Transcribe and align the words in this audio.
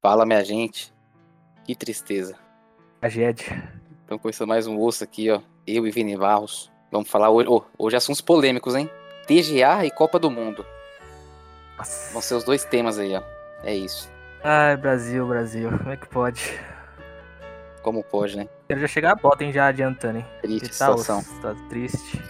Fala, 0.00 0.24
minha 0.24 0.44
gente. 0.44 0.92
Que 1.64 1.74
tristeza. 1.74 2.36
Tragédia. 3.00 3.80
Então, 4.04 4.18
começando 4.18 4.48
mais 4.48 4.66
um 4.66 4.80
osso 4.80 5.04
aqui, 5.04 5.30
ó. 5.30 5.40
Eu 5.66 5.86
e 5.86 5.90
Vini 5.90 6.16
Barros. 6.16 6.70
Vamos 6.90 7.10
falar 7.10 7.30
hoje. 7.30 7.48
Oh, 7.48 7.62
hoje 7.78 7.96
assuntos 7.96 8.20
polêmicos, 8.20 8.74
hein? 8.74 8.90
TGA 9.26 9.84
e 9.84 9.90
Copa 9.90 10.18
do 10.18 10.30
Mundo. 10.30 10.64
Nossa. 11.76 12.12
Vão 12.12 12.22
ser 12.22 12.34
os 12.34 12.44
dois 12.44 12.64
temas 12.64 12.98
aí, 12.98 13.14
ó. 13.14 13.22
É 13.62 13.74
isso. 13.74 14.10
Ai, 14.42 14.76
Brasil, 14.76 15.26
Brasil. 15.26 15.70
Como 15.76 15.90
é 15.90 15.96
que 15.96 16.08
pode? 16.08 16.58
Como 17.82 18.02
pode, 18.02 18.36
né? 18.36 18.48
Quero 18.66 18.80
já 18.80 18.86
chegar 18.86 19.12
a 19.12 19.14
bota, 19.14 19.44
hein? 19.44 19.52
Já 19.52 19.66
adiantando, 19.66 20.18
hein? 20.18 20.26
Triste 20.40 20.68
tá, 20.68 20.72
situação. 20.74 21.18
osso, 21.18 21.40
tá 21.40 21.54
triste. 21.68 22.22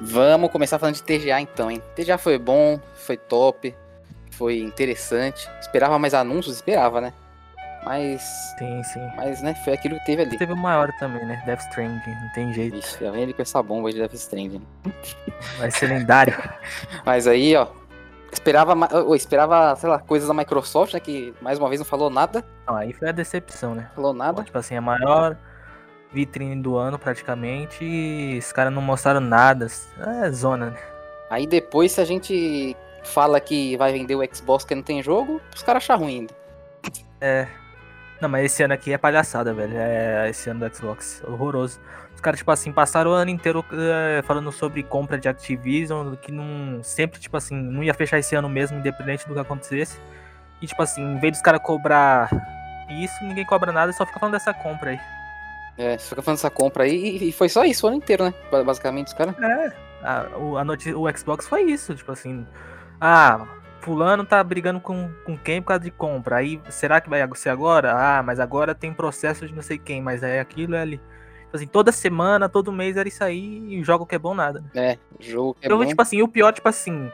Vamos 0.00 0.50
começar 0.50 0.78
falando 0.78 0.96
de 0.96 1.02
TGA 1.02 1.40
então, 1.40 1.70
hein? 1.70 1.82
TGA 1.94 2.18
foi 2.18 2.38
bom, 2.38 2.80
foi 2.94 3.16
top, 3.16 3.74
foi 4.34 4.58
interessante. 4.58 5.48
Esperava 5.60 5.98
mais 5.98 6.14
anúncios? 6.14 6.56
Esperava, 6.56 7.00
né? 7.00 7.12
Mas. 7.84 8.22
Sim, 8.58 8.82
sim. 8.82 9.06
Mas, 9.16 9.42
né? 9.42 9.54
Foi 9.64 9.74
aquilo 9.74 9.98
que 9.98 10.06
teve 10.06 10.22
ali. 10.22 10.38
Teve 10.38 10.52
o 10.52 10.56
maior 10.56 10.90
também, 10.98 11.24
né? 11.26 11.42
Death 11.44 11.60
Stranding, 11.60 12.10
não 12.10 12.32
tem 12.34 12.52
jeito. 12.52 12.76
Ixi, 12.76 13.04
já 13.04 13.10
vem 13.10 13.22
ele 13.22 13.32
com 13.32 13.42
essa 13.42 13.62
bomba 13.62 13.92
de 13.92 13.98
Death 13.98 14.14
Stranding. 14.14 14.62
Vai 15.58 15.70
ser 15.70 15.88
lendário. 15.88 16.34
Mas 17.04 17.26
aí, 17.26 17.54
ó. 17.54 17.68
Esperava, 18.32 18.74
eu 18.90 19.14
esperava, 19.14 19.76
sei 19.76 19.88
lá, 19.88 20.00
coisas 20.00 20.26
da 20.26 20.34
Microsoft, 20.34 20.94
né? 20.94 21.00
Que 21.00 21.32
mais 21.40 21.58
uma 21.58 21.68
vez 21.68 21.80
não 21.80 21.86
falou 21.86 22.10
nada. 22.10 22.44
Não, 22.66 22.74
aí 22.74 22.92
foi 22.92 23.08
a 23.08 23.12
decepção, 23.12 23.74
né? 23.74 23.88
Falou 23.94 24.12
nada. 24.12 24.42
Tipo 24.42 24.58
assim, 24.58 24.74
a 24.74 24.80
maior 24.80 25.36
vitrine 26.12 26.60
do 26.60 26.76
ano 26.76 26.98
praticamente 26.98 27.84
e 27.84 28.38
os 28.38 28.52
caras 28.52 28.72
não 28.72 28.82
mostraram 28.82 29.20
nada. 29.20 29.68
É 30.22 30.30
zona, 30.30 30.70
né? 30.70 30.78
Aí 31.30 31.46
depois, 31.46 31.92
se 31.92 32.00
a 32.00 32.04
gente 32.04 32.76
fala 33.04 33.38
que 33.40 33.76
vai 33.76 33.92
vender 33.92 34.14
o 34.16 34.34
Xbox 34.34 34.64
que 34.64 34.74
não 34.74 34.82
tem 34.82 35.02
jogo, 35.02 35.40
os 35.54 35.62
caras 35.62 35.82
acham 35.84 35.98
ruim 35.98 36.20
ainda. 36.20 36.34
É. 37.20 37.46
Não, 38.20 38.28
mas 38.28 38.46
esse 38.46 38.62
ano 38.62 38.74
aqui 38.74 38.92
é 38.92 38.98
palhaçada, 38.98 39.52
velho. 39.52 39.74
É 39.76 40.28
esse 40.30 40.48
ano 40.48 40.66
do 40.68 40.74
Xbox. 40.74 41.22
Horroroso. 41.26 41.80
Os 42.14 42.20
caras, 42.20 42.38
tipo 42.38 42.50
assim, 42.50 42.72
passaram 42.72 43.10
o 43.10 43.14
ano 43.14 43.30
inteiro 43.30 43.64
é, 43.72 44.22
falando 44.22 44.50
sobre 44.52 44.82
compra 44.82 45.18
de 45.18 45.28
Activision, 45.28 46.14
que 46.16 46.32
não. 46.32 46.82
Sempre, 46.82 47.20
tipo 47.20 47.36
assim, 47.36 47.54
não 47.54 47.82
ia 47.82 47.92
fechar 47.92 48.18
esse 48.18 48.34
ano 48.34 48.48
mesmo, 48.48 48.78
independente 48.78 49.26
do 49.28 49.34
que 49.34 49.40
acontecesse. 49.40 49.98
E, 50.62 50.66
tipo 50.66 50.80
assim, 50.82 51.02
em 51.02 51.18
vez 51.18 51.32
dos 51.32 51.42
caras 51.42 51.60
cobrar 51.60 52.30
isso, 52.88 53.14
ninguém 53.24 53.44
cobra 53.44 53.72
nada, 53.72 53.92
só 53.92 54.06
fica 54.06 54.18
falando 54.18 54.34
dessa 54.34 54.54
compra 54.54 54.90
aí. 54.90 55.00
É, 55.76 55.98
fica 55.98 56.22
falando 56.22 56.38
essa 56.38 56.50
compra 56.50 56.84
aí 56.84 57.28
e- 57.28 57.32
foi 57.32 57.48
só 57.48 57.64
isso 57.64 57.84
o 57.84 57.88
ano 57.88 57.96
inteiro, 57.96 58.24
né? 58.24 58.34
Ba- 58.50 58.62
Basicamente, 58.62 59.08
os 59.08 59.12
caras. 59.12 59.34
É. 59.38 59.72
A, 60.02 60.26
a 60.60 60.64
noti- 60.64 60.94
o 60.94 61.04
Xbox 61.16 61.48
foi 61.48 61.62
isso, 61.64 61.94
tipo 61.94 62.12
assim. 62.12 62.46
Ah, 63.06 63.46
fulano 63.82 64.24
tá 64.24 64.42
brigando 64.42 64.80
com, 64.80 65.10
com 65.26 65.36
quem 65.36 65.60
por 65.60 65.68
causa 65.68 65.84
de 65.84 65.90
compra. 65.90 66.36
Aí, 66.36 66.58
será 66.70 67.02
que 67.02 67.10
vai 67.10 67.20
ser 67.34 67.50
agora? 67.50 67.92
Ah, 67.92 68.22
mas 68.22 68.40
agora 68.40 68.74
tem 68.74 68.94
processo 68.94 69.46
de 69.46 69.54
não 69.54 69.60
sei 69.60 69.76
quem, 69.76 70.00
mas 70.00 70.22
é 70.22 70.40
aquilo, 70.40 70.74
é 70.74 70.80
ali. 70.80 70.96
Tipo 70.96 71.56
assim, 71.56 71.66
toda 71.66 71.92
semana, 71.92 72.48
todo 72.48 72.72
mês 72.72 72.96
era 72.96 73.06
isso 73.06 73.22
aí 73.22 73.74
e 73.74 73.78
o 73.78 73.84
jogo 73.84 74.06
que 74.06 74.14
é 74.14 74.18
bom 74.18 74.32
nada. 74.32 74.60
né? 74.60 74.70
É, 74.74 74.98
jogo 75.20 75.52
que 75.52 75.66
é 75.66 75.68
então, 75.68 75.76
bom. 75.76 75.84
tipo 75.84 76.00
assim, 76.00 76.22
o 76.22 76.28
pior, 76.28 76.50
tipo 76.54 76.66
assim, 76.66 77.12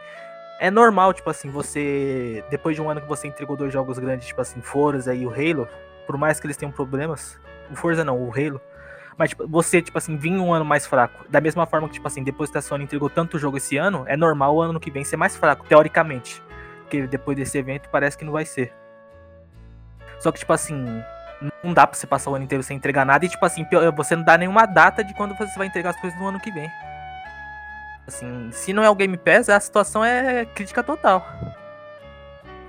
é 0.60 0.70
normal, 0.70 1.12
tipo 1.12 1.28
assim, 1.28 1.50
você. 1.50 2.44
Depois 2.50 2.76
de 2.76 2.82
um 2.82 2.88
ano 2.88 3.00
que 3.00 3.08
você 3.08 3.26
entregou 3.26 3.56
dois 3.56 3.72
jogos 3.72 3.98
grandes, 3.98 4.28
tipo 4.28 4.40
assim, 4.40 4.60
Forza 4.60 5.12
e 5.12 5.26
o 5.26 5.30
Halo, 5.30 5.66
por 6.06 6.16
mais 6.16 6.38
que 6.38 6.46
eles 6.46 6.56
tenham 6.56 6.70
problemas, 6.70 7.36
o 7.68 7.74
Forza 7.74 8.04
não, 8.04 8.16
o 8.16 8.30
Halo. 8.32 8.60
Mas 9.20 9.28
tipo, 9.28 9.46
você, 9.46 9.82
tipo 9.82 9.98
assim, 9.98 10.16
vir 10.16 10.32
um 10.32 10.50
ano 10.50 10.64
mais 10.64 10.86
fraco. 10.86 11.26
Da 11.28 11.42
mesma 11.42 11.66
forma 11.66 11.86
que, 11.86 11.92
tipo 11.92 12.06
assim, 12.06 12.24
depois 12.24 12.50
que 12.50 12.56
a 12.56 12.62
Sony 12.62 12.84
entregou 12.84 13.10
tanto 13.10 13.38
jogo 13.38 13.58
esse 13.58 13.76
ano, 13.76 14.02
é 14.06 14.16
normal 14.16 14.56
o 14.56 14.62
ano 14.62 14.80
que 14.80 14.90
vem 14.90 15.04
ser 15.04 15.18
mais 15.18 15.36
fraco, 15.36 15.66
teoricamente. 15.68 16.42
Porque 16.80 17.06
depois 17.06 17.36
desse 17.36 17.58
evento 17.58 17.90
parece 17.90 18.16
que 18.16 18.24
não 18.24 18.32
vai 18.32 18.46
ser. 18.46 18.72
Só 20.18 20.32
que, 20.32 20.38
tipo 20.38 20.50
assim, 20.54 21.02
não 21.62 21.74
dá 21.74 21.86
pra 21.86 21.98
você 21.98 22.06
passar 22.06 22.30
o 22.30 22.34
ano 22.34 22.46
inteiro 22.46 22.62
sem 22.62 22.78
entregar 22.78 23.04
nada 23.04 23.22
e, 23.26 23.28
tipo 23.28 23.44
assim, 23.44 23.66
você 23.94 24.16
não 24.16 24.24
dá 24.24 24.38
nenhuma 24.38 24.64
data 24.64 25.04
de 25.04 25.12
quando 25.12 25.36
você 25.36 25.54
vai 25.58 25.66
entregar 25.66 25.90
as 25.90 26.00
coisas 26.00 26.18
no 26.18 26.26
ano 26.26 26.40
que 26.40 26.50
vem. 26.50 26.70
Assim, 28.08 28.48
se 28.52 28.72
não 28.72 28.82
é 28.82 28.88
o 28.88 28.94
Game 28.94 29.18
Pass, 29.18 29.50
a 29.50 29.60
situação 29.60 30.02
é 30.02 30.46
crítica 30.46 30.82
total. 30.82 31.26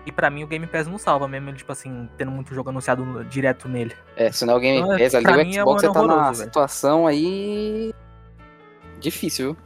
E 0.06 0.12
pra 0.12 0.30
mim 0.30 0.44
o 0.44 0.48
Game 0.48 0.66
Pass 0.66 0.88
não 0.88 0.98
salva 0.98 1.28
mesmo, 1.28 1.54
tipo 1.54 1.72
assim, 1.72 2.10
tendo 2.18 2.32
muito 2.32 2.54
jogo 2.56 2.70
anunciado 2.70 3.24
direto 3.26 3.70
nele. 3.70 3.96
É, 4.16 4.32
se 4.32 4.46
não 4.46 4.56
é 4.56 4.58
o 4.58 4.60
Game 4.60 4.80
Então, 4.80 4.98
Pass 4.98 5.16
ali, 5.16 5.24
pra 5.26 5.34
o 5.34 5.38
mim 5.38 5.56
é 5.58 5.64
um 5.64 5.66
Xbox 5.68 5.82
você 5.82 5.86
ano 5.88 5.94
tá 5.94 6.02
numa 6.02 6.24
velho. 6.32 6.36
situação 6.36 7.06
aí. 7.08 7.94
Difícil, 9.00 9.54
viu? 9.54 9.58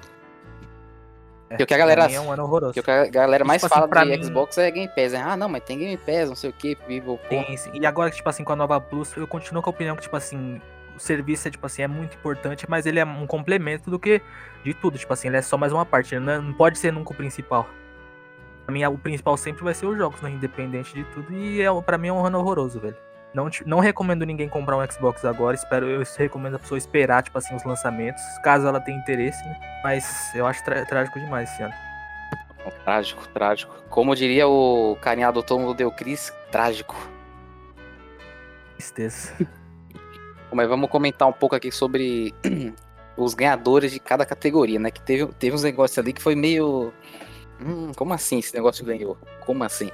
É, 1.49 1.63
o 1.63 1.65
que 1.65 1.73
a 1.73 1.77
galera- 1.77 2.11
é 2.11 2.19
um 2.19 2.31
ano 2.31 2.43
horroroso. 2.43 2.77
O 2.79 2.83
que 2.83 2.91
a 2.91 3.05
galera 3.05 3.45
mais 3.45 3.61
tipo 3.61 3.67
assim, 3.73 3.75
fala 3.75 3.87
pra 3.87 4.03
de 4.03 4.09
mim- 4.17 4.23
Xbox 4.23 4.57
é 4.57 4.71
Game 4.71 4.89
Pass, 4.93 5.13
né? 5.13 5.23
Ah, 5.25 5.37
não, 5.37 5.47
mas 5.47 5.63
tem 5.63 5.77
Game 5.77 5.97
Pass, 5.97 6.27
não 6.29 6.35
sei 6.35 6.49
o 6.49 6.53
que, 6.53 6.77
vivo. 6.87 7.19
Tem, 7.29 7.55
sim. 7.55 7.69
E 7.73 7.85
agora, 7.85 8.09
tipo 8.09 8.27
assim, 8.27 8.43
com 8.43 8.51
a 8.51 8.55
nova 8.55 8.81
Plus, 8.81 9.15
eu 9.15 9.27
continuo 9.27 9.61
com 9.61 9.69
a 9.69 9.73
opinião 9.73 9.95
que, 9.95 10.01
tipo 10.01 10.15
assim, 10.17 10.59
o 10.95 10.99
serviço 10.99 11.47
é, 11.47 11.51
tipo 11.51 11.65
assim, 11.65 11.83
é 11.83 11.87
muito 11.87 12.15
importante, 12.17 12.65
mas 12.67 12.85
ele 12.85 12.99
é 12.99 13.05
um 13.05 13.27
complemento 13.27 13.89
do 13.89 13.99
que 13.99 14.21
de 14.63 14.73
tudo. 14.73 14.97
Tipo 14.97 15.13
assim, 15.13 15.27
ele 15.27 15.37
é 15.37 15.41
só 15.41 15.55
mais 15.57 15.71
uma 15.71 15.85
parte, 15.85 16.17
né? 16.19 16.39
não 16.39 16.53
pode 16.53 16.77
ser 16.79 16.91
nunca 16.91 17.13
o 17.13 17.15
principal. 17.15 17.69
Pra 18.65 18.73
mim, 18.73 18.83
o 18.85 18.97
principal 18.97 19.37
sempre 19.37 19.63
vai 19.63 19.73
ser 19.73 19.85
os 19.85 19.97
jogos, 19.97 20.21
né? 20.21 20.29
Independente 20.31 20.93
de 20.93 21.03
tudo. 21.05 21.31
E 21.33 21.61
é, 21.61 21.81
pra 21.81 21.97
mim 21.97 22.07
é 22.07 22.13
um 22.13 22.25
ano 22.25 22.39
horroroso, 22.39 22.79
velho. 22.79 22.97
Não, 23.33 23.49
não 23.65 23.79
recomendo 23.79 24.25
ninguém 24.25 24.47
comprar 24.47 24.77
um 24.77 24.91
Xbox 24.91 25.23
agora. 25.25 25.55
Espero, 25.55 25.87
eu 25.87 26.03
recomendo 26.17 26.55
a 26.55 26.59
pessoa 26.59 26.77
esperar, 26.77 27.21
tipo 27.21 27.37
assim, 27.37 27.53
os 27.55 27.63
lançamentos, 27.63 28.21
caso 28.43 28.65
ela 28.65 28.79
tenha 28.79 28.97
interesse, 28.97 29.43
né? 29.45 29.59
Mas 29.83 30.33
eu 30.33 30.47
acho 30.47 30.63
trá- 30.63 30.85
trágico 30.85 31.19
demais 31.19 31.51
esse 31.51 31.61
ano. 31.61 31.73
Trágico, 32.83 33.27
trágico. 33.27 33.75
Como 33.89 34.15
diria 34.15 34.47
o 34.47 34.97
carinha 35.01 35.31
do 35.31 35.43
Tom 35.43 35.65
do 35.65 35.73
Deu 35.73 35.91
Cris, 35.91 36.33
trágico. 36.51 36.95
Tristeza. 38.73 39.33
Mas 40.51 40.67
vamos 40.69 40.89
comentar 40.89 41.27
um 41.27 41.33
pouco 41.33 41.55
aqui 41.55 41.71
sobre 41.71 42.33
os 43.17 43.33
ganhadores 43.33 43.91
de 43.91 43.99
cada 43.99 44.25
categoria, 44.25 44.79
né? 44.79 44.89
Que 44.89 45.01
teve, 45.01 45.25
teve 45.33 45.55
uns 45.55 45.63
negócios 45.63 45.97
ali 45.99 46.13
que 46.13 46.21
foi 46.21 46.35
meio. 46.35 46.93
Hum, 47.59 47.91
como 47.95 48.13
assim 48.13 48.39
esse 48.39 48.53
negócio 48.53 48.85
ganhou? 48.85 49.17
Como 49.45 49.63
assim? 49.63 49.91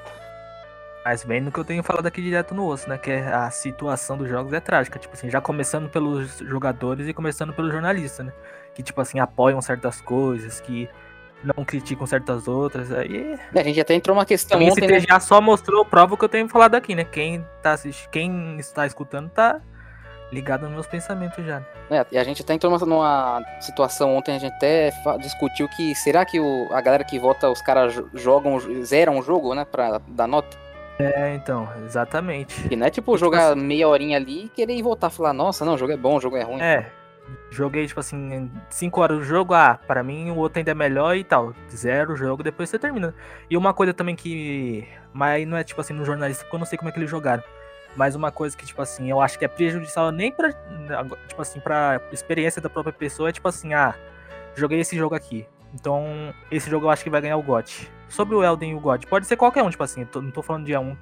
Mas 1.03 1.23
bem 1.23 1.41
no 1.41 1.51
que 1.51 1.59
eu 1.59 1.65
tenho 1.65 1.81
falado 1.81 2.05
aqui 2.05 2.21
direto 2.21 2.53
no 2.53 2.67
osso, 2.67 2.87
né? 2.87 2.97
Que 2.97 3.11
é 3.11 3.27
a 3.27 3.49
situação 3.49 4.17
dos 4.17 4.29
jogos 4.29 4.53
é 4.53 4.59
trágica. 4.59 4.99
Tipo 4.99 5.15
assim, 5.15 5.29
já 5.29 5.41
começando 5.41 5.89
pelos 5.89 6.37
jogadores 6.37 7.07
e 7.07 7.13
começando 7.13 7.53
pelo 7.53 7.71
jornalista, 7.71 8.23
né? 8.23 8.31
Que, 8.75 8.83
tipo 8.83 9.01
assim, 9.01 9.19
apoiam 9.19 9.59
certas 9.61 9.99
coisas, 9.99 10.61
que 10.61 10.87
não 11.43 11.65
criticam 11.65 12.05
certas 12.05 12.47
outras. 12.47 12.91
Aí. 12.91 13.37
A 13.55 13.63
gente 13.63 13.81
até 13.81 13.95
entrou 13.95 14.15
uma 14.15 14.25
questão 14.25 14.57
Também 14.57 14.67
esse 14.67 14.79
ontem, 14.79 14.93
né? 14.93 14.99
TGA 15.01 15.19
só 15.19 15.41
mostrou 15.41 15.83
prova 15.83 16.15
que 16.15 16.23
eu 16.23 16.29
tenho 16.29 16.47
falado 16.47 16.75
aqui, 16.75 16.93
né? 16.93 17.03
Quem, 17.03 17.43
tá 17.63 17.71
assistindo, 17.73 18.09
quem 18.11 18.57
está 18.59 18.85
escutando 18.85 19.29
tá 19.29 19.59
ligado 20.31 20.61
nos 20.63 20.71
meus 20.71 20.87
pensamentos 20.87 21.45
já. 21.45 21.61
É, 21.89 22.05
e 22.11 22.17
a 22.17 22.23
gente 22.23 22.41
até 22.41 22.53
entrou 22.53 22.77
numa- 22.79 23.43
situação 23.59 24.15
ontem, 24.15 24.35
a 24.35 24.39
gente 24.39 24.53
até 24.53 24.91
discutiu 25.19 25.67
que 25.69 25.93
será 25.95 26.23
que 26.25 26.39
o- 26.39 26.67
a 26.71 26.79
galera 26.81 27.03
que 27.03 27.19
vota, 27.19 27.49
os 27.49 27.61
caras 27.61 27.93
jo- 27.93 28.09
jogam, 28.13 28.57
zeram 28.83 29.17
o 29.19 29.21
jogo, 29.21 29.53
né? 29.53 29.65
Pra 29.65 29.99
dar 30.07 30.27
nota? 30.27 30.57
É, 30.99 31.33
então, 31.35 31.67
exatamente. 31.85 32.67
E 32.71 32.75
não 32.75 32.85
é 32.85 32.89
tipo 32.89 33.11
tipo 33.11 33.17
jogar 33.17 33.51
assim- 33.53 33.61
meia 33.61 33.87
horinha 33.87 34.17
ali 34.17 34.45
e 34.45 34.49
querer 34.49 34.73
ir 34.75 34.81
voltar 34.83 35.07
e 35.09 35.13
falar, 35.13 35.33
nossa, 35.33 35.65
não, 35.65 35.73
o 35.73 35.77
jogo 35.77 35.91
é 35.91 35.97
bom, 35.97 36.17
o 36.17 36.21
jogo 36.21 36.37
é 36.37 36.43
ruim. 36.43 36.61
É. 36.61 36.91
Joguei, 37.49 37.87
tipo 37.87 37.99
assim, 37.99 38.51
5 38.69 39.01
horas 39.01 39.17
do 39.19 39.23
jogo, 39.23 39.53
ah, 39.53 39.79
para 39.87 40.03
mim 40.03 40.29
o 40.31 40.37
outro 40.37 40.59
ainda 40.59 40.71
é 40.71 40.73
melhor 40.75 41.15
e 41.15 41.23
tal. 41.23 41.53
Zero 41.69 42.13
o 42.13 42.15
jogo, 42.15 42.43
depois 42.43 42.69
você 42.69 42.77
termina. 42.77 43.13
E 43.49 43.55
uma 43.57 43.73
coisa 43.73 43.93
também 43.93 44.15
que. 44.15 44.87
Mas 45.13 45.47
não 45.47 45.57
é 45.57 45.63
tipo 45.63 45.79
assim 45.81 45.93
no 45.93 46.03
jornalista, 46.05 46.43
porque 46.43 46.55
eu 46.55 46.59
não 46.59 46.65
sei 46.65 46.77
como 46.77 46.89
é 46.89 46.91
que 46.91 46.99
eles 46.99 47.09
jogaram. 47.09 47.43
Mas 47.95 48.15
uma 48.15 48.31
coisa 48.31 48.55
que, 48.55 48.65
tipo 48.65 48.81
assim, 48.81 49.09
eu 49.09 49.19
acho 49.21 49.37
que 49.37 49.45
é 49.45 49.47
prejudicial 49.47 50.11
nem 50.11 50.31
pra. 50.31 50.51
Tipo 51.27 51.41
assim, 51.41 51.59
pra 51.59 51.99
experiência 52.11 52.61
da 52.61 52.69
própria 52.69 52.93
pessoa, 52.93 53.29
é 53.29 53.31
tipo 53.31 53.47
assim, 53.47 53.73
ah, 53.73 53.93
joguei 54.55 54.79
esse 54.79 54.95
jogo 54.97 55.13
aqui. 55.15 55.45
Então, 55.73 56.33
esse 56.49 56.69
jogo 56.69 56.85
eu 56.85 56.89
acho 56.89 57.03
que 57.03 57.09
vai 57.09 57.21
ganhar 57.21 57.37
o 57.37 57.41
GOT. 57.43 57.89
Sobre 58.09 58.35
o 58.35 58.43
Elden 58.43 58.71
e 58.71 58.75
o 58.75 58.79
God, 58.79 59.05
pode 59.05 59.25
ser 59.25 59.37
qualquer 59.37 59.63
um, 59.63 59.69
tipo 59.69 59.83
assim, 59.83 60.05
não 60.15 60.31
tô 60.31 60.41
falando 60.41 60.65
de 60.65 60.75
um. 60.77 60.97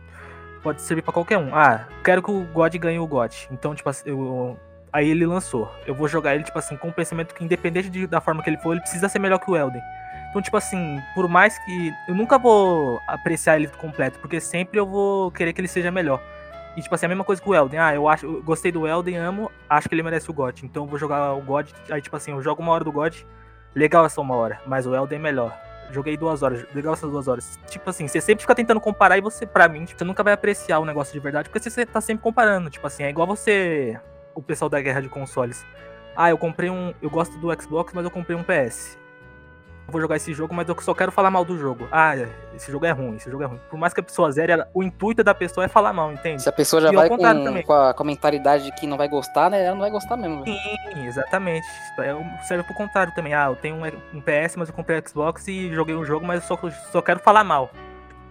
Pode 0.62 0.81
servir 0.81 1.01
pra 1.01 1.13
qualquer 1.13 1.38
um. 1.38 1.50
Ah, 1.56 1.88
quero 2.03 2.21
que 2.21 2.30
o 2.30 2.44
God 2.45 2.75
ganhe 2.75 3.00
o 3.00 3.07
GOT. 3.07 3.47
Então, 3.51 3.74
tipo 3.74 3.89
assim, 3.89 4.09
eu, 4.09 4.59
Aí 4.91 5.07
ele 5.07 5.25
lançou. 5.25 5.71
Eu 5.86 5.94
vou 5.94 6.07
jogar 6.07 6.33
ele, 6.33 6.44
tipo 6.44 6.57
assim, 6.57 6.75
com 6.75 6.88
o 6.89 6.91
pensamento 6.94 7.36
que, 7.36 7.44
independente 7.44 7.89
de- 7.91 8.07
da 8.07 8.19
forma 8.19 8.41
que 8.41 8.50
ele 8.50 8.57
for, 8.57 8.71
ele 8.71 8.81
precisa 8.81 9.07
ser 9.07 9.19
melhor 9.19 9.38
que 9.39 9.50
o 9.50 9.56
Elden. 9.56 9.81
Então, 10.30 10.41
tipo 10.41 10.57
assim, 10.57 11.00
por 11.13 11.27
mais 11.27 11.57
que. 11.59 11.94
Eu 12.07 12.15
nunca 12.15 12.38
vou 12.39 13.00
apreciar 13.07 13.56
ele 13.56 13.68
completo, 13.68 14.18
porque 14.19 14.39
sempre 14.41 14.80
eu 14.80 14.86
vou 14.88 15.31
querer 15.31 15.53
que 15.53 15.62
ele 15.62 15.68
seja 15.68 15.91
melhor. 15.91 16.19
E, 16.79 16.81
tipo 16.81 16.95
assim, 16.95 17.07
a 17.07 17.09
mesma 17.09 17.25
coisa 17.25 17.41
que 17.41 17.49
o 17.49 17.53
Elden. 17.53 17.77
Ah, 17.77 17.93
eu 17.93 18.07
acho. 18.07 18.25
Eu 18.25 18.41
gostei 18.41 18.71
do 18.71 18.87
Elden, 18.87 19.17
amo, 19.17 19.51
acho 19.69 19.89
que 19.89 19.93
ele 19.93 20.01
merece 20.01 20.31
o 20.31 20.33
God. 20.33 20.63
Então 20.63 20.83
eu 20.83 20.87
vou 20.87 20.97
jogar 20.97 21.33
o 21.33 21.41
God. 21.41 21.69
Aí, 21.89 22.01
tipo 22.01 22.15
assim, 22.15 22.31
eu 22.31 22.41
jogo 22.41 22.61
uma 22.61 22.71
hora 22.71 22.85
do 22.85 22.91
God. 22.91 23.17
Legal 23.75 24.05
essa 24.05 24.21
uma 24.21 24.33
hora, 24.33 24.61
mas 24.65 24.87
o 24.87 24.95
Elden 24.95 25.19
é 25.19 25.21
melhor. 25.21 25.59
Joguei 25.91 26.15
duas 26.15 26.41
horas, 26.41 26.65
legal 26.73 26.93
essas 26.93 27.11
duas 27.11 27.27
horas. 27.27 27.59
Tipo 27.67 27.89
assim, 27.89 28.07
você 28.07 28.21
sempre 28.21 28.43
fica 28.43 28.55
tentando 28.55 28.79
comparar 28.79 29.17
e 29.17 29.21
você, 29.21 29.45
pra 29.45 29.67
mim, 29.67 29.83
tipo, 29.83 29.99
você 29.99 30.05
nunca 30.05 30.23
vai 30.23 30.31
apreciar 30.31 30.79
o 30.79 30.85
negócio 30.85 31.11
de 31.11 31.19
verdade, 31.19 31.49
porque 31.49 31.69
você 31.69 31.85
tá 31.85 31.99
sempre 31.99 32.23
comparando. 32.23 32.69
Tipo 32.69 32.87
assim, 32.87 33.03
é 33.03 33.09
igual 33.09 33.27
você. 33.27 33.99
O 34.33 34.41
pessoal 34.41 34.69
da 34.69 34.79
guerra 34.79 35.01
de 35.01 35.09
consoles. 35.09 35.65
Ah, 36.15 36.29
eu 36.29 36.37
comprei 36.37 36.69
um. 36.69 36.93
Eu 37.01 37.09
gosto 37.09 37.37
do 37.39 37.61
Xbox, 37.61 37.91
mas 37.93 38.05
eu 38.05 38.11
comprei 38.11 38.37
um 38.37 38.43
PS. 38.43 38.97
Vou 39.89 40.01
jogar 40.01 40.15
esse 40.15 40.33
jogo, 40.33 40.53
mas 40.53 40.68
eu 40.68 40.75
só 40.81 40.94
quero 40.94 41.12
falar 41.12 41.31
mal 41.31 41.44
do 41.44 41.57
jogo. 41.57 41.88
Ah, 41.91 42.15
esse 42.56 42.71
jogo 42.71 42.86
é 42.86 42.91
ruim, 42.91 43.15
esse 43.15 43.30
jogo 43.30 43.44
é 43.44 43.45
ruim. 43.45 43.59
Por 43.69 43.77
mais 43.77 43.94
que 43.94 44.00
a 44.00 44.03
pessoa 44.03 44.31
zere, 44.31 44.51
ela, 44.51 44.69
o 44.74 44.83
intuito 44.83 45.24
da 45.24 45.33
pessoa 45.33 45.65
é 45.65 45.68
falar 45.68 45.94
mal, 45.94 46.12
entende? 46.12 46.41
Se 46.41 46.50
a 46.50 46.51
pessoa 46.51 46.81
já 46.81 46.91
E 46.91 46.95
vai 46.95 47.09
com, 47.09 47.18
com, 47.18 47.74
a, 47.74 47.94
com 47.94 48.03
a 48.03 48.06
mentalidade 48.06 48.65
de 48.65 48.71
que 48.74 48.86
não 48.88 48.97
vai 48.97 49.07
gostar, 49.07 49.50
né? 49.50 49.63
Ela 49.63 49.75
não 49.75 49.81
vai 49.81 49.91
gostar 49.91 50.18
mesmo. 50.18 50.44
Sim, 50.45 51.06
exatamente. 51.06 51.65
É, 52.00 52.44
serve 52.44 52.63
pro 52.63 52.74
contrário 52.74 53.13
também. 53.13 53.33
Ah, 53.33 53.47
eu 53.47 53.56
tenho 53.56 53.75
um, 53.75 54.18
um 54.18 54.21
PS, 54.21 54.56
mas 54.57 54.69
eu 54.69 54.75
comprei 54.75 55.01
Xbox 55.06 55.47
e 55.47 55.74
joguei 55.74 55.95
o 55.95 56.06
jogo, 56.06 56.25
mas 56.25 56.41
eu 56.41 56.47
só, 56.47 56.69
só 56.91 57.01
quero 57.01 57.19
falar 57.19 57.44
mal. 57.44 57.71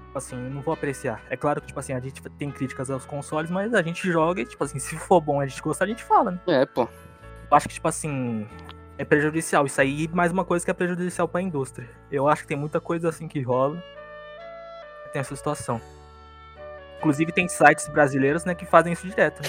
Tipo 0.07 0.19
assim, 0.19 0.37
eu 0.37 0.51
não 0.51 0.63
vou 0.63 0.73
apreciar. 0.75 1.21
É 1.29 1.37
claro 1.37 1.61
que, 1.61 1.67
tipo 1.67 1.79
assim, 1.79 1.93
a 1.93 2.01
gente 2.01 2.23
tem 2.23 2.51
críticas 2.51 2.91
aos 2.91 3.05
consoles, 3.05 3.51
mas 3.51 3.75
a 3.75 3.83
gente 3.83 4.11
joga 4.11 4.41
e, 4.41 4.47
tipo 4.47 4.63
assim, 4.65 4.79
se 4.79 4.97
for 4.97 5.21
bom 5.21 5.43
e 5.43 5.45
a 5.45 5.49
gente 5.49 5.61
gostar, 5.63 5.85
a 5.85 5.89
gente 5.89 6.03
fala, 6.03 6.33
né? 6.33 6.39
É, 6.47 6.67
pô. 6.67 6.89
Eu 7.51 7.57
acho 7.57 7.69
que, 7.69 7.75
tipo 7.75 7.89
assim, 7.89 8.47
é 8.99 9.05
prejudicial. 9.05 9.65
Isso 9.65 9.81
aí, 9.81 10.09
mais 10.13 10.31
uma 10.33 10.45
coisa 10.45 10.65
que 10.65 10.71
é 10.71 10.75
prejudicial 10.75 11.27
pra 11.29 11.41
indústria. 11.41 11.89
Eu 12.11 12.29
acho 12.29 12.43
que 12.43 12.49
tem 12.49 12.57
muita 12.57 12.81
coisa 12.81 13.09
assim 13.09 13.27
que 13.29 13.41
rola. 13.41 13.83
Tem 15.13 15.21
essa 15.21 15.35
situação. 15.35 15.81
Inclusive, 16.99 17.31
tem 17.33 17.47
sites 17.49 17.87
brasileiros, 17.89 18.45
né, 18.45 18.55
que 18.57 18.67
fazem 18.67 18.93
isso 18.93 19.07
direto. 19.07 19.41
né? 19.41 19.49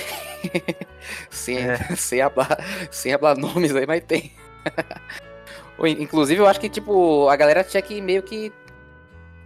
Sem, 1.31 1.57
É. 1.57 1.77
sem, 1.97 2.21
hablar, 2.21 2.57
sem 2.91 3.13
hablar 3.13 3.35
nomes 3.35 3.75
aí, 3.75 3.85
mas 3.87 4.03
tem. 4.03 4.31
Inclusive, 5.99 6.41
eu 6.41 6.47
acho 6.47 6.59
que, 6.59 6.69
tipo, 6.69 7.27
a 7.29 7.35
galera 7.35 7.63
tinha 7.63 7.81
que 7.81 8.01
meio 8.01 8.21
que. 8.21 8.51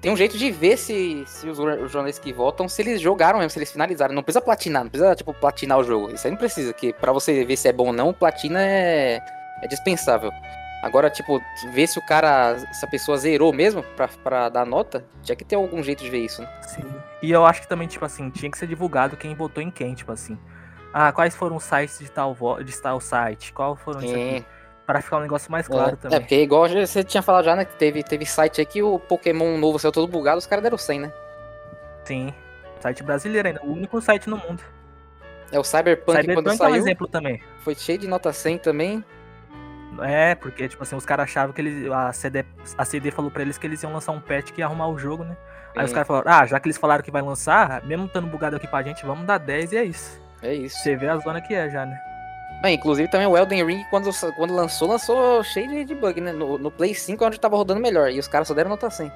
Tem 0.01 0.11
um 0.11 0.17
jeito 0.17 0.37
de 0.37 0.51
ver 0.51 0.77
se, 0.77 1.23
se 1.25 1.47
os, 1.47 1.55
jor- 1.55 1.79
os 1.79 1.91
jornalistas 1.91 2.21
que 2.23 2.33
votam, 2.33 2.67
se 2.67 2.81
eles 2.81 2.99
jogaram 2.99 3.39
mesmo, 3.39 3.51
se 3.51 3.59
eles 3.59 3.71
finalizaram. 3.71 4.13
Não 4.13 4.21
precisa 4.23 4.41
platinar, 4.43 4.83
não 4.83 4.89
precisa, 4.89 5.15
tipo, 5.15 5.33
platinar 5.33 5.77
o 5.79 5.83
jogo. 5.83 6.11
Isso 6.13 6.27
aí 6.27 6.31
não 6.31 6.37
precisa, 6.37 6.73
que 6.73 6.91
pra 6.91 7.13
você 7.13 7.45
ver 7.45 7.55
se 7.55 7.69
é 7.69 7.71
bom 7.71 7.87
ou 7.87 7.93
não, 7.93 8.11
platina 8.11 8.59
é, 8.61 9.19
é 9.61 9.67
dispensável. 9.67 10.31
Agora, 10.83 11.09
tipo, 11.09 11.41
ver 11.71 11.87
se 11.87 11.97
o 11.97 12.05
cara, 12.05 12.57
se 12.73 12.83
a 12.83 12.87
pessoa 12.89 13.17
zerou 13.17 13.53
mesmo 13.53 13.81
pra, 13.95 14.09
pra 14.21 14.49
dar 14.49 14.65
nota, 14.65 15.05
tinha 15.21 15.35
que 15.35 15.45
ter 15.45 15.55
algum 15.55 15.81
jeito 15.81 16.03
de 16.03 16.09
ver 16.09 16.19
isso, 16.19 16.41
né? 16.41 16.49
Sim. 16.61 16.83
E 17.21 17.31
eu 17.31 17.45
acho 17.45 17.61
que 17.61 17.69
também, 17.69 17.87
tipo 17.87 18.03
assim, 18.03 18.29
tinha 18.29 18.51
que 18.51 18.57
ser 18.57 18.67
divulgado 18.67 19.15
quem 19.15 19.33
votou 19.33 19.63
em 19.63 19.71
quem, 19.71 19.93
tipo 19.93 20.11
assim. 20.11 20.37
Ah, 20.93 21.11
quais 21.13 21.33
foram 21.35 21.55
os 21.55 21.63
sites 21.63 21.99
de 21.99 22.11
tal, 22.11 22.35
de 22.61 22.81
tal 22.81 22.99
site? 22.99 23.53
Qual 23.53 23.77
foram 23.77 24.01
isso 24.01 24.13
aqui? 24.13 24.39
Sim. 24.39 24.45
Pra 24.85 25.01
ficar 25.01 25.17
um 25.17 25.21
negócio 25.21 25.49
mais 25.49 25.69
claro 25.69 25.93
é, 25.93 25.95
também. 25.95 26.17
É, 26.17 26.19
porque 26.19 26.35
igual 26.41 26.67
você 26.67 27.01
tinha 27.01 27.23
falado 27.23 27.45
já, 27.45 27.55
né? 27.55 27.63
Que 27.63 27.75
teve, 27.77 28.03
teve 28.03 28.25
site 28.25 28.59
aí 28.59 28.65
que 28.65 28.83
o 28.83 28.99
Pokémon 28.99 29.57
novo 29.57 29.79
saiu 29.79 29.93
todo 29.93 30.05
bugado, 30.05 30.37
os 30.37 30.45
caras 30.45 30.61
deram 30.61 30.77
100, 30.77 30.99
né? 30.99 31.13
Sim. 32.03 32.33
Site 32.81 33.01
brasileiro 33.03 33.47
ainda. 33.47 33.61
O 33.63 33.71
único 33.71 34.01
site 34.01 34.29
no 34.29 34.35
mundo. 34.35 34.61
É 35.49 35.57
o 35.57 35.63
Cyberpunk, 35.63 36.05
quando 36.05 36.21
Cyberpunk 36.21 36.49
é 36.49 36.51
um 36.51 36.57
saiu, 36.57 36.75
exemplo 36.75 37.07
também. 37.07 37.41
foi 37.59 37.73
cheio 37.73 37.97
de 37.97 38.07
nota 38.07 38.33
100 38.33 38.57
também. 38.57 39.05
É, 40.01 40.35
porque, 40.35 40.67
tipo 40.67 40.81
assim, 40.83 40.95
os 40.95 41.05
caras 41.05 41.25
achavam 41.25 41.53
que 41.53 41.61
eles, 41.61 41.91
a, 41.91 42.11
CD, 42.13 42.45
a 42.77 42.85
CD 42.85 43.11
falou 43.11 43.29
pra 43.29 43.41
eles 43.41 43.57
que 43.57 43.67
eles 43.67 43.81
iam 43.83 43.93
lançar 43.93 44.11
um 44.11 44.19
patch 44.19 44.51
que 44.51 44.61
ia 44.61 44.65
arrumar 44.65 44.87
o 44.87 44.97
jogo, 44.97 45.23
né? 45.23 45.37
Aí 45.75 45.83
os 45.83 45.89
Sim. 45.89 45.95
caras 45.95 46.07
falaram, 46.07 46.31
ah, 46.31 46.45
já 46.45 46.59
que 46.59 46.67
eles 46.67 46.77
falaram 46.77 47.03
que 47.03 47.11
vai 47.11 47.21
lançar, 47.21 47.83
mesmo 47.83 48.05
estando 48.05 48.27
bugado 48.27 48.55
aqui 48.55 48.67
pra 48.67 48.83
gente, 48.83 49.05
vamos 49.05 49.25
dar 49.25 49.37
10 49.37 49.71
e 49.73 49.77
é 49.77 49.83
isso. 49.83 50.21
É 50.41 50.53
isso. 50.53 50.77
Você 50.77 50.95
vê 50.95 51.07
a 51.07 51.17
zona 51.17 51.41
que 51.41 51.53
é 51.53 51.69
já, 51.69 51.85
né? 51.85 51.99
Ah, 52.63 52.71
inclusive 52.71 53.09
também 53.09 53.27
o 53.27 53.37
Elden 53.37 53.65
Ring, 53.65 53.83
quando, 53.89 54.09
quando 54.35 54.53
lançou, 54.53 54.87
lançou 54.87 55.43
cheio 55.43 55.67
de, 55.67 55.85
de 55.85 55.95
bug, 55.95 56.21
né? 56.21 56.31
No, 56.31 56.57
no 56.57 56.71
Play 56.71 56.93
5 56.93 57.21
é 57.23 57.27
onde 57.27 57.39
tava 57.39 57.57
rodando 57.57 57.81
melhor. 57.81 58.09
E 58.09 58.19
os 58.19 58.27
caras 58.27 58.47
só 58.47 58.53
deram 58.53 58.69
nota 58.69 58.89
100. 58.89 59.11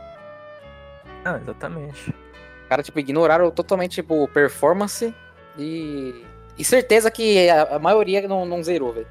Ah, 1.24 1.40
exatamente. 1.42 2.10
Os 2.10 2.68
caras, 2.68 2.86
tipo, 2.86 3.00
ignoraram 3.00 3.50
totalmente, 3.52 3.96
tipo, 3.96 4.28
performance 4.30 5.16
e. 5.58 6.26
E 6.58 6.64
certeza 6.64 7.12
que 7.12 7.50
a, 7.50 7.76
a 7.76 7.80
maioria 7.80 8.28
não, 8.28 8.46
não 8.46 8.64
zerou, 8.64 8.92
velho. 8.92 9.08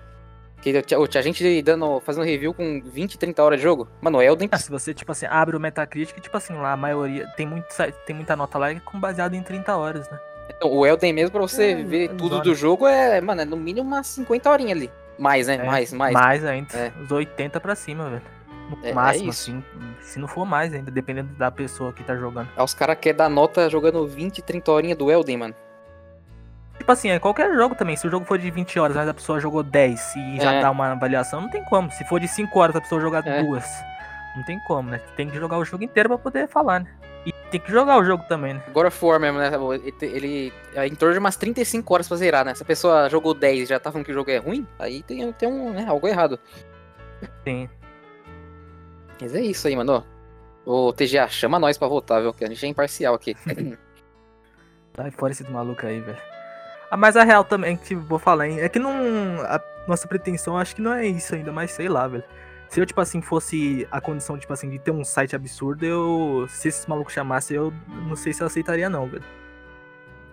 Que 0.60 0.82
tinha, 0.82 1.06
tinha 1.06 1.22
gente 1.22 1.62
dando, 1.62 2.00
fazendo 2.00 2.24
review 2.24 2.52
com 2.52 2.80
20, 2.82 3.18
30 3.18 3.42
horas 3.42 3.58
de 3.58 3.62
jogo. 3.62 3.86
Mano, 4.00 4.18
o 4.18 4.22
Elden. 4.22 4.48
Ah, 4.50 4.58
se 4.58 4.70
você, 4.70 4.92
tipo 4.94 5.12
assim, 5.12 5.26
abre 5.28 5.56
o 5.56 5.60
Metacritic, 5.60 6.18
tipo 6.20 6.36
assim, 6.36 6.54
lá 6.54 6.72
a 6.72 6.76
maioria, 6.76 7.26
tem, 7.36 7.46
muito, 7.46 7.66
tem 8.06 8.16
muita 8.16 8.34
nota 8.34 8.58
lá 8.58 8.74
com 8.80 8.98
baseado 8.98 9.34
em 9.34 9.42
30 9.42 9.76
horas, 9.76 10.08
né? 10.10 10.18
Então, 10.48 10.72
o 10.72 10.86
Elden 10.86 11.12
mesmo, 11.12 11.30
pra 11.32 11.40
você 11.42 11.72
É, 11.72 11.74
ver 11.82 12.04
é 12.04 12.08
tudo 12.08 12.30
zona. 12.30 12.42
do 12.42 12.54
jogo, 12.54 12.86
é, 12.86 13.20
mano, 13.20 13.42
é 13.42 13.44
no 13.44 13.56
mínimo 13.56 13.86
umas 13.86 14.06
50 14.06 14.50
horinhas 14.50 14.78
ali. 14.78 14.90
Mais, 15.18 15.46
né? 15.46 15.54
É, 15.56 15.64
mais, 15.64 15.92
mais. 15.92 16.12
Mais 16.14 16.44
ainda, 16.44 16.74
É. 16.76 16.92
os 17.02 17.10
80 17.10 17.60
pra 17.60 17.74
cima, 17.74 18.08
velho. 18.10 18.22
No 18.70 18.78
É, 18.84 18.90
é 18.90 18.92
máximo, 18.94 19.30
isso. 19.30 19.50
assim, 19.50 19.64
se 20.00 20.18
não 20.18 20.26
for 20.26 20.44
mais 20.44 20.72
ainda, 20.74 20.90
dependendo 20.90 21.32
da 21.34 21.50
pessoa 21.50 21.92
que 21.92 22.02
tá 22.02 22.16
jogando. 22.16 22.48
Aí 22.56 22.64
os 22.64 22.74
caras 22.74 22.96
querem 23.00 23.16
dar 23.16 23.28
nota 23.28 23.68
jogando 23.70 24.06
20, 24.06 24.42
30 24.42 24.72
horinhas 24.72 24.98
do 24.98 25.10
Elden, 25.10 25.36
mano. 25.36 25.54
Tipo 26.86 26.92
assim, 26.92 27.10
é 27.10 27.18
qualquer 27.18 27.52
jogo 27.52 27.74
também. 27.74 27.96
Se 27.96 28.06
o 28.06 28.10
jogo 28.12 28.24
for 28.24 28.38
de 28.38 28.48
20 28.48 28.78
horas, 28.78 28.94
mas 28.94 29.08
a 29.08 29.12
pessoa 29.12 29.40
jogou 29.40 29.64
10 29.64 30.14
e 30.14 30.36
já 30.40 30.52
É. 30.52 30.60
dá 30.60 30.70
uma 30.70 30.92
avaliação, 30.92 31.40
não 31.40 31.50
tem 31.50 31.64
como. 31.64 31.90
Se 31.90 32.04
for 32.04 32.20
de 32.20 32.28
5 32.28 32.56
horas, 32.60 32.76
a 32.76 32.80
pessoa 32.80 33.00
jogar 33.00 33.26
É. 33.26 33.42
duas, 33.42 33.66
não 34.36 34.44
tem 34.44 34.56
como, 34.60 34.88
né? 34.90 35.00
Tem 35.16 35.28
que 35.28 35.36
jogar 35.36 35.58
o 35.58 35.64
jogo 35.64 35.82
inteiro 35.82 36.08
pra 36.10 36.16
poder 36.16 36.46
falar, 36.46 36.78
né? 36.78 36.94
E 37.26 37.32
tem 37.50 37.58
que 37.58 37.72
jogar 37.72 37.98
o 37.98 38.04
jogo 38.04 38.22
também, 38.28 38.54
né? 38.54 38.62
God 38.72 38.86
of 38.86 39.04
War 39.04 39.18
mesmo, 39.18 39.36
né? 39.36 39.50
Ele, 40.00 40.52
é 40.76 40.86
em 40.86 40.94
torno 40.94 41.12
de 41.14 41.18
umas 41.18 41.34
35 41.34 41.92
horas 41.92 42.06
pra 42.06 42.16
zerar, 42.18 42.44
né? 42.44 42.54
Se 42.54 42.62
a 42.62 42.66
pessoa 42.66 43.10
jogou 43.10 43.34
10 43.34 43.62
e 43.62 43.66
já 43.66 43.80
tá 43.80 43.90
falando 43.90 44.06
que 44.06 44.12
o 44.12 44.14
jogo 44.14 44.30
é 44.30 44.36
ruim, 44.36 44.64
aí 44.78 45.02
tem, 45.02 45.32
tem 45.32 45.48
um, 45.48 45.72
né, 45.72 45.86
algo 45.88 46.06
errado. 46.06 46.38
Sim. 47.42 47.68
Mas 49.20 49.34
é 49.34 49.40
isso 49.40 49.66
aí, 49.66 49.74
mano. 49.74 50.06
Ô, 50.64 50.92
TGA, 50.92 51.26
chama 51.26 51.58
nós 51.58 51.76
pra 51.76 51.88
votar, 51.88 52.22
viu? 52.22 52.32
Que 52.32 52.44
a 52.44 52.48
gente 52.48 52.64
é 52.64 52.68
imparcial 52.68 53.12
aqui. 53.16 53.36
Sai 54.94 55.10
fora 55.10 55.32
esse 55.32 55.42
maluco 55.50 55.84
aí, 55.84 55.98
velho. 55.98 56.35
Ah, 56.90 56.96
mas 56.96 57.16
a 57.16 57.24
real 57.24 57.44
também, 57.44 57.76
que 57.76 57.94
vou 57.94 58.18
falar, 58.18 58.48
hein? 58.48 58.60
É 58.60 58.68
que 58.68 58.78
não. 58.78 58.92
A 59.42 59.60
nossa 59.86 60.06
pretensão, 60.06 60.56
acho 60.56 60.74
que 60.74 60.82
não 60.82 60.92
é 60.92 61.06
isso 61.06 61.34
ainda, 61.34 61.52
mas 61.52 61.72
sei 61.72 61.88
lá, 61.88 62.06
velho. 62.06 62.24
Se 62.68 62.80
eu, 62.80 62.86
tipo 62.86 63.00
assim, 63.00 63.22
fosse 63.22 63.86
a 63.90 64.00
condição, 64.00 64.36
tipo 64.36 64.52
assim, 64.52 64.68
de 64.68 64.78
ter 64.78 64.90
um 64.90 65.04
site 65.04 65.36
absurdo, 65.36 65.84
eu. 65.84 66.46
Se 66.48 66.68
esses 66.68 66.86
malucos 66.86 67.12
chamassem, 67.12 67.56
eu 67.56 67.72
não 68.08 68.16
sei 68.16 68.32
se 68.32 68.42
eu 68.42 68.46
aceitaria, 68.46 68.88
não, 68.88 69.06
velho. 69.06 69.24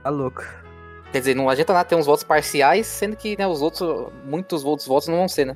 Tá 0.04 0.10
louco. 0.10 0.44
Quer 1.12 1.20
dizer, 1.20 1.36
não 1.36 1.48
adianta 1.48 1.74
nada 1.74 1.86
ter 1.88 1.96
uns 1.96 2.08
votos 2.08 2.24
parciais, 2.24 2.88
sendo 2.88 3.16
que 3.16 3.38
né, 3.38 3.46
os 3.46 3.62
outros, 3.62 4.12
muitos 4.26 4.64
outros 4.66 4.88
votos 4.88 5.08
não 5.08 5.18
vão 5.18 5.28
ser, 5.28 5.46
né? 5.46 5.56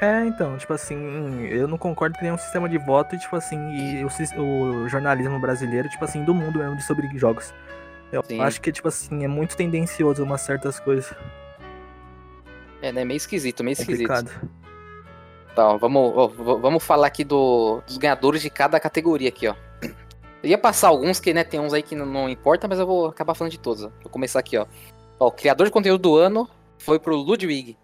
É, 0.00 0.24
então, 0.24 0.56
tipo 0.58 0.72
assim, 0.72 1.46
eu 1.46 1.66
não 1.66 1.78
concordo 1.78 2.14
que 2.14 2.20
tenha 2.20 2.34
um 2.34 2.38
sistema 2.38 2.68
de 2.68 2.76
voto 2.76 3.18
tipo 3.18 3.34
assim, 3.34 3.58
e 3.70 4.04
o, 4.04 4.42
o 4.42 4.88
jornalismo 4.88 5.40
brasileiro, 5.40 5.88
tipo 5.88 6.04
assim, 6.04 6.22
do 6.22 6.34
mundo 6.34 6.58
mesmo 6.58 6.76
de 6.76 6.84
sobre 6.84 7.08
jogos. 7.18 7.52
Eu 8.12 8.22
Sim. 8.24 8.40
acho 8.40 8.60
que, 8.60 8.70
tipo 8.70 8.88
assim, 8.88 9.24
é 9.24 9.28
muito 9.28 9.56
tendencioso 9.56 10.22
umas 10.22 10.40
certas 10.40 10.78
coisas. 10.78 11.12
É, 12.80 12.92
né? 12.92 13.04
Meio 13.04 13.16
esquisito, 13.16 13.64
meio 13.64 13.72
esquisito. 13.72 14.08
Complicado. 14.08 14.50
Então, 15.52 15.78
vamos, 15.78 16.12
ó, 16.14 16.28
vamos 16.58 16.84
falar 16.84 17.06
aqui 17.06 17.24
do, 17.24 17.80
dos 17.86 17.96
ganhadores 17.96 18.42
de 18.42 18.50
cada 18.50 18.78
categoria 18.78 19.30
aqui, 19.30 19.48
ó. 19.48 19.54
Eu 20.42 20.50
ia 20.50 20.58
passar 20.58 20.88
alguns 20.88 21.18
que, 21.18 21.32
né, 21.32 21.42
tem 21.42 21.58
uns 21.58 21.72
aí 21.72 21.82
que 21.82 21.96
não, 21.96 22.04
não 22.06 22.28
importa, 22.28 22.68
mas 22.68 22.78
eu 22.78 22.86
vou 22.86 23.06
acabar 23.06 23.34
falando 23.34 23.52
de 23.52 23.58
todos. 23.58 23.84
Ó. 23.84 23.90
Vou 24.02 24.10
começar 24.10 24.38
aqui, 24.38 24.56
ó. 24.56 24.66
Ó, 25.18 25.28
o 25.28 25.32
criador 25.32 25.66
de 25.66 25.72
conteúdo 25.72 26.02
do 26.02 26.16
ano 26.16 26.48
foi 26.78 26.98
pro 26.98 27.16
Ludwig. 27.16 27.76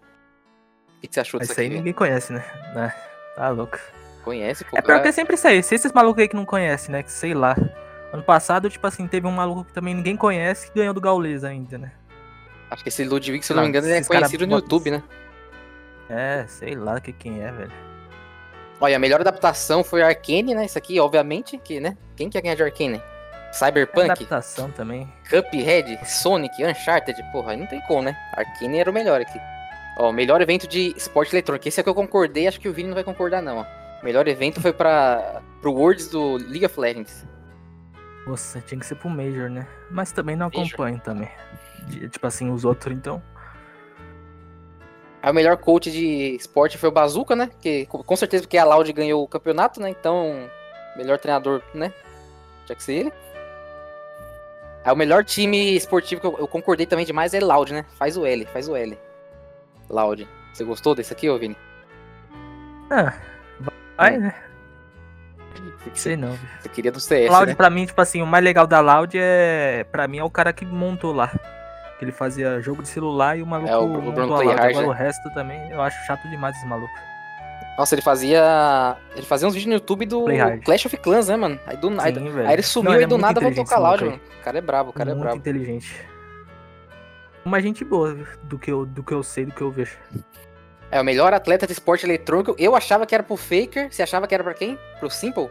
O 0.97 1.01
que, 1.01 1.07
que 1.07 1.15
você 1.15 1.19
achou 1.19 1.39
disso 1.39 1.51
Isso 1.51 1.59
aí 1.59 1.65
aqui? 1.65 1.73
velho? 1.73 1.81
ninguém 1.83 1.93
conhece, 1.93 2.31
né? 2.31 2.45
né? 2.73 2.95
Tá 3.35 3.49
louco. 3.49 3.77
Conhece, 4.23 4.63
pô? 4.63 4.77
É 4.77 4.81
pior 4.81 5.01
que 5.01 5.07
é 5.07 5.11
sempre 5.11 5.33
isso 5.35 5.47
aí. 5.47 5.61
Se 5.61 5.75
esses 5.75 5.91
malucos 5.91 6.21
aí 6.21 6.29
que 6.29 6.35
não 6.35 6.45
conhecem, 6.45 6.91
né? 6.91 7.03
Que 7.03 7.11
sei 7.11 7.33
lá. 7.33 7.55
Ano 8.13 8.21
passado, 8.21 8.69
tipo 8.69 8.85
assim, 8.85 9.07
teve 9.07 9.25
um 9.25 9.31
maluco 9.31 9.65
que 9.65 9.73
também 9.73 9.95
ninguém 9.95 10.15
conhece 10.15 10.67
que 10.67 10.77
ganhou 10.77 10.93
do 10.93 11.01
Gaules 11.01 11.43
ainda, 11.43 11.79
né? 11.79 11.91
Acho 12.69 12.83
que 12.83 12.89
esse 12.89 13.03
Ludwig, 13.03 13.43
se 13.43 13.51
eu 13.51 13.55
não 13.55 13.63
me 13.63 13.69
engano, 13.69 13.87
ele 13.87 13.97
é 13.97 14.03
cara 14.03 14.19
conhecido 14.19 14.45
no 14.45 14.57
YouTube, 14.57 14.91
né? 14.91 15.03
É, 16.07 16.45
sei 16.47 16.75
lá 16.75 17.01
que 17.01 17.11
quem 17.11 17.41
é, 17.41 17.51
velho. 17.51 17.71
Olha, 18.79 18.97
a 18.97 18.99
melhor 18.99 19.19
adaptação 19.19 19.83
foi 19.83 20.03
Arcane, 20.03 20.53
né? 20.53 20.65
Isso 20.65 20.77
aqui, 20.77 20.99
obviamente, 20.99 21.57
que, 21.57 21.79
né? 21.79 21.97
Quem 22.15 22.29
quer 22.29 22.41
ganhar 22.41 22.53
de 22.53 22.61
Arcane? 22.61 23.01
Cyberpunk, 23.51 24.11
Adaptação 24.11 24.69
também. 24.69 25.11
Cuphead, 25.27 25.99
Sonic, 26.05 26.63
Uncharted, 26.63 27.19
porra, 27.31 27.53
aí 27.53 27.57
não 27.57 27.65
tem 27.65 27.81
como, 27.81 28.03
né? 28.03 28.15
Arcane 28.35 28.77
era 28.77 28.91
o 28.91 28.93
melhor 28.93 29.21
aqui. 29.21 29.39
Ó, 29.97 30.11
melhor 30.11 30.39
evento 30.39 30.67
de 30.67 30.93
esporte 30.95 31.33
eletrônico. 31.33 31.67
Esse 31.67 31.79
é 31.79 31.83
que 31.83 31.89
eu 31.89 31.95
concordei, 31.95 32.47
acho 32.47 32.59
que 32.59 32.69
o 32.69 32.73
Vini 32.73 32.89
não 32.89 32.95
vai 32.95 33.03
concordar, 33.03 33.41
não, 33.41 33.57
ó. 33.57 33.65
Melhor 34.03 34.27
evento 34.27 34.61
foi 34.61 34.73
para 34.73 35.41
pro 35.61 35.71
Worlds 35.71 36.09
do 36.09 36.37
League 36.37 36.65
of 36.65 36.79
Legends. 36.79 37.25
Nossa, 38.25 38.61
tinha 38.61 38.79
que 38.79 38.85
ser 38.85 38.95
pro 38.95 39.09
Major, 39.09 39.49
né? 39.49 39.67
Mas 39.91 40.11
também 40.11 40.35
não 40.35 40.47
Major. 40.47 40.65
acompanho 40.65 40.99
também. 40.99 41.29
De- 41.87 42.09
Tipo 42.09 42.25
assim, 42.27 42.49
os 42.49 42.63
outros, 42.63 42.95
então. 42.95 43.21
Aí 45.21 45.31
o 45.31 45.33
melhor 45.33 45.57
coach 45.57 45.89
de 45.91 46.35
esporte 46.35 46.77
foi 46.77 46.89
o 46.89 46.91
Bazooka, 46.91 47.35
né? 47.35 47.49
Que, 47.61 47.85
com 47.85 48.15
certeza 48.15 48.43
porque 48.43 48.57
a 48.57 48.65
Loud 48.65 48.91
ganhou 48.93 49.23
o 49.23 49.27
campeonato, 49.27 49.79
né? 49.81 49.89
Então, 49.89 50.49
melhor 50.97 51.17
treinador, 51.17 51.61
né? 51.73 51.93
Tinha 52.65 52.75
que 52.75 52.83
ser 52.83 52.93
ele. 52.93 53.13
Aí 54.85 54.91
o 54.91 54.95
melhor 54.97 55.23
time 55.23 55.75
esportivo 55.75 56.19
que 56.19 56.27
eu, 56.27 56.37
eu 56.39 56.47
concordei 56.47 56.85
também 56.85 57.05
demais 57.05 57.33
é 57.33 57.39
Loud, 57.39 57.73
né? 57.73 57.85
Faz 57.97 58.17
o 58.17 58.25
L, 58.25 58.45
faz 58.47 58.67
o 58.67 58.75
L. 58.75 58.97
Loud. 59.89 60.27
Você 60.53 60.63
gostou 60.65 60.93
desse 60.93 61.13
aqui, 61.13 61.29
ô 61.29 61.37
Vini? 61.39 61.55
Ah, 62.91 63.13
vai, 63.97 64.17
Hum. 64.17 64.21
né? 64.21 64.35
Sei 65.95 66.15
não. 66.15 66.37
você 66.61 66.69
queria 66.69 66.91
do 66.91 66.99
CS, 66.99 67.29
Loud, 67.31 67.47
né? 67.47 67.55
pra 67.55 67.69
mim, 67.69 67.85
tipo 67.85 67.99
assim, 68.01 68.21
o 68.21 68.25
mais 68.27 68.43
legal 68.43 68.65
da 68.67 68.79
Loud 68.79 69.17
é. 69.19 69.85
Pra 69.91 70.07
mim, 70.07 70.17
é 70.19 70.23
o 70.23 70.29
cara 70.29 70.51
que 70.53 70.65
montou 70.65 71.13
lá. 71.13 71.27
Que 71.99 72.05
ele 72.05 72.11
fazia 72.11 72.59
jogo 72.61 72.81
de 72.81 72.87
celular 72.89 73.37
e 73.37 73.43
o 73.43 73.45
maluco 73.45 73.69
É, 73.71 73.77
o- 73.77 73.83
o 73.85 73.87
montou 73.89 74.11
Bruno 74.13 74.33
Loud. 74.33 74.45
Né? 74.55 74.71
o 74.85 74.91
resto 74.91 75.29
também, 75.33 75.69
eu 75.71 75.81
acho 75.81 75.97
chato 76.05 76.27
demais 76.29 76.55
esse 76.57 76.65
maluco. 76.65 76.93
Nossa, 77.77 77.95
ele 77.95 78.01
fazia. 78.03 78.95
Ele 79.15 79.25
fazia 79.25 79.47
uns 79.47 79.53
vídeos 79.55 79.67
no 79.69 79.73
YouTube 79.73 80.05
do. 80.05 80.25
Clash 80.63 80.85
of 80.85 80.95
Clans, 80.97 81.27
né, 81.27 81.35
mano? 81.35 81.59
Aí, 81.65 81.75
do, 81.77 81.89
aí, 81.99 82.13
Sim, 82.13 82.29
velho. 82.29 82.47
aí 82.47 82.53
ele 82.53 82.61
sumiu 82.63 82.91
Não, 82.91 82.99
e 82.99 83.03
é 83.03 83.07
do 83.07 83.17
nada 83.17 83.41
voltou 83.41 83.65
com 83.65 83.73
a 83.73 83.77
Loud, 83.79 84.05
mano. 84.05 84.21
O 84.39 84.43
cara 84.43 84.57
é 84.57 84.61
brabo, 84.61 84.89
o 84.91 84.93
cara 84.93 85.09
é 85.09 85.13
Muito 85.13 85.23
brabo. 85.23 85.37
inteligente. 85.37 86.05
Uma 87.45 87.59
gente 87.61 87.83
boa 87.83 88.15
do 88.43 88.57
que, 88.57 88.71
eu, 88.71 88.85
do 88.85 89.03
que 89.03 89.11
eu 89.13 89.21
sei, 89.23 89.45
do 89.45 89.51
que 89.51 89.61
eu 89.61 89.69
vejo. 89.71 89.97
É 90.91 91.01
o 91.01 91.03
melhor 91.03 91.33
atleta 91.33 91.65
de 91.65 91.73
esporte 91.73 92.05
eletrônico. 92.05 92.55
Eu 92.59 92.75
achava 92.75 93.05
que 93.05 93.13
era 93.15 93.23
pro 93.23 93.35
Faker. 93.35 93.87
Você 93.91 94.03
achava 94.03 94.27
que 94.27 94.33
era 94.35 94.43
pra 94.43 94.53
quem? 94.53 94.77
Pro 94.99 95.09
Simple? 95.09 95.49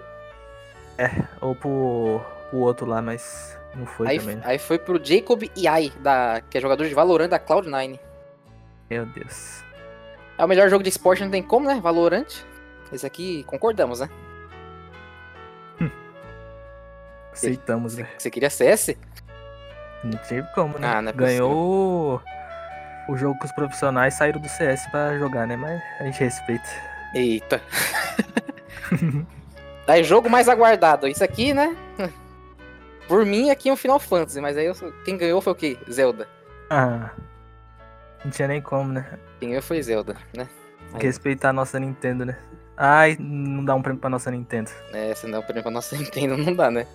Ou 1.40 1.54
pro, 1.54 2.20
pro 2.50 2.58
outro 2.58 2.86
lá, 2.86 3.00
mas 3.00 3.58
não 3.74 3.86
foi 3.86 4.08
Aí, 4.08 4.18
também. 4.18 4.36
né? 4.36 4.42
aí 4.44 4.58
foi 4.58 4.78
pro 4.78 5.02
Jacob 5.02 5.42
Iai, 5.56 5.92
da, 6.00 6.42
que 6.48 6.58
é 6.58 6.60
jogador 6.60 6.86
de 6.86 6.94
Valorant 6.94 7.28
da 7.28 7.38
Cloud9. 7.38 7.98
Meu 8.90 9.06
Deus. 9.06 9.62
É 10.36 10.44
o 10.44 10.48
melhor 10.48 10.68
jogo 10.68 10.82
de 10.82 10.88
esporte, 10.88 11.22
não 11.22 11.30
tem 11.30 11.42
como, 11.42 11.66
né? 11.66 11.80
Valorant. 11.80 12.26
Esse 12.92 13.06
aqui, 13.06 13.42
concordamos, 13.44 14.00
né? 14.00 14.08
Aceitamos, 17.32 17.96
né? 17.96 18.06
Você 18.18 18.30
queria 18.30 18.50
CS? 18.50 18.94
Não 20.04 20.18
teve 20.18 20.46
como, 20.54 20.78
né? 20.78 20.86
Ah, 20.86 21.02
é 21.08 21.12
Ganhou 21.12 22.22
o, 23.08 23.16
jogo 23.16 23.38
que 23.38 23.46
os 23.46 23.52
profissionais 23.52 24.14
saíram 24.14 24.40
do 24.40 24.48
CS 24.48 24.86
pra 24.90 25.18
jogar, 25.18 25.46
né? 25.46 25.56
Mas 25.56 25.80
a 26.00 26.04
gente 26.04 26.20
respeita. 26.20 26.68
Eita. 27.14 27.62
Aí, 29.86 30.02
jogo 30.04 30.30
mais 30.30 30.48
aguardado. 30.48 31.08
Isso 31.08 31.22
aqui, 31.24 31.52
né? 31.52 31.76
Por 33.08 33.26
mim, 33.26 33.50
aqui 33.50 33.68
é 33.68 33.72
um 33.72 33.76
Final 33.76 33.98
Fantasy, 33.98 34.40
mas 34.40 34.56
aí 34.56 34.66
eu- 34.66 34.74
quem 35.04 35.16
ganhou 35.16 35.40
foi 35.40 35.52
o 35.52 35.56
quê? 35.56 35.76
Zelda. 35.90 36.28
Ah. 36.70 37.10
Não 38.24 38.30
tinha 38.30 38.46
nem 38.48 38.60
como, 38.62 38.92
né? 38.92 39.18
Quem 39.40 39.50
ganhou 39.50 39.62
foi 39.62 39.82
Zelda, 39.82 40.16
né? 40.34 40.48
Tem 40.90 41.00
que 41.00 41.06
respeitar 41.06 41.48
a 41.50 41.52
nossa 41.52 41.78
Nintendo, 41.80 42.24
né? 42.24 42.38
Ai, 42.76 43.16
não 43.18 43.64
dá 43.64 43.74
um 43.74 43.82
prêmio 43.82 44.00
pra 44.00 44.08
nossa 44.08 44.30
Nintendo. 44.30 44.70
É, 44.92 45.14
se 45.14 45.26
não 45.26 45.40
o 45.40 45.42
prêmio 45.42 45.62
pra 45.62 45.70
nossa 45.72 45.94
Nintendo, 45.98 46.36
não 46.36 46.54
dá, 46.54 46.70
né? 46.70 46.86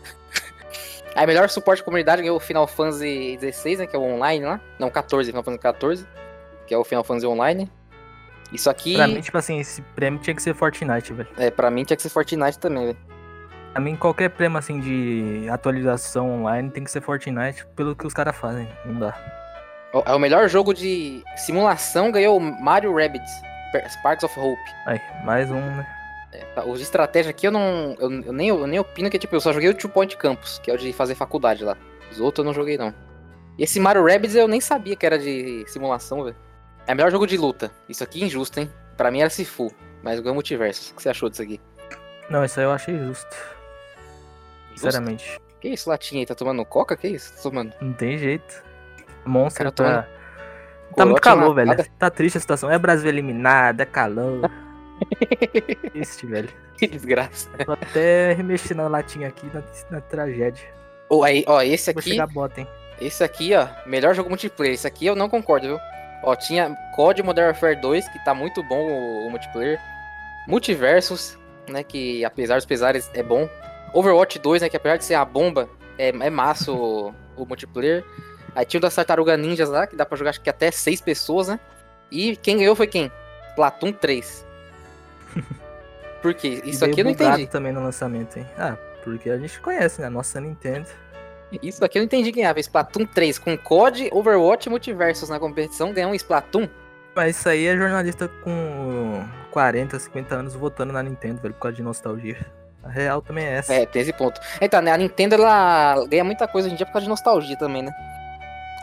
Aí, 1.15 1.25
melhor 1.27 1.50
suporte 1.50 1.79
de 1.79 1.84
comunidade 1.86 2.22
ganhou 2.22 2.38
o 2.38 2.39
Final 2.39 2.67
Fantasy 2.67 3.38
XVI, 3.41 3.77
né? 3.77 3.88
Que 3.88 3.96
é 3.96 4.00
o 4.00 4.03
online 4.03 4.46
lá. 4.46 4.62
Não, 4.79 4.89
14, 4.89 5.29
Final 5.32 5.44
Fantasy 5.44 5.62
14. 5.62 6.08
Que 6.65 6.74
é 6.74 6.77
o 6.77 6.84
Final 6.84 7.03
Fantasy 7.03 7.25
Online. 7.27 7.72
Isso 8.51 8.70
aqui, 8.70 8.96
Pra 8.96 9.08
mim, 9.08 9.20
tipo 9.22 9.38
assim, 9.38 9.60
esse 9.60 9.82
prêmio 9.82 10.20
tinha 10.22 10.36
que 10.36 10.42
ser 10.42 10.54
Fortnite, 10.56 11.13
velho. 11.13 11.27
é, 11.38 11.51
pra 11.51 11.70
mim 11.70 11.84
tinha 11.84 11.98
que 11.98 12.04
ser 12.04 12.10
Fortnite 12.10 12.58
também, 12.60 12.86
velho. 12.88 12.98
Pra 13.74 13.82
mim, 13.82 13.96
qualquer 13.96 14.30
prêmio, 14.30 14.58
assim, 14.58 14.80
de 14.80 15.48
atualização 15.50 16.42
online 16.42 16.72
tem 16.72 16.84
que 16.84 16.89
ser 16.89 17.01
Fortnite, 17.01 17.66
pelo 17.75 17.96
que 17.96 18.08
os 18.08 18.13
caras 18.13 18.36
fazem. 18.36 18.68
Não 18.86 19.00
dá. 19.00 19.16
É 20.06 20.13
o 20.13 20.20
melhor 20.20 20.48
jogo 20.48 20.74
de 20.74 21.24
simulação 21.36 22.12
ganhou 22.12 22.38
o 22.38 22.39
Mario 22.39 22.96
Rabbids, 22.96 23.32
Sparks 23.89 24.24
of 24.24 24.39
Hope. 24.39 24.60
Aí, 24.86 25.00
mais 25.24 25.50
um, 25.50 25.56
né? 25.60 25.88
Tá, 26.54 26.63
Os 26.66 26.77
de 26.80 26.84
estratégia 26.84 27.32
aqui 27.32 27.48
eu 27.48 27.51
não. 27.51 27.96
Eu, 28.00 28.12
eu 28.24 28.34
nem, 28.34 28.50
eu 28.50 28.68
nem 28.68 28.80
opino 28.80 29.10
que, 29.10 29.18
tipo, 29.18 29.36
eu 29.36 29.39
só 29.42 29.51
joguei 29.54 29.70
o 29.70 29.74
Two 29.74 29.89
Point 29.89 30.16
Campus, 30.18 30.60
que 30.60 30.70
é 30.70 30.74
o 30.74 30.77
de 30.77 30.92
fazer 30.94 31.16
faculdade 31.16 31.63
lá. 31.63 31.75
Os 32.12 32.20
outros 32.20 32.44
eu 32.44 32.46
não 32.46 32.54
joguei, 32.54 32.77
não. 32.77 32.94
E 33.58 33.63
esse 33.63 33.80
Mario 33.80 34.06
Rabbids 34.06 34.36
eu 34.36 34.48
nem 34.48 34.62
sabia 34.62 34.96
que 34.96 35.06
era 35.06 35.18
de 35.18 35.63
simulação, 35.68 36.24
velho. 36.24 36.36
É 36.88 36.94
o 36.94 36.96
melhor 36.96 37.12
jogo 37.12 37.27
de 37.27 37.38
luta. 37.38 37.70
Isso 37.89 38.03
aqui 38.03 38.24
é 38.24 38.25
injusto, 38.25 38.60
hein? 38.60 38.72
Pra 38.96 39.12
mim 39.12 39.20
era 39.20 39.29
Sifu, 39.29 39.72
mas 40.01 40.20
ganhou 40.20 40.34
Multiverso. 40.34 40.94
O 40.94 40.96
que 40.96 41.03
você 41.03 41.10
achou 41.10 41.29
disso 41.29 41.41
aqui? 41.41 41.60
Não, 42.29 42.44
isso 42.46 42.60
aí 42.60 42.65
eu 42.65 42.72
achei 42.72 42.98
justo. 42.98 43.36
Justo? 44.70 44.86
Sinceramente. 44.86 45.41
Que 45.60 45.70
isso, 45.70 45.89
latinha 45.89 46.22
aí? 46.22 46.25
Tá 46.25 46.34
tomando 46.34 46.63
coca? 46.63 46.96
Que 46.96 47.10
isso? 47.10 47.34
Tá 47.36 47.41
tomando? 47.41 47.74
Não 47.82 47.94
tem 47.94 48.17
jeito. 48.17 48.63
Monstro 49.25 49.72
tá. 49.72 49.84
tomando 49.84 50.17
Tá 50.96 51.06
muito 51.06 51.22
calor, 51.22 51.53
velho. 51.53 51.75
Tá 52.00 52.10
triste 52.10 52.38
a 52.38 52.41
situação. 52.41 52.72
É 52.72 52.79
Brasil 52.79 53.10
eliminado, 53.10 53.82
é 53.82 53.86
calor. 53.86 54.50
Triste, 55.91 56.25
velho. 56.25 56.50
Que 56.77 56.88
desgraça. 56.88 57.50
Tô 57.65 57.74
até 57.74 58.34
remexendo 58.34 58.82
na 58.82 58.88
latinha 58.88 59.27
aqui 59.27 59.46
na, 59.53 59.62
na 59.91 60.01
tragédia. 60.01 60.65
Ó, 61.10 61.24
aí, 61.24 61.44
ó, 61.48 61.62
esse 61.62 61.91
Vou 61.91 62.00
aqui. 62.00 62.12
chegar 62.12 62.27
bota, 62.27 62.62
hein? 62.62 62.67
Esse 63.00 63.24
aqui, 63.24 63.53
ó, 63.53 63.67
melhor 63.86 64.15
jogo 64.15 64.29
multiplayer. 64.29 64.74
Esse 64.74 64.88
aqui 64.88 65.06
eu 65.06 65.15
não 65.15 65.29
concordo, 65.29 65.67
viu? 65.67 65.79
Ó, 66.24 66.36
tinha 66.36 66.76
COD 66.96 67.24
Modern 67.24 67.48
Warfare 67.48 67.80
2, 67.80 68.08
que 68.10 68.24
tá 68.26 68.34
muito 68.34 68.64
bom 68.64 68.88
o, 68.88 69.28
o 69.28 69.30
multiplayer. 69.30 69.80
Multiversus, 70.48 71.38
né, 71.70 71.84
que 71.84 72.24
apesar 72.26 72.56
dos 72.56 72.66
pesares 72.66 73.10
é 73.14 73.22
bom. 73.22 73.50
Overwatch 73.94 74.40
2, 74.40 74.62
né, 74.62 74.70
que 74.70 74.78
apesar 74.78 74.98
de 74.98 75.06
ser 75.06 75.16
a 75.16 75.26
bomba, 75.26 75.70
é, 75.98 76.10
é 76.10 76.30
massa 76.30 76.72
o, 76.72 77.14
o 77.36 77.46
multiplayer. 77.46 78.04
Aí 78.56 78.66
tinha 78.66 78.80
o 78.80 78.82
da 78.82 78.90
Tartaruga 78.90 79.38
Ninjas 79.38 79.70
lá, 79.70 79.86
que 79.86 79.96
dá 79.96 80.06
pra 80.06 80.18
jogar 80.18 80.32
acho 80.32 80.42
que 80.42 80.50
até 80.50 80.72
seis 80.72 81.00
pessoas, 81.00 81.48
né? 81.48 81.60
E 82.10 82.36
quem 82.38 82.58
ganhou 82.58 82.76
foi 82.76 82.88
quem? 82.88 83.12
Platoon 83.56 83.92
3. 83.92 84.46
Por 86.22 86.34
quê? 86.34 86.62
Isso 86.66 86.84
aqui 86.84 87.02
eu 87.02 87.06
não 87.06 87.12
entendi. 87.12 87.46
também 87.48 87.72
no 87.72 87.84
lançamento, 87.84 88.38
hein? 88.38 88.48
Ah, 88.58 88.76
porque 89.04 89.30
a 89.30 89.38
gente 89.38 89.60
conhece, 89.60 90.02
né? 90.02 90.08
A 90.08 90.10
nossa 90.10 90.42
Nintendo. 90.42 90.88
Isso 91.63 91.84
aqui 91.84 91.98
eu 91.98 92.01
não 92.01 92.06
entendi 92.06 92.32
quem 92.32 92.44
era. 92.44 92.60
Splatoon 92.60 93.06
3 93.06 93.39
com 93.39 93.58
COD, 93.58 94.10
Overwatch 94.12 94.68
e 94.68 94.70
Multiversus 94.70 95.30
na 95.30 95.39
competição 95.39 95.94
ganhou 95.94 96.12
um 96.12 96.16
Splatoon. 96.16 96.68
Mas 97.16 97.38
isso 97.38 97.50
aí 97.50 97.66
é 97.66 97.75
jornalista 97.75 98.27
com 98.44 99.25
40, 99.51 99.98
50 99.98 100.36
anos 100.36 100.54
votando 100.54 100.94
na 100.94 101.01
Nintendo, 101.01 101.42
velho, 101.42 101.54
por 101.54 101.62
causa 101.62 101.77
de 101.77 101.84
nostalgia. 101.84 102.46
A 102.84 102.89
real 102.89 103.22
também 103.22 103.46
é 103.46 103.54
essa. 103.54 103.74
É, 103.74 103.86
tem 103.86 104.01
esse 104.01 104.13
ponto. 104.13 104.39
Então, 104.62 104.82
né, 104.82 104.92
a 104.92 104.98
Nintendo 104.98 105.36
ela 105.36 106.06
ganha 106.08 106.24
muita 106.24 106.48
coisa 106.48 106.68
hoje 106.68 106.75
em 106.75 106.77
dia 106.77 106.86
por 106.86 106.94
causa 106.94 107.06
de 107.06 107.10
nostalgia 107.10 107.58
também, 107.58 107.82
né? 107.82 107.92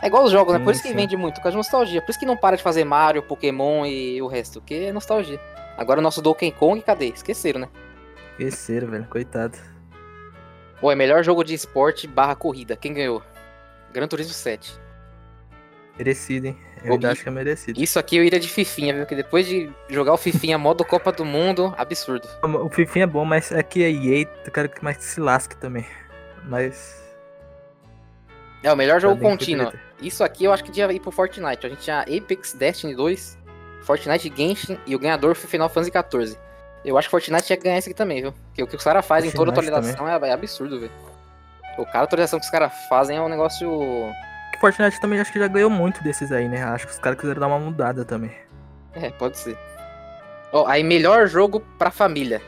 É 0.03 0.07
igual 0.07 0.25
os 0.25 0.31
jogos, 0.31 0.53
né? 0.53 0.59
Por 0.59 0.65
Sim, 0.65 0.71
isso 0.71 0.81
que 0.83 0.89
sim. 0.89 0.95
vende 0.95 1.15
muito, 1.15 1.35
por 1.35 1.43
causa 1.43 1.53
de 1.53 1.57
nostalgia. 1.57 2.01
Por 2.01 2.11
isso 2.11 2.19
que 2.19 2.25
não 2.25 2.35
para 2.35 2.57
de 2.57 2.63
fazer 2.63 2.83
Mario, 2.83 3.23
Pokémon 3.23 3.85
e 3.85 4.21
o 4.21 4.27
resto, 4.27 4.59
porque 4.59 4.75
é 4.75 4.91
nostalgia. 4.91 5.39
Agora 5.77 5.99
o 5.99 6.03
nosso 6.03 6.21
Donkey 6.21 6.51
Kong, 6.51 6.81
cadê? 6.81 7.07
Esqueceram, 7.07 7.61
né? 7.61 7.69
Esqueceram, 8.33 8.89
velho, 8.89 9.05
coitado. 9.05 9.57
Pô, 10.79 10.91
é 10.91 10.95
melhor 10.95 11.23
jogo 11.23 11.43
de 11.43 11.53
esporte 11.53 12.07
barra 12.07 12.35
corrida. 12.35 12.75
Quem 12.75 12.93
ganhou? 12.93 13.23
Gran 13.93 14.07
Turismo 14.07 14.33
7. 14.33 14.77
Merecido, 15.97 16.47
hein? 16.47 16.57
Eu 16.83 16.93
ainda 16.93 17.11
acho 17.11 17.23
que 17.23 17.29
é 17.29 17.31
merecido. 17.31 17.81
Isso 17.81 17.97
aqui 17.97 18.17
eu 18.17 18.23
iria 18.23 18.39
de 18.39 18.47
Fifinha, 18.49 18.93
viu? 18.93 19.03
Porque 19.03 19.15
depois 19.15 19.47
de 19.47 19.71
jogar 19.89 20.13
o 20.13 20.17
Fifinha 20.17 20.57
modo 20.57 20.83
Copa 20.85 21.11
do 21.11 21.25
Mundo, 21.25 21.73
absurdo. 21.77 22.27
O 22.43 22.69
Fifinha 22.69 23.03
é 23.03 23.07
bom, 23.07 23.25
mas 23.25 23.51
aqui 23.51 23.83
a 23.83 23.89
EA, 23.89 24.27
eu 24.45 24.51
quero 24.51 24.69
que 24.69 24.83
mais 24.83 24.97
que 24.97 25.05
se 25.05 25.19
lasque 25.19 25.55
também. 25.55 25.85
Mas. 26.43 27.03
É 28.61 28.71
o 28.71 28.75
melhor 28.75 28.99
jogo 28.99 29.15
que 29.15 29.21
contínuo. 29.21 29.71
Isso 30.01 30.23
aqui 30.23 30.43
eu 30.43 30.51
acho 30.51 30.63
que 30.63 30.71
devia 30.71 30.93
ir 30.93 30.99
pro 30.99 31.11
Fortnite. 31.11 31.65
A 31.65 31.69
gente 31.69 31.81
tinha 31.81 32.01
Apex, 32.01 32.53
Destiny 32.53 32.93
2, 32.93 33.37
Fortnite 33.81 34.31
Genshin 34.35 34.77
e 34.85 34.95
o 34.95 34.99
ganhador 34.99 35.35
foi 35.35 35.49
Final 35.49 35.69
Fantasy 35.69 35.91
XIV. 35.91 36.44
Eu 36.85 36.97
acho 36.97 37.07
que 37.07 37.11
Fortnite 37.11 37.43
tinha 37.45 37.57
que 37.57 37.63
ganhar 37.63 37.77
esse 37.77 37.89
aqui 37.89 37.97
também, 37.97 38.21
viu? 38.21 38.31
Porque 38.31 38.63
o 38.63 38.67
que 38.67 38.75
os 38.75 38.83
caras 38.83 39.05
fazem 39.05 39.29
em 39.29 39.33
toda 39.33 39.51
atualização 39.51 40.07
é, 40.07 40.29
é 40.29 40.31
absurdo, 40.31 40.79
velho. 40.79 40.91
O 41.77 41.85
cara, 41.85 41.99
a 41.99 42.03
atualização 42.03 42.39
que 42.39 42.45
os 42.45 42.51
caras 42.51 42.71
fazem 42.87 43.17
é 43.17 43.21
um 43.21 43.27
negócio. 43.27 43.69
Que 44.53 44.59
Fortnite 44.59 45.01
também 45.01 45.19
acho 45.19 45.33
que 45.33 45.39
já 45.39 45.47
ganhou 45.47 45.69
muito 45.69 46.01
desses 46.03 46.31
aí, 46.31 46.47
né? 46.47 46.63
Acho 46.63 46.85
que 46.87 46.93
os 46.93 46.99
caras 46.99 47.19
quiseram 47.19 47.41
dar 47.41 47.47
uma 47.47 47.59
mudada 47.59 48.05
também. 48.05 48.31
É, 48.93 49.09
pode 49.09 49.37
ser. 49.37 49.57
Ó, 50.53 50.65
aí 50.67 50.83
melhor 50.83 51.27
jogo 51.27 51.59
pra 51.77 51.91
família. 51.91 52.41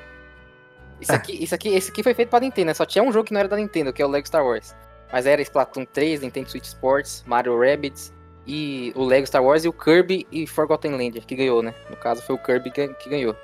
Isso 1.01 1.11
Ah. 1.11 1.15
aqui, 1.15 1.43
isso 1.43 1.53
aqui, 1.53 1.69
esse 1.75 1.91
aqui 1.91 2.01
foi 2.03 2.13
feito 2.13 2.29
pra 2.29 2.39
Nintendo, 2.39 2.67
né? 2.67 2.73
Só 2.73 2.85
tinha 2.85 3.03
um 3.03 3.11
jogo 3.11 3.25
que 3.25 3.33
não 3.33 3.39
era 3.39 3.49
da 3.49 3.57
Nintendo, 3.57 3.91
que 3.91 4.01
é 4.01 4.05
o 4.05 4.09
Lego 4.09 4.27
Star 4.27 4.45
Wars. 4.45 4.73
Mas 5.11 5.25
era 5.25 5.41
Splatoon 5.41 5.85
3, 5.85 6.21
Nintendo 6.21 6.49
Switch 6.49 6.65
Sports, 6.65 7.23
Mario 7.27 7.59
Rabbids 7.59 8.13
e 8.45 8.93
o 8.95 9.03
Lego 9.03 9.27
Star 9.27 9.43
Wars 9.43 9.65
e 9.65 9.67
o 9.67 9.73
Kirby 9.73 10.25
e 10.31 10.47
Forgotten 10.47 10.91
Land, 10.91 11.21
que 11.21 11.35
ganhou, 11.35 11.61
né? 11.61 11.73
No 11.89 11.97
caso 11.97 12.21
foi 12.21 12.35
o 12.35 12.37
Kirby 12.39 12.71
que 12.71 13.09
ganhou. 13.09 13.35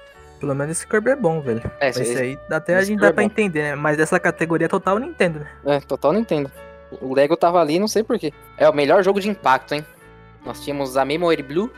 Pelo 0.44 0.54
menos 0.56 0.76
esse 0.78 0.86
Kirby 0.86 1.12
é 1.12 1.16
bom, 1.16 1.40
velho. 1.40 1.62
É, 1.80 1.88
Esse, 1.88 2.02
esse, 2.02 2.18
aí 2.18 2.38
até 2.52 2.76
a 2.76 2.80
esse 2.80 2.88
gente 2.88 3.00
Kirby 3.00 3.02
dá 3.02 3.08
é 3.08 3.14
pra 3.14 3.24
bom. 3.24 3.28
entender, 3.28 3.62
né? 3.62 3.76
Mas 3.76 3.96
dessa 3.96 4.20
categoria 4.20 4.68
total 4.68 5.00
Nintendo, 5.00 5.40
né? 5.40 5.48
é 5.78 5.80
total 5.80 6.12
Nintendo. 6.12 6.52
O 7.00 7.14
Lego 7.14 7.38
tava 7.38 7.62
ali, 7.62 7.80
não 7.80 7.88
sei 7.88 8.04
porquê. 8.04 8.34
É 8.58 8.68
o 8.70 8.74
melhor 8.74 9.02
jogo 9.06 9.22
de 9.22 9.30
impacto, 9.30 9.74
hein? 9.74 9.86
Nós 10.46 10.62
tínhamos 10.62 10.98
a 10.98 11.06
Memory 11.06 11.42
Blue, 11.42 11.72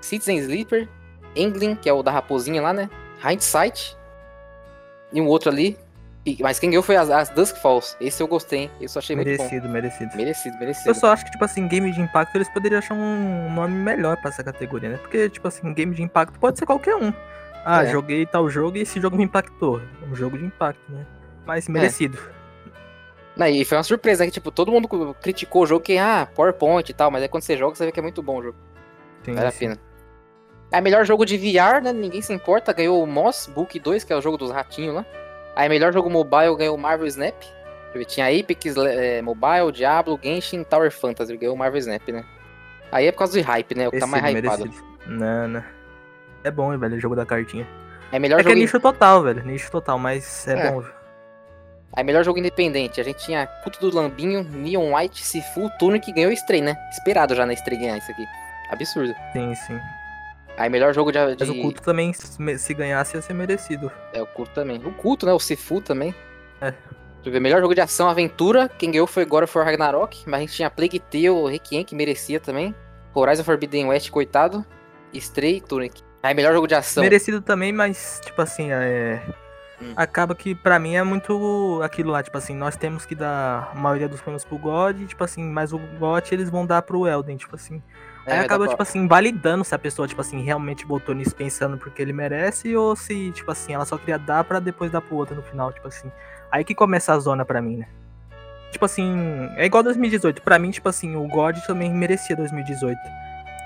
Citizen 0.00 0.38
Sleeper, 0.38 0.88
England, 1.36 1.76
que 1.76 1.90
é 1.90 1.92
o 1.92 2.02
da 2.02 2.10
raposinha 2.10 2.62
lá, 2.62 2.72
né? 2.72 2.88
Hindsight 3.22 3.94
e 5.12 5.20
um 5.20 5.26
outro 5.26 5.50
ali. 5.50 5.76
Mas 6.40 6.58
quem 6.58 6.70
ganhou 6.70 6.82
foi 6.82 6.96
as, 6.96 7.10
as 7.10 7.28
Dusk 7.28 7.58
Falls. 7.58 7.98
Esse 8.00 8.22
eu 8.22 8.26
gostei, 8.26 8.60
hein? 8.60 8.70
Eu 8.80 8.88
achei 8.96 9.14
muito 9.14 9.28
bom. 9.28 9.36
merecido, 9.44 9.68
merecido. 9.68 10.16
Merecido, 10.16 10.58
merecido. 10.58 10.88
Eu 10.88 10.94
só 10.94 11.12
acho 11.12 11.26
que, 11.26 11.32
tipo 11.32 11.44
assim, 11.44 11.68
game 11.68 11.92
de 11.92 12.00
impacto 12.00 12.34
eles 12.34 12.48
poderiam 12.48 12.78
achar 12.78 12.94
um 12.94 13.52
nome 13.52 13.74
melhor 13.74 14.16
pra 14.16 14.30
essa 14.30 14.42
categoria, 14.42 14.88
né? 14.88 14.96
Porque, 14.96 15.28
tipo 15.28 15.46
assim, 15.46 15.72
game 15.74 15.94
de 15.94 16.02
impacto 16.02 16.38
pode 16.40 16.58
ser 16.58 16.64
qualquer 16.64 16.96
um. 16.96 17.12
Ah, 17.68 17.82
É. 17.82 17.90
joguei 17.90 18.24
tal 18.24 18.48
jogo 18.48 18.76
e 18.76 18.82
esse 18.82 19.00
jogo 19.00 19.16
me 19.16 19.24
impactou. 19.24 19.80
Um 20.08 20.14
jogo 20.14 20.38
de 20.38 20.44
impacto, 20.44 20.80
né? 20.88 21.00
É. 21.02 21.16
Mas 21.44 21.68
merecido. 21.68 22.16
Não, 23.36 23.46
e 23.46 23.64
foi 23.64 23.76
uma 23.76 23.82
surpresa, 23.82 24.22
né? 24.22 24.28
Que, 24.28 24.34
tipo, 24.34 24.50
todo 24.52 24.70
mundo 24.70 24.88
criticou 25.20 25.64
o 25.64 25.66
jogo 25.66 25.82
que, 25.82 25.98
ah, 25.98 26.28
PowerPoint 26.34 26.88
e 26.88 26.94
tal, 26.94 27.10
mas 27.10 27.22
aí 27.22 27.28
quando 27.28 27.42
você 27.42 27.56
joga, 27.56 27.74
você 27.74 27.84
vê 27.84 27.92
que 27.92 27.98
é 27.98 28.02
muito 28.02 28.22
bom 28.22 28.38
o 28.38 28.42
jogo. 28.44 28.56
Sim, 29.24 29.34
Vale 29.34 29.46
a 29.48 29.50
sim. 29.50 29.58
pena. 29.58 29.78
É 30.72 30.80
melhor 30.80 31.04
jogo 31.04 31.26
de 31.26 31.36
VR, 31.36 31.82
né? 31.82 31.92
Ninguém 31.92 32.22
se 32.22 32.32
importa. 32.32 32.72
Ganhou 32.72 33.02
o 33.02 33.06
Moss 33.06 33.46
Book 33.52 33.78
2, 33.78 34.04
que 34.04 34.12
é 34.12 34.16
o 34.16 34.22
jogo 34.22 34.36
dos 34.38 34.50
ratinhos 34.50 34.94
lá. 34.94 35.04
Aí 35.54 35.68
melhor 35.68 35.92
jogo 35.92 36.08
mobile 36.08 36.56
ganhou 36.56 36.76
o 36.76 36.78
Marvel 36.78 37.06
Snap. 37.06 37.34
Tinha 38.06 38.26
Apex 38.26 38.76
eh, 38.76 39.22
Mobile, 39.22 39.72
Diablo, 39.72 40.18
Genshin, 40.22 40.64
Tower 40.64 40.90
Fantasy. 40.90 41.36
Ganhou 41.36 41.54
o 41.54 41.58
Marvel 41.58 41.78
Snap, 41.78 42.06
né? 42.08 42.24
Aí 42.92 43.06
é 43.06 43.12
por 43.12 43.18
causa 43.18 43.40
do 43.40 43.44
hype, 43.44 43.74
né? 43.74 43.88
O 43.88 43.90
que 43.90 43.98
tá 43.98 44.06
mais 44.06 44.22
Merecido, 44.22 44.68
hypado. 44.68 44.84
Não, 45.06 45.48
não. 45.48 45.64
É 46.46 46.50
bom, 46.50 46.72
hein, 46.72 46.78
velho, 46.78 46.96
o 46.96 47.00
jogo 47.00 47.16
da 47.16 47.26
cartinha. 47.26 47.66
Aí 48.12 48.20
melhor 48.20 48.38
É 48.40 48.42
que 48.42 48.48
é 48.48 48.52
jogo. 48.52 48.60
nicho 48.62 48.78
total, 48.80 49.22
velho. 49.22 49.44
Nicho 49.44 49.70
total, 49.70 49.98
mas 49.98 50.46
é, 50.46 50.52
É. 50.68 50.70
bom. 50.70 50.82
Aí 51.92 52.04
melhor 52.04 52.22
jogo 52.24 52.38
independente. 52.38 53.00
A 53.00 53.04
gente 53.04 53.24
tinha 53.24 53.46
Culto 53.64 53.80
do 53.80 53.96
Lambinho, 53.96 54.44
Neon 54.44 54.94
White, 54.94 55.24
Sifu, 55.24 55.70
Tunic 55.78 56.04
que 56.06 56.12
ganhou 56.12 56.30
Stray, 56.32 56.60
né? 56.60 56.76
Esperado 56.92 57.34
já 57.34 57.46
na 57.46 57.52
Stray 57.54 57.78
ganhar 57.78 57.96
isso 57.98 58.10
aqui. 58.12 58.24
Absurdo. 58.70 59.14
Sim, 59.32 59.54
sim. 59.54 59.80
Aí 60.58 60.68
melhor 60.70 60.94
jogo 60.94 61.10
de. 61.10 61.18
Mas 61.18 61.48
o 61.48 61.54
culto 61.60 61.82
também, 61.82 62.12
se 62.12 62.58
se 62.58 62.74
ganhasse, 62.74 63.16
ia 63.16 63.22
ser 63.22 63.34
merecido. 63.34 63.90
É, 64.12 64.22
o 64.22 64.26
culto 64.26 64.52
também. 64.52 64.78
O 64.84 64.92
culto, 64.92 65.26
né? 65.26 65.32
O 65.32 65.38
Sifu 65.40 65.80
também. 65.80 66.14
É. 66.60 66.72
Eu 67.24 67.32
ver. 67.32 67.40
Melhor 67.40 67.60
jogo 67.60 67.74
de 67.74 67.80
ação, 67.80 68.08
aventura. 68.08 68.68
Quem 68.68 68.90
ganhou 68.90 69.06
foi 69.06 69.24
God 69.24 69.44
of 69.44 69.58
War 69.58 69.66
Ragnarok. 69.66 70.22
Mas 70.26 70.34
a 70.38 70.40
gente 70.40 70.52
tinha 70.54 70.70
Plague 70.70 71.00
Tale, 71.00 71.50
Requiem, 71.50 71.84
que 71.84 71.94
merecia 71.94 72.38
também. 72.38 72.74
Horizon 73.14 73.42
Forbidden 73.44 73.86
West, 73.88 74.10
coitado. 74.10 74.64
Stray, 75.12 75.60
Tunic. 75.60 76.02
Aí 76.26 76.34
melhor 76.34 76.52
jogo 76.52 76.66
de 76.66 76.74
ação. 76.74 77.02
Merecido 77.04 77.40
também, 77.40 77.72
mas, 77.72 78.20
tipo 78.24 78.40
assim, 78.42 78.72
é. 78.72 79.22
Hum. 79.80 79.92
Acaba 79.94 80.34
que 80.34 80.54
pra 80.54 80.78
mim 80.78 80.96
é 80.96 81.02
muito 81.02 81.80
aquilo 81.84 82.10
lá, 82.10 82.22
tipo 82.22 82.36
assim, 82.36 82.54
nós 82.56 82.76
temos 82.76 83.04
que 83.04 83.14
dar 83.14 83.70
a 83.72 83.74
maioria 83.74 84.08
dos 84.08 84.20
prêmios 84.20 84.42
pro 84.44 84.56
God, 84.58 85.06
tipo 85.06 85.22
assim, 85.22 85.44
mas 85.44 85.72
o 85.72 85.78
God 85.78 86.24
eles 86.32 86.48
vão 86.50 86.64
dar 86.66 86.82
pro 86.82 87.06
Elden, 87.06 87.36
tipo 87.36 87.54
assim. 87.54 87.82
É, 88.26 88.32
Aí 88.32 88.38
acaba, 88.40 88.64
tipo 88.64 88.76
pra- 88.76 88.82
assim, 88.82 89.06
validando 89.06 89.62
se 89.64 89.72
a 89.74 89.78
pessoa, 89.78 90.08
tipo 90.08 90.20
assim, 90.20 90.42
realmente 90.42 90.84
botou 90.84 91.14
nisso 91.14 91.36
pensando 91.36 91.76
porque 91.78 92.02
ele 92.02 92.12
merece, 92.12 92.74
ou 92.74 92.96
se, 92.96 93.30
tipo 93.32 93.50
assim, 93.52 93.74
ela 93.74 93.84
só 93.84 93.96
queria 93.96 94.18
dar 94.18 94.42
pra 94.42 94.58
depois 94.58 94.90
dar 94.90 95.00
pro 95.00 95.14
outro 95.14 95.36
no 95.36 95.42
final, 95.42 95.72
tipo 95.72 95.86
assim. 95.86 96.10
Aí 96.50 96.64
que 96.64 96.74
começa 96.74 97.12
a 97.12 97.18
zona 97.20 97.44
pra 97.44 97.62
mim, 97.62 97.76
né? 97.76 97.86
Tipo 98.72 98.84
assim, 98.84 99.48
é 99.56 99.64
igual 99.66 99.82
2018. 99.82 100.42
Pra 100.42 100.58
mim, 100.58 100.70
tipo 100.70 100.88
assim, 100.88 101.14
o 101.14 101.28
God 101.28 101.56
também 101.66 101.92
merecia 101.92 102.34
2018. 102.34 102.98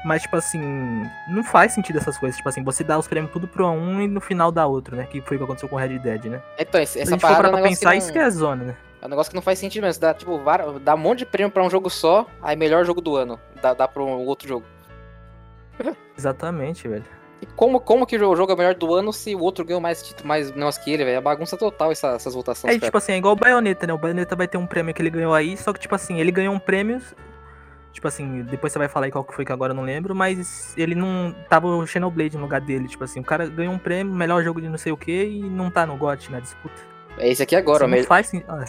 Mas, 0.05 0.23
tipo 0.23 0.37
assim, 0.37 1.07
não 1.29 1.45
faz 1.45 1.73
sentido 1.73 1.99
essas 1.99 2.17
coisas. 2.17 2.37
Tipo 2.37 2.49
assim, 2.49 2.63
você 2.65 2.83
dá 2.83 2.99
os 2.99 3.07
prêmios 3.07 3.33
tudo 3.33 3.47
pro 3.47 3.67
um 3.69 4.01
e 4.01 4.09
no 4.09 4.21
final 4.21 4.51
dá 4.51 4.67
outro, 4.67 4.97
né? 4.97 5.05
Que 5.11 5.21
foi 5.21 5.37
o 5.37 5.41
que 5.41 5.45
aconteceu 5.45 5.69
com 5.69 5.77
o 5.77 5.79
Red 5.79 5.99
Dead, 5.99 6.25
né? 6.25 6.41
Então, 6.59 6.81
esse- 6.81 6.95
Se 6.95 6.99
a 7.01 7.03
essa 7.03 7.11
gente 7.13 7.21
for 7.21 7.27
é 7.27 7.31
parar 7.31 7.49
um 7.49 7.53
pra 7.53 7.61
negócio 7.61 7.77
pensar, 7.79 7.91
que 7.93 7.99
isso 7.99 8.07
não- 8.09 8.13
que 8.15 8.19
é 8.19 8.31
zona, 8.31 8.65
né? 8.65 8.77
É 9.03 9.07
um 9.07 9.09
negócio 9.11 9.31
que 9.31 9.35
não 9.37 9.43
faz 9.43 9.59
sentido 9.59 9.83
mesmo. 9.85 10.01
Dá, 10.01 10.15
tipo, 10.15 10.41
dá 10.83 10.95
um 10.95 10.99
monte 10.99 11.19
de 11.21 11.27
prêmio 11.27 11.51
pra 11.51 11.63
um 11.63 11.69
jogo 11.71 11.91
só, 11.91 12.27
aí 12.43 12.57
melhor 12.57 12.85
jogo 12.85 13.01
do 13.01 13.15
ano. 13.17 13.39
Dá, 13.61 13.75
dá 13.75 13.87
pra 13.89 14.03
um 14.03 14.09
outro 14.27 14.49
jogo. 14.49 14.65
Exatamente, 16.17 16.87
velho. 16.89 17.05
E 17.43 17.47
como, 17.47 17.81
como 17.81 18.07
que 18.07 18.17
o 18.17 18.37
jogo 18.37 18.53
é 18.53 18.55
o 18.55 18.59
melhor 18.59 18.75
do 18.75 18.95
ano 18.95 19.13
se 19.15 19.35
o 19.35 19.41
outro 19.41 19.65
ganhou 19.65 19.81
mais 19.81 20.03
título, 20.03 20.29
mais 20.29 20.51
negócio 20.55 20.83
que 20.85 20.91
ele, 20.91 21.05
velho? 21.05 21.17
É 21.17 21.21
bagunça 21.23 21.57
total 21.57 21.91
essa- 21.91 22.09
essas 22.13 22.35
votações. 22.35 22.77
É 22.77 22.79
tipo 22.79 22.97
assim, 22.99 23.13
é 23.13 23.17
igual 23.17 23.33
o 23.33 23.37
Bayonetta, 23.37 23.87
né? 23.87 23.93
O 23.95 23.99
Bayonetta 23.99 24.37
vai 24.37 24.47
ter 24.47 24.59
um 24.59 24.67
prêmio 24.67 24.93
que 24.93 25.01
ele 25.01 25.09
ganhou 25.11 25.33
aí, 25.33 25.57
só 25.57 25.73
que, 25.73 25.81
tipo 25.81 25.95
assim, 25.95 26.21
ele 26.21 26.31
ganhou 26.31 26.55
um 26.55 26.59
prêmio. 26.59 27.01
Tipo 27.93 28.07
assim, 28.07 28.43
depois 28.43 28.73
você 28.73 28.79
vai 28.79 28.89
falar 28.89 29.07
aí 29.07 29.13
qual 29.13 29.25
que 29.25 29.35
foi 29.35 29.45
que 29.45 29.53
agora 29.53 29.73
eu 29.73 29.77
não 29.77 29.83
lembro, 29.83 30.15
mas 30.15 30.73
ele 30.77 30.95
não. 30.95 31.35
Tava 31.49 31.67
o 31.67 31.87
Xenoblade 31.87 32.37
no 32.37 32.45
lugar 32.45 32.61
dele. 32.61 32.87
Tipo 32.87 33.03
assim, 33.05 33.21
o 33.21 33.25
cara 33.25 33.47
ganhou 33.47 33.75
um 33.75 33.79
prêmio, 33.79 34.15
melhor 34.15 34.43
jogo 34.45 34.61
de 34.61 34.69
não 34.69 34.79
sei 34.79 34.93
o 34.93 34.97
que, 34.97 35.25
e 35.25 35.41
não 35.43 35.71
tá 35.71 35.85
no 35.85 35.97
GOT 35.97 36.31
na 36.31 36.39
disputa. 36.41 36.75
É 37.19 37.29
esse 37.29 37.43
aqui 37.43 37.57
agora, 37.57 37.85
ó, 37.85 37.87
Isso 37.87 37.91
me- 37.91 38.01
não 38.01 38.07
faz 38.07 38.33
ah, 38.49 38.65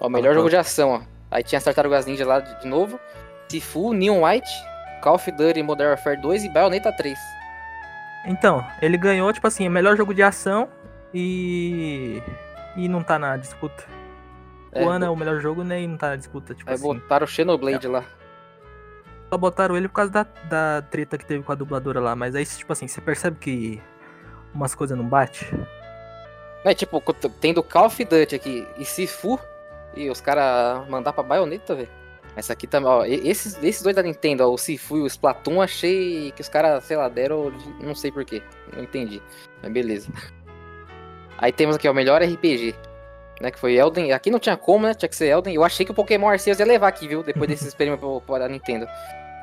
ó, 0.00 0.08
melhor 0.08 0.34
jogo 0.34 0.50
de 0.50 0.56
ação, 0.56 0.90
ó. 0.90 1.00
Aí 1.30 1.42
tinha 1.42 1.58
as 1.58 1.64
Tartarugas 1.64 2.04
Ninja 2.06 2.26
lá 2.26 2.40
de, 2.40 2.66
novo. 2.66 2.98
Sifu, 3.48 3.92
Neon 3.92 4.24
White, 4.24 4.50
Call 5.02 5.14
of 5.14 5.30
Duty 5.30 5.62
Modern 5.62 5.90
Warfare 5.90 6.20
2 6.20 6.44
e 6.44 6.48
Bayonetta 6.48 6.92
3. 6.92 7.16
Então, 8.26 8.64
ele 8.82 8.96
ganhou, 8.96 9.32
tipo 9.32 9.46
assim, 9.46 9.68
melhor 9.68 9.96
jogo 9.96 10.12
de 10.14 10.22
ação 10.22 10.68
e. 11.12 12.20
E 12.76 12.88
não 12.88 13.02
tá 13.02 13.18
na 13.18 13.36
disputa. 13.36 13.84
É, 14.72 14.84
o 14.84 14.88
ano 14.88 15.04
é 15.04 15.10
o 15.10 15.14
melhor 15.14 15.40
jogo, 15.40 15.62
né? 15.62 15.80
E 15.82 15.86
não 15.86 15.96
tá 15.96 16.08
na 16.10 16.16
disputa, 16.16 16.54
tipo 16.54 16.68
Aí 16.68 16.74
assim. 16.74 16.82
botaram 16.82 17.24
o 17.24 17.28
Xenoblade 17.28 17.86
lá. 17.86 18.02
Só 19.34 19.38
botaram 19.38 19.76
ele 19.76 19.88
por 19.88 19.94
causa 19.94 20.12
da, 20.12 20.26
da 20.48 20.82
treta 20.82 21.18
que 21.18 21.26
teve 21.26 21.42
com 21.42 21.50
a 21.50 21.56
dubladora 21.56 21.98
lá. 21.98 22.14
Mas 22.14 22.36
aí, 22.36 22.46
tipo 22.46 22.72
assim, 22.72 22.86
você 22.86 23.00
percebe 23.00 23.36
que 23.40 23.82
umas 24.54 24.76
coisas 24.76 24.96
não 24.96 25.04
bate. 25.04 25.52
É 26.64 26.72
tipo, 26.72 27.00
co- 27.00 27.12
tem 27.12 27.52
do 27.52 27.60
Call 27.60 27.86
of 27.86 28.04
Duty 28.04 28.36
aqui 28.36 28.64
e 28.78 28.84
Sifu. 28.84 29.36
E 29.96 30.08
os 30.08 30.20
caras 30.20 30.88
mandar 30.88 31.12
pra 31.12 31.24
Bayonetta, 31.24 31.74
velho. 31.74 31.88
Essa 32.36 32.52
aqui 32.52 32.68
também, 32.68 32.88
ó. 32.88 33.04
e- 33.04 33.28
Esses, 33.28 33.60
esses 33.60 33.82
dois 33.82 33.96
da 33.96 34.04
Nintendo, 34.04 34.48
ó, 34.48 34.52
o 34.54 34.56
Sifu 34.58 34.98
e 34.98 35.00
o 35.02 35.06
Splatoon, 35.08 35.60
achei 35.60 36.30
que 36.30 36.40
os 36.40 36.48
caras, 36.48 36.84
sei 36.84 36.96
lá, 36.96 37.08
deram. 37.08 37.50
de- 37.50 37.84
Não 37.84 37.96
sei 37.96 38.12
porquê. 38.12 38.40
Não 38.72 38.84
entendi. 38.84 39.20
Mas 39.60 39.72
beleza. 39.72 40.12
Aí 41.38 41.50
temos 41.50 41.74
aqui, 41.74 41.88
ó, 41.88 41.90
o 41.90 41.94
melhor 41.94 42.22
RPG. 42.22 42.72
Né, 43.40 43.50
que 43.50 43.58
foi 43.58 43.74
Elden. 43.74 44.12
Aqui 44.12 44.30
não 44.30 44.38
tinha 44.38 44.56
como, 44.56 44.86
né? 44.86 44.94
Tinha 44.94 45.08
que 45.08 45.16
ser 45.16 45.26
Elden. 45.26 45.56
Eu 45.56 45.64
achei 45.64 45.84
que 45.84 45.90
o 45.90 45.94
Pokémon 45.94 46.28
Arceus 46.28 46.56
ia 46.60 46.64
levar 46.64 46.86
aqui, 46.86 47.08
viu? 47.08 47.20
Depois 47.24 47.50
desse 47.50 47.66
experimento 47.68 48.22
pra 48.24 48.46
Nintendo. 48.48 48.86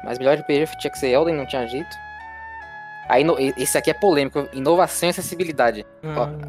Mas 0.03 0.17
melhor 0.19 0.37
RPG 0.37 0.77
tinha 0.77 0.91
que 0.91 0.97
ser 0.99 1.09
Elden, 1.09 1.35
não 1.35 1.45
tinha 1.45 1.67
jeito. 1.67 1.95
Aí, 3.09 3.23
no- 3.23 3.37
esse 3.39 3.77
aqui 3.77 3.89
é 3.91 3.93
polêmico. 3.93 4.47
Inovação 4.53 5.07
e 5.07 5.11
acessibilidade. 5.11 5.85
Ó, 6.03 6.25
Hum, 6.25 6.39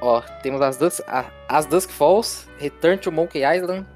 Ó, 0.00 0.20
temos 0.42 0.60
as 0.60 0.76
Dusk, 0.76 1.02
a- 1.08 1.24
as 1.48 1.64
Dusk 1.66 1.88
Falls, 1.90 2.46
Return 2.58 2.98
to 2.98 3.10
Monkey 3.10 3.40
Island, 3.42 3.86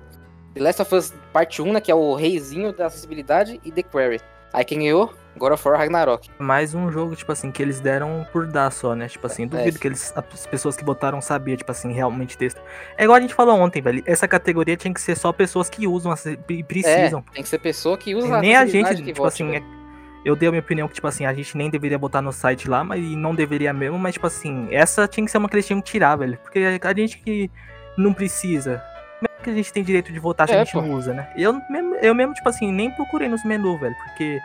The 0.55 0.63
Last 0.63 0.81
of 0.81 0.95
Us 0.95 1.13
Parte 1.35 1.61
1, 1.61 1.71
né, 1.73 1.81
que 1.83 1.91
é 1.91 1.95
o 1.95 2.15
reizinho 2.15 2.73
da 2.73 2.87
acessibilidade, 2.87 3.61
e 3.63 3.71
The 3.71 3.83
Quarry. 3.83 4.21
Aí 4.53 4.65
quem 4.65 4.79
ganhou? 4.81 5.13
God 5.37 5.53
of 5.53 5.69
War 5.69 5.79
Ragnarok. 5.79 6.29
mais 6.39 6.75
um 6.75 6.91
jogo, 6.91 7.15
tipo 7.15 7.31
assim, 7.31 7.53
que 7.53 7.63
eles 7.63 7.79
deram 7.81 8.27
por 8.33 8.47
dar 8.49 8.73
só, 8.73 8.95
né? 8.97 9.07
Tipo 9.07 9.27
assim, 9.29 9.47
duvido 9.47 9.77
É. 9.77 9.81
que 9.81 9.87
eles, 9.87 10.13
as 10.17 10.47
pessoas 10.47 10.77
que 10.77 10.85
votaram 10.85 11.21
sabiam, 11.21 11.57
tipo 11.57 11.71
assim, 11.71 11.93
realmente 11.93 12.37
texto. 12.37 12.61
É 12.97 13.05
igual 13.05 13.17
a 13.19 13.21
gente 13.21 13.35
falou 13.35 13.57
ontem, 13.61 13.81
velho. 13.81 14.03
Essa 14.05 14.27
categoria 14.27 14.77
tinha 14.77 14.93
que 14.93 15.01
ser 15.01 15.17
só 15.17 15.33
pessoas 15.33 15.69
que 15.71 15.87
usam 15.87 16.13
e 16.49 16.65
precisam. 16.65 17.23
É, 17.31 17.35
tem 17.35 17.43
que 17.45 17.49
ser 17.49 17.59
pessoa 17.61 17.97
que 17.97 18.17
usa 18.17 18.41
nem 18.41 18.57
a 18.57 18.67
gente, 18.67 19.01
tipo 19.05 19.25
assim, 19.25 19.49
velho. 19.49 19.65
é- 19.65 19.79
eu 20.25 20.35
dei 20.35 20.49
a 20.49 20.51
minha 20.51 20.61
opinião 20.61 20.89
que, 20.89 20.95
tipo 20.95 21.07
assim, 21.07 21.25
a 21.25 21.33
gente 21.33 21.57
nem 21.57 21.71
deveria 21.71 21.99
botar 21.99 22.21
no 22.21 22.33
site 22.33 22.69
lá, 22.69 22.83
mas 22.83 23.01
não 23.01 23.33
deveria 23.33 23.73
mesmo, 23.73 23.97
mas, 23.97 24.15
tipo 24.15 24.27
assim, 24.27 24.67
essa 24.73 25.07
tinha 25.07 25.25
que 25.25 25.31
ser 25.31 25.39
uma 25.39 25.49
que 25.49 25.55
eles 25.55 25.67
tinham 25.67 25.81
que 25.81 25.89
tirar, 25.89 26.17
velho. 26.17 26.37
Porque 26.43 26.59
a 26.83 26.93
gente 26.95 27.17
que 27.19 27.49
não 27.97 28.13
precisa, 28.13 28.83
é 29.25 29.43
que 29.43 29.51
a 29.51 29.55
gente 29.55 29.73
tem 29.73 29.83
direito 29.83 30.13
de 30.13 30.19
votar 30.19 30.47
se 30.49 30.55
É, 30.55 30.57
a 30.61 30.65
gente 30.65 30.73
pô. 30.73 30.83
não 30.83 30.93
usa, 30.93 31.13
né? 31.13 31.31
Eu 31.37 31.61
mesmo, 31.71 31.95
eu 31.97 32.15
mesmo, 32.15 32.35
tipo 32.35 32.49
assim, 32.49 32.71
nem 32.73 32.91
procurei 32.91 33.29
nos 33.29 33.45
menus, 33.45 33.79
velho, 33.81 33.95
porque 34.05 34.41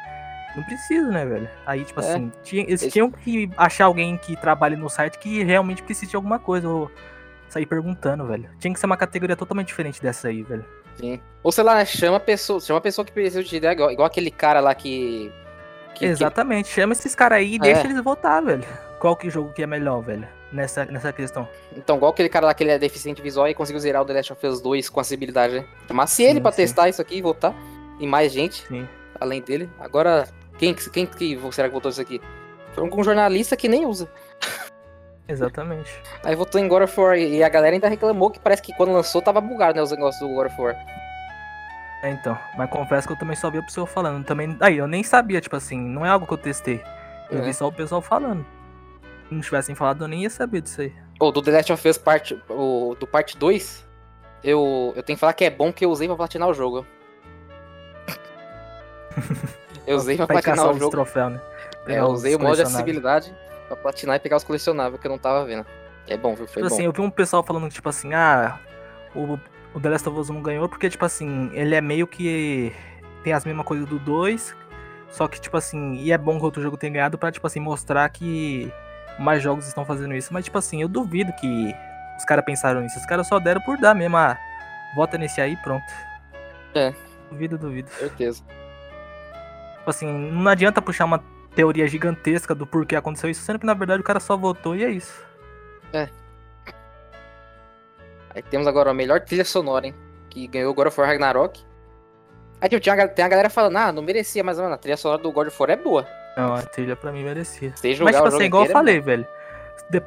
não 0.55 0.63
precisa, 0.63 1.09
né, 1.09 1.25
velho? 1.25 1.49
Aí, 1.65 1.83
tipo 1.83 1.99
É. 2.01 2.03
assim, 2.03 2.31
tinha- 2.43 2.63
eles 2.63 2.81
Eles- 2.81 2.93
tinham 2.93 3.09
que 3.11 3.49
achar 3.57 3.85
alguém 3.85 4.17
que 4.17 4.35
trabalhe 4.35 4.75
no 4.75 4.89
site 4.89 5.17
que 5.19 5.43
realmente 5.43 5.83
precise 5.83 6.09
de 6.11 6.15
alguma 6.15 6.39
coisa, 6.39 6.67
ou 6.69 6.91
sair 7.49 7.65
perguntando, 7.65 8.25
velho. 8.25 8.49
Tinha 8.59 8.73
que 8.73 8.79
ser 8.79 8.85
uma 8.87 8.97
categoria 8.97 9.35
totalmente 9.35 9.67
diferente 9.67 10.01
dessa 10.01 10.27
aí, 10.27 10.41
velho. 10.41 10.65
Sim. 10.95 11.19
Ou 11.41 11.51
sei 11.51 11.63
lá, 11.63 11.83
chama 11.85 12.17
a 12.17 12.19
pessoa, 12.19 12.59
chama 12.59 12.77
a 12.79 12.81
pessoa 12.81 13.03
que 13.05 13.11
precisa 13.11 13.43
de 13.43 13.55
ideia, 13.55 13.71
igual, 13.73 13.91
igual 13.91 14.05
aquele 14.07 14.29
cara 14.31 14.59
lá 14.59 14.73
que... 14.75 15.31
que- 15.93 15.99
que- 15.99 16.05
Exatamente, 16.05 16.67
chama 16.69 16.93
esses 16.93 17.13
caras 17.15 17.39
aí 17.39 17.53
e 17.53 17.55
É. 17.55 17.59
deixa 17.59 17.85
eles 17.85 17.99
votar, 18.03 18.41
velho. 18.43 18.63
Qual 18.99 19.15
que 19.15 19.29
jogo 19.29 19.51
que 19.53 19.61
é 19.61 19.67
melhor, 19.67 20.01
velho? 20.01 20.27
Nessa, 20.53 20.85
nessa 20.85 21.11
questão. 21.11 21.47
então, 21.75 21.97
igual 21.97 22.11
aquele 22.11 22.29
cara 22.29 22.45
lá 22.45 22.53
que 22.53 22.63
ele 22.63 22.69
é 22.71 22.77
deficiente 22.77 23.21
visual 23.23 23.47
e 23.47 23.55
conseguiu 23.55 23.79
zerar 23.79 24.03
o 24.03 24.05
The 24.05 24.13
Last 24.13 24.33
of 24.33 24.45
Us 24.47 24.61
2 24.61 24.87
com 24.87 24.99
acessibilidade, 24.99 25.55
né? 25.55 25.65
Chamasse 25.87 26.21
ele 26.21 26.35
Sim, 26.35 26.41
pra 26.41 26.51
sim. 26.51 26.57
testar 26.57 26.89
isso 26.89 27.01
aqui 27.01 27.17
e 27.17 27.21
votar. 27.23 27.55
E 27.99 28.05
mais 28.05 28.31
gente. 28.31 28.65
Sim. 28.67 28.87
além 29.19 29.41
dele. 29.41 29.69
Agora, 29.79 30.27
quem, 30.59 30.73
que- 30.73 30.89
quem 30.89 31.05
que 31.07 31.39
será 31.51 31.67
que 31.69 31.73
votou 31.73 31.89
isso 31.89 32.01
aqui? 32.01 32.21
Foi 32.73 32.83
um 32.83 33.03
jornalista 33.03 33.55
que 33.55 33.67
nem 33.67 33.85
usa. 33.85 34.07
Exatamente. 35.27 35.89
Aí 36.23 36.35
votou 36.35 36.59
em 36.59 36.67
God 36.67 36.83
of 36.83 36.99
War 36.99 37.17
e 37.17 37.41
a 37.43 37.49
galera 37.49 37.75
ainda 37.75 37.87
reclamou 37.87 38.29
que 38.29 38.39
parece 38.39 38.61
que 38.61 38.73
quando 38.75 38.91
lançou 38.91 39.21
tava 39.21 39.39
bugado, 39.39 39.75
né, 39.77 39.81
os 39.81 39.91
negócios 39.91 40.19
do 40.19 40.33
God 40.35 40.47
of 40.47 40.61
War. 40.61 40.75
É, 42.03 42.11
então. 42.11 42.37
Mas 42.57 42.69
confesso 42.69 43.07
que 43.07 43.13
eu 43.13 43.17
também 43.17 43.35
só 43.35 43.49
vi 43.49 43.59
o 43.59 43.63
pessoal 43.63 43.87
falando. 43.87 44.25
Também. 44.25 44.55
Aí, 44.59 44.77
eu 44.77 44.87
nem 44.87 45.01
sabia, 45.03 45.39
tipo 45.39 45.55
assim, 45.55 45.79
não 45.79 46.05
é 46.05 46.09
algo 46.09 46.27
que 46.27 46.33
eu 46.33 46.37
testei. 46.37 46.83
Eu 47.31 47.39
É. 47.39 47.41
vi 47.41 47.53
só 47.53 47.67
o 47.67 47.71
pessoal 47.71 48.01
falando. 48.01 48.45
Não 49.33 49.41
tivessem 49.41 49.75
falado, 49.75 50.03
eu 50.03 50.07
nem 50.07 50.23
ia 50.23 50.29
saber 50.29 50.61
disso 50.61 50.81
aí. 50.81 50.93
Ou 51.19 51.31
do 51.31 51.41
The 51.41 51.51
Last 51.51 51.73
of 51.73 51.87
Us 51.89 51.97
parte, 51.97 52.35
do 52.99 53.07
parte 53.07 53.37
2, 53.37 53.85
eu, 54.43 54.93
eu 54.95 55.03
tenho 55.03 55.15
que 55.17 55.19
falar 55.21 55.33
que 55.33 55.43
é 55.45 55.49
bom 55.49 55.71
que 55.71 55.85
eu 55.85 55.89
usei 55.91 56.07
pra 56.07 56.15
platinar 56.17 56.47
o 56.49 56.53
jogo. 56.53 56.85
Eu 59.85 59.97
usei 59.97 60.15
pra 60.15 60.25
Pra 60.25 60.35
platinar 60.41 60.65
o 60.67 60.71
os 60.71 60.77
jogo. 60.79 60.91
troféus, 60.91 61.33
né? 61.33 61.41
É, 61.87 61.99
eu 61.99 62.05
usei 62.05 62.33
o 62.35 62.39
modo 62.39 62.55
de 62.55 62.61
acessibilidade 62.61 63.35
pra 63.67 63.75
platinar 63.75 64.15
e 64.15 64.19
pegar 64.19 64.37
os 64.37 64.43
colecionáveis 64.43 64.99
que 65.01 65.05
eu 65.05 65.11
não 65.11 65.17
tava 65.17 65.43
vendo. 65.45 65.65
É 66.07 66.15
bom, 66.15 66.33
viu? 66.35 66.47
Foi 66.47 66.61
Tipo 66.63 66.69
bom. 66.69 66.73
assim, 66.75 66.85
eu 66.85 66.91
vi 66.93 67.01
um 67.01 67.09
pessoal 67.09 67.43
falando 67.43 67.67
que, 67.67 67.73
tipo 67.73 67.89
assim, 67.89 68.13
ah, 68.13 68.57
o, 69.13 69.37
o 69.73 69.79
The 69.81 69.89
Last 69.89 70.07
of 70.07 70.17
Us 70.17 70.29
1 70.29 70.41
ganhou 70.41 70.69
porque, 70.69 70.89
tipo 70.89 71.03
assim, 71.03 71.51
ele 71.53 71.75
é 71.75 71.81
meio 71.81 72.07
que 72.07 72.73
tem 73.25 73.33
as 73.33 73.43
mesmas 73.43 73.65
coisas 73.65 73.85
do 73.87 73.99
2, 73.99 74.55
só 75.11 75.27
que, 75.27 75.39
tipo 75.41 75.57
assim, 75.57 75.95
e 75.95 76.13
é 76.13 76.17
bom 76.17 76.39
que 76.39 76.45
outro 76.45 76.61
jogo 76.61 76.77
tenha 76.77 76.93
ganhado 76.93 77.17
pra, 77.17 77.29
tipo 77.31 77.45
assim, 77.45 77.59
mostrar 77.59 78.07
que 78.09 78.71
mais 79.19 79.41
jogos 79.41 79.67
estão 79.67 79.85
fazendo 79.85 80.13
isso. 80.15 80.33
Mas, 80.33 80.45
tipo 80.45 80.57
assim, 80.57 80.81
eu 80.81 80.87
duvido 80.87 81.33
que 81.33 81.75
os 82.17 82.25
caras 82.25 82.45
pensaram 82.45 82.81
nisso. 82.81 82.97
Os 82.99 83.05
caras 83.05 83.27
só 83.27 83.39
deram 83.39 83.61
por 83.61 83.77
dar 83.77 83.93
mesmo, 83.93 84.17
ah, 84.17 84.37
vota 84.95 85.17
nesse 85.17 85.41
aí 85.41 85.53
e 85.53 85.57
pronto. 85.57 85.85
É. 86.75 86.93
Duvido, 87.29 87.57
duvido. 87.57 87.89
Certeza. 87.89 88.43
Tipo 89.77 89.89
assim, 89.89 90.07
não 90.07 90.49
adianta 90.49 90.81
puxar 90.81 91.05
uma 91.05 91.23
teoria 91.55 91.87
gigantesca 91.87 92.55
do 92.55 92.65
porquê 92.65 92.95
aconteceu 92.95 93.29
isso, 93.29 93.43
sendo 93.43 93.59
que 93.59 93.65
na 93.65 93.73
verdade 93.73 94.01
o 94.01 94.03
cara 94.03 94.19
só 94.19 94.35
votou 94.35 94.75
e 94.75 94.83
é 94.83 94.89
isso. 94.89 95.23
Aí 98.33 98.41
temos 98.41 98.67
agora 98.67 98.89
a 98.89 98.93
melhor 98.93 99.21
trilha 99.21 99.45
sonora, 99.45 99.87
hein? 99.87 99.95
Que 100.29 100.47
ganhou 100.47 100.73
of 100.73 100.99
War 100.99 101.07
Ragnarok. 101.07 101.63
Aí 102.59 102.69
tipo, 102.69 102.81
tinha, 102.81 103.07
tem 103.07 103.23
a 103.23 103.27
galera 103.27 103.49
falando, 103.49 103.77
ah, 103.77 103.91
não 103.91 104.01
merecia, 104.01 104.43
mas 104.43 104.57
mano, 104.57 104.73
a 104.73 104.77
trilha 104.77 104.97
sonora 104.97 105.21
do 105.21 105.31
God 105.31 105.47
of 105.47 105.57
War 105.59 105.69
é 105.69 105.75
boa. 105.75 106.07
Não, 106.35 106.53
a 106.53 106.61
trilha 106.61 106.95
pra 106.95 107.11
mim 107.11 107.23
merecia. 107.23 107.73
Você 107.75 107.93
jogar 107.93 108.11
Mas, 108.11 108.15
tipo 108.15 108.27
assim, 108.27 108.45
igual 108.45 108.63
eu 108.63 108.65
inteiro 108.65 108.79
é 108.79 108.81
falei, 108.81 108.99
velho. 108.99 109.27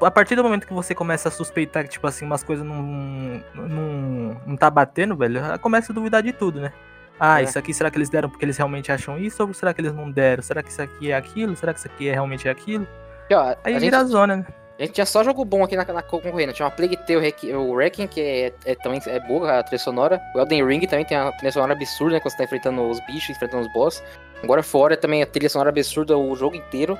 a 0.02 0.10
partir 0.10 0.34
do 0.34 0.42
momento 0.42 0.66
que 0.66 0.72
você 0.72 0.94
começa 0.94 1.28
a 1.28 1.32
suspeitar 1.32 1.84
que, 1.84 1.90
tipo 1.90 2.06
assim, 2.06 2.24
umas 2.24 2.42
coisas 2.42 2.66
não, 2.66 2.82
não, 3.54 4.40
não 4.46 4.56
tá 4.56 4.68
batendo, 4.70 5.16
velho, 5.16 5.40
começa 5.60 5.92
a 5.92 5.94
duvidar 5.94 6.22
de 6.22 6.32
tudo, 6.32 6.60
né? 6.60 6.72
Ah, 7.18 7.40
é. 7.40 7.44
isso 7.44 7.58
aqui 7.58 7.72
será 7.72 7.90
que 7.90 7.96
eles 7.96 8.10
deram 8.10 8.28
porque 8.28 8.44
eles 8.44 8.56
realmente 8.56 8.92
acham 8.92 9.18
isso? 9.18 9.42
Ou 9.42 9.54
será 9.54 9.72
que 9.72 9.80
eles 9.80 9.94
não 9.94 10.10
deram? 10.10 10.42
Será 10.42 10.62
que 10.62 10.70
isso 10.70 10.82
aqui 10.82 11.10
é 11.10 11.16
aquilo? 11.16 11.56
Será 11.56 11.72
que 11.72 11.78
isso 11.78 11.88
aqui 11.88 12.08
é 12.08 12.12
realmente 12.12 12.48
aquilo? 12.48 12.86
E, 13.30 13.34
ó, 13.34 13.54
Aí 13.64 13.74
a 13.74 13.78
vira 13.78 13.80
gente, 13.80 13.94
a 13.94 14.04
zona, 14.04 14.36
né? 14.36 14.46
A 14.78 14.82
gente 14.82 14.92
tinha 14.92 15.06
só 15.06 15.24
jogo 15.24 15.42
bom 15.42 15.64
aqui 15.64 15.74
na, 15.74 15.84
na. 15.84 16.02
Tinha 16.02 16.66
uma 16.66 16.70
Plague 16.70 16.98
Tale, 16.98 17.54
o 17.54 17.72
Wrecking, 17.72 18.06
que 18.06 18.20
é, 18.20 18.52
é, 18.66 18.74
também 18.74 19.00
é 19.06 19.18
boa 19.20 19.58
a 19.58 19.62
trilha 19.62 19.78
sonora. 19.78 20.20
O 20.34 20.38
Elden 20.38 20.66
Ring 20.66 20.80
também 20.80 21.04
tem 21.04 21.18
uma 21.18 21.32
trilha 21.32 21.50
sonora 21.50 21.72
absurda, 21.72 22.14
né? 22.14 22.20
Quando 22.20 22.32
você 22.32 22.36
tá 22.36 22.44
enfrentando 22.44 22.82
os 22.82 23.00
bichos, 23.06 23.30
enfrentando 23.30 23.66
os 23.66 23.72
boss. 23.72 24.02
Agora 24.42 24.62
fora 24.62 24.94
também 24.94 25.22
a 25.22 25.26
trilha 25.26 25.48
sonora 25.48 25.70
absurda 25.70 26.16
o 26.18 26.36
jogo 26.36 26.56
inteiro. 26.56 26.98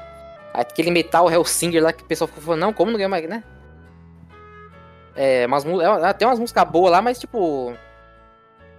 Aquele 0.55 0.91
Metal 0.91 1.31
Hellsinger 1.31 1.83
lá 1.83 1.93
que 1.93 2.03
o 2.03 2.07
pessoal 2.07 2.29
ficou 2.29 2.43
falando, 2.43 2.63
não, 2.63 2.73
como 2.73 2.91
não 2.91 2.97
ganha 2.97 3.11
mais, 3.11 3.29
né? 3.29 3.45
É, 5.15 5.45
umas, 5.47 5.65
é, 5.67 6.13
tem 6.15 6.27
umas 6.27 6.39
músicas 6.39 6.65
boas 6.65 6.91
lá, 6.91 7.03
mas 7.03 7.19
tipo. 7.19 7.75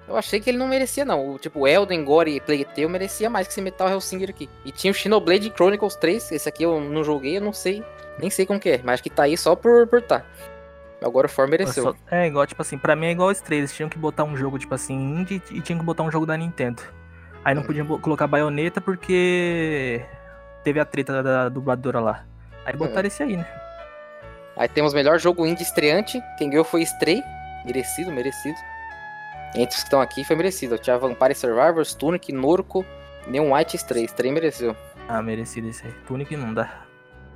Eu 0.08 0.16
achei 0.16 0.40
que 0.40 0.50
ele 0.50 0.58
não 0.58 0.68
merecia, 0.68 1.06
não. 1.06 1.34
O 1.34 1.38
tipo, 1.38 1.68
Elden, 1.68 2.04
Gore 2.04 2.36
e 2.36 2.40
Plague 2.40 2.66
Tale 2.66 2.88
merecia 2.88 3.30
mais 3.30 3.46
que 3.46 3.54
esse 3.54 3.62
Metal 3.62 3.88
Hellsinger 3.88 4.30
aqui. 4.32 4.50
E 4.66 4.72
tinha 4.72 4.90
o 4.90 4.94
Xenoblade 4.94 5.52
Chronicles 5.52 5.96
3, 5.98 6.32
esse 6.32 6.50
aqui 6.50 6.64
eu 6.64 6.80
não 6.80 7.04
joguei, 7.04 7.38
eu 7.38 7.42
não 7.42 7.52
sei, 7.52 7.84
nem 8.20 8.30
sei 8.30 8.46
como 8.46 8.60
que 8.60 8.70
é, 8.70 8.82
mas 8.84 8.96
acho 8.96 9.04
que 9.04 9.10
tá 9.10 9.24
aí 9.24 9.38
só 9.38 9.56
por, 9.56 9.88
por 9.88 10.02
tá. 10.02 10.24
Agora 11.02 11.28
o 11.28 11.30
For 11.30 11.48
mereceu. 11.48 11.84
Só, 11.84 11.96
é 12.10 12.28
igual, 12.28 12.46
tipo 12.48 12.62
assim, 12.62 12.78
pra 12.78 12.96
mim 12.96 13.08
é 13.08 13.12
igual 13.12 13.30
os 13.30 13.40
três. 13.40 13.60
Eles 13.60 13.76
tinham 13.76 13.90
que 13.90 14.00
botar 14.00 14.24
um 14.24 14.36
jogo, 14.36 14.58
tipo 14.58 14.74
assim, 14.74 14.96
indie 14.96 15.42
e 15.52 15.62
tinham 15.62 15.80
que 15.80 15.86
botar 15.86 16.04
um 16.04 16.12
jogo 16.12 16.26
da 16.26 16.36
Nintendo. 16.36 16.82
Aí 17.46 17.54
não 17.54 17.62
hum. 17.62 17.66
podiam 17.66 17.86
colocar 18.00 18.26
baioneta 18.28 18.82
porque 18.82 20.04
teve 20.64 20.80
a 20.80 20.86
treta 20.86 21.22
da 21.22 21.50
dubladora 21.50 22.00
lá. 22.00 22.26
Aí 22.66 22.74
hum. 22.74 22.80
botaram 22.80 23.04
hum. 23.04 23.08
esse 23.08 23.22
aí, 23.22 23.38
né? 23.38 23.48
Aí 24.56 24.68
temos 24.68 24.94
melhor 24.94 25.20
jogo 25.20 25.46
indie 25.46 25.64
estreante. 25.64 26.20
Quem 26.38 26.50
ganhou 26.50 26.66
foi 26.66 26.82
Stray. 26.82 27.22
Merecido, 27.64 28.12
merecido. 28.12 28.58
Entre 29.54 29.76
os 29.76 29.76
que 29.76 29.84
estão 29.84 30.02
aqui 30.02 30.24
foi 30.24 30.36
merecido. 30.36 30.78
Tinha 30.80 30.98
Vampire 30.98 31.36
Survivors, 31.36 31.94
Tunic, 31.94 32.32
Norco, 32.34 32.84
Neon 33.28 33.54
White 33.54 33.86
3. 33.86 34.12
3 34.12 34.34
mereceu. 34.34 34.76
Ah, 35.08 35.22
merecido 35.22 35.70
esse 35.70 35.86
aí. 35.86 35.94
Tunic 36.08 36.36
não 36.36 36.54
dá. 36.54 36.87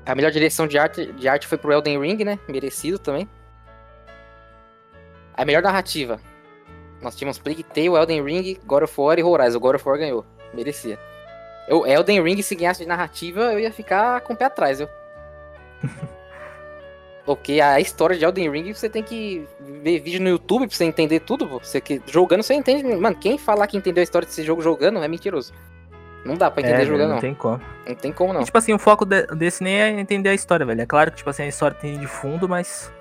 A 0.06 0.16
melhor 0.16 0.32
direção 0.32 0.68
de 0.68 0.78
arte, 0.78 1.12
de 1.14 1.28
arte 1.28 1.48
foi 1.48 1.58
pro 1.58 1.72
Elden 1.72 2.00
Ring, 2.00 2.24
né? 2.24 2.40
Merecido 2.48 2.98
também. 2.98 3.30
A 5.34 5.46
melhor 5.46 5.62
narrativa. 5.62 6.20
Nós 7.02 7.16
tínhamos 7.16 7.40
Plague 7.40 7.64
Tale, 7.64 7.88
Elden 7.88 8.24
Ring, 8.24 8.60
God 8.66 8.84
of 8.84 8.94
War 9.00 9.18
e 9.18 9.24
Horizon. 9.24 9.58
O 9.58 9.62
God 9.62 9.76
of 9.76 9.88
War 9.88 9.98
ganhou. 9.98 10.26
Merecia. 10.54 11.00
Eu, 11.68 11.86
Elden 11.86 12.22
Ring, 12.22 12.42
se 12.42 12.56
ganhasse 12.56 12.82
de 12.82 12.88
narrativa, 12.88 13.54
eu 13.54 13.60
ia 13.60 13.72
ficar 13.72 14.22
com 14.22 14.34
o 14.34 14.36
pé 14.36 14.46
atrás, 14.46 14.80
viu? 14.80 14.90
Porque 17.26 17.62
a 17.62 17.80
história 17.80 18.18
de 18.18 18.26
Elden 18.26 18.50
Ring 18.52 18.74
você 18.74 18.90
tem 18.90 19.04
que 19.04 19.48
ver 19.60 20.00
vídeo 20.00 20.20
no 20.20 20.30
YouTube 20.30 20.68
pra 20.68 20.76
você 20.76 20.86
entender 20.86 21.20
tudo. 21.22 21.48
Você 21.48 21.80
que 21.80 22.02
jogando 22.08 22.44
você 22.44 22.56
entende. 22.56 22.84
Mano, 22.84 23.16
quem 23.16 23.38
falar 23.38 23.68
que 23.68 23.78
entendeu 23.78 24.02
a 24.02 24.04
história 24.04 24.26
desse 24.26 24.44
jogo 24.44 24.62
jogando 24.62 25.02
é 25.04 25.08
mentiroso. 25.08 25.54
Não 26.24 26.36
dá 26.36 26.52
pra 26.52 26.62
entender 26.62 26.84
é, 26.84 26.86
jogando, 26.86 27.08
não. 27.08 27.16
Não 27.16 27.22
tem 27.22 27.34
como. 27.34 27.62
Não 27.88 27.96
tem 27.96 28.12
como, 28.12 28.34
não. 28.34 28.42
E, 28.42 28.46
tipo 28.46 28.58
assim, 28.58 28.74
o 28.74 28.80
foco 28.80 29.06
de, 29.06 29.26
desse 29.28 29.64
nem 29.64 29.82
é 29.82 29.90
entender 29.90 30.30
a 30.30 30.34
história, 30.34 30.66
velho. 30.66 30.82
É 30.82 30.86
claro 30.86 31.12
que, 31.12 31.18
tipo 31.18 31.30
assim, 31.30 31.44
a 31.44 31.48
história 31.48 31.76
tem 31.76 31.98
de 31.98 32.08
fundo, 32.08 32.48
mas 32.48 32.92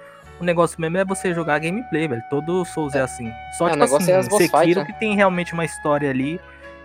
o 0.41 0.45
negócio 0.45 0.81
mesmo 0.81 0.97
é 0.97 1.05
você 1.05 1.35
jogar 1.35 1.59
gameplay, 1.59 2.09
velho. 2.09 2.23
Todo 2.31 2.65
Souls 2.65 2.95
é, 2.95 2.99
é 2.99 3.03
assim. 3.03 3.31
Só, 3.59 3.69
é, 3.69 3.73
tipo 3.73 3.85
assim, 3.85 4.13
é 4.13 4.23
Sekiro 4.23 4.49
fight, 4.49 4.75
né? 4.75 4.85
que 4.87 4.99
tem 4.99 5.15
realmente 5.15 5.53
uma 5.53 5.65
história 5.65 6.09
ali 6.09 6.41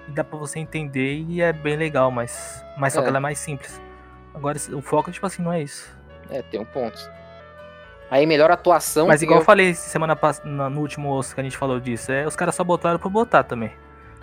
e 0.08 0.12
dá 0.12 0.24
pra 0.24 0.38
você 0.38 0.60
entender 0.60 1.26
e 1.28 1.42
é 1.42 1.54
bem 1.54 1.78
legal, 1.78 2.12
mas, 2.12 2.64
mas 2.78 2.94
só 2.94 3.00
que 3.00 3.08
é. 3.08 3.10
ela 3.10 3.18
é 3.18 3.22
mais 3.22 3.40
simples. 3.40 3.82
Agora, 4.34 4.58
o 4.74 4.82
foco, 4.82 5.12
tipo 5.12 5.26
assim, 5.26 5.42
não 5.42 5.54
é 5.54 5.62
isso. 5.62 5.90
É, 6.30 6.42
tem 6.42 6.60
um 6.60 6.66
ponto. 6.66 7.00
Aí, 8.12 8.26
melhor 8.26 8.52
atuação. 8.52 9.08
Mas 9.08 9.22
igual 9.22 9.40
eu 9.40 9.46
falei 9.46 9.74
semana 9.74 10.16
passada, 10.16 10.48
no 10.48 10.82
último 10.82 11.12
osso 11.14 11.34
que 11.34 11.40
a 11.40 11.44
gente 11.44 11.58
falou 11.58 11.80
disso, 11.80 12.12
é, 12.12 12.28
os 12.28 12.36
caras 12.36 12.54
só 12.54 12.64
botaram 12.64 13.00
pra 13.00 13.10
botar 13.10 13.44
também. 13.44 13.72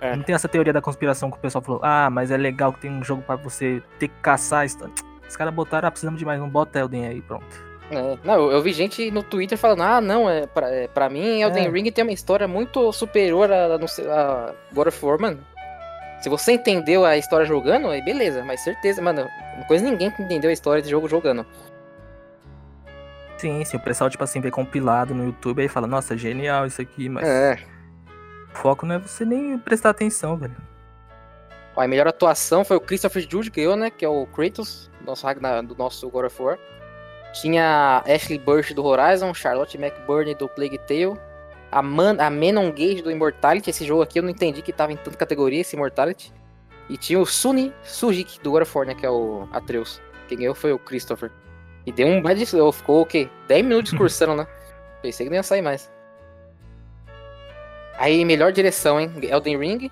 É. 0.03 0.17
Não 0.17 0.23
tem 0.23 0.35
essa 0.35 0.49
teoria 0.49 0.73
da 0.73 0.81
conspiração 0.81 1.31
que 1.31 1.37
o 1.37 1.39
pessoal 1.39 1.61
falou, 1.61 1.79
ah, 1.81 2.09
mas 2.09 2.29
é 2.29 2.35
legal 2.35 2.73
que 2.73 2.81
tem 2.81 2.91
um 2.91 3.01
jogo 3.01 3.21
para 3.21 3.37
você 3.37 3.81
ter 3.97 4.09
que 4.09 4.15
caçar. 4.21 4.65
Os 4.65 5.37
caras 5.37 5.53
botaram, 5.53 5.87
ah, 5.87 5.91
precisamos 5.91 6.19
de 6.19 6.25
mais 6.25 6.41
um, 6.41 6.49
bota 6.49 6.77
Elden 6.77 7.07
aí, 7.07 7.21
pronto. 7.21 7.45
É, 7.89 8.17
não, 8.21 8.33
eu, 8.33 8.51
eu, 8.51 8.61
vi 8.61 8.73
gente 8.73 9.09
no 9.11 9.23
Twitter 9.23 9.57
falando, 9.57 9.81
ah, 9.81 10.01
não, 10.01 10.29
é, 10.29 10.45
pra, 10.45 10.69
é, 10.69 10.87
pra 10.89 11.09
mim 11.09 11.41
Elden 11.41 11.67
é. 11.67 11.69
Ring 11.69 11.89
tem 11.89 12.03
uma 12.03 12.11
história 12.11 12.47
muito 12.47 12.91
superior 12.91 13.49
a, 13.49 13.75
a, 13.75 13.77
a 13.77 14.53
God 14.73 14.87
of 14.87 15.05
War, 15.05 15.21
mano. 15.21 15.39
Se 16.21 16.27
você 16.27 16.53
entendeu 16.53 17.05
a 17.05 17.17
história 17.17 17.45
jogando, 17.45 17.87
aí 17.87 18.03
beleza, 18.03 18.43
mas 18.43 18.61
certeza, 18.61 19.01
mano, 19.01 19.25
uma 19.55 19.65
coisa 19.65 19.85
ninguém 19.85 20.07
entendeu 20.07 20.49
a 20.49 20.53
história 20.53 20.81
de 20.81 20.89
jogo 20.89 21.07
jogando. 21.07 21.45
Sim, 23.37 23.63
sim, 23.63 23.77
o 23.77 23.79
pessoal, 23.79 24.09
tipo 24.09 24.23
assim, 24.23 24.41
vê 24.41 24.51
compilado 24.51 25.13
no 25.13 25.25
YouTube 25.25 25.61
aí 25.61 25.67
fala, 25.69 25.87
nossa, 25.87 26.17
genial 26.17 26.65
isso 26.65 26.81
aqui, 26.81 27.07
mas. 27.07 27.25
É. 27.25 27.72
O 28.53 28.57
foco 28.57 28.85
não 28.85 28.95
é 28.95 28.99
você 28.99 29.25
nem 29.25 29.57
prestar 29.57 29.89
atenção, 29.89 30.37
velho. 30.37 30.55
a 31.75 31.87
melhor 31.87 32.07
atuação 32.07 32.63
foi 32.63 32.77
o 32.77 32.81
Christopher 32.81 33.27
Jude 33.27 33.49
que 33.49 33.59
eu, 33.59 33.75
né? 33.75 33.89
Que 33.89 34.05
é 34.05 34.07
o 34.09 34.27
Kratos, 34.27 34.91
nosso 35.05 35.25
do 35.65 35.75
nosso 35.75 36.09
God 36.09 36.25
of 36.25 36.41
War. 36.41 36.59
Tinha 37.33 38.03
Ashley 38.07 38.37
Burch 38.37 38.73
do 38.75 38.85
Horizon, 38.85 39.33
Charlotte 39.33 39.75
McBurney 39.75 40.35
do 40.35 40.47
Plague 40.47 40.77
Tale, 40.77 41.19
a, 41.71 41.81
Man, 41.81 42.17
a 42.19 42.29
Menon 42.29 42.69
Gage 42.69 43.01
do 43.01 43.09
Immortality. 43.09 43.71
Esse 43.71 43.85
jogo 43.85 44.03
aqui 44.03 44.19
eu 44.19 44.23
não 44.23 44.29
entendi 44.29 44.61
que 44.61 44.71
tava 44.71 44.93
em 44.93 44.97
tanta 44.97 45.17
categoria, 45.17 45.61
esse 45.61 45.75
Immortality. 45.75 46.31
E 46.87 46.95
tinha 46.95 47.19
o 47.19 47.25
Suni 47.25 47.73
Sujik 47.83 48.39
do 48.41 48.51
God 48.51 48.61
of 48.61 48.77
War, 48.77 48.85
né? 48.85 48.93
Que 48.93 49.05
é 49.05 49.09
o 49.09 49.47
Atreus. 49.51 49.99
Quem 50.27 50.37
ganhou 50.37 50.53
foi 50.53 50.71
o 50.71 50.79
Christopher. 50.79 51.31
E 51.85 51.91
deu 51.91 52.07
um 52.07 52.21
bad 52.21 52.45
ficou 52.45 53.01
o 53.01 53.05
quê? 53.05 53.29
10 53.47 53.65
minutos 53.65 53.89
discursando, 53.91 54.35
né? 54.35 54.47
Pensei 55.01 55.25
que 55.25 55.29
não 55.29 55.37
ia 55.37 55.43
sair 55.43 55.61
mais. 55.61 55.91
Aí, 57.97 58.23
melhor 58.25 58.51
direção, 58.51 58.99
hein? 58.99 59.11
Elden 59.21 59.57
Ring. 59.57 59.91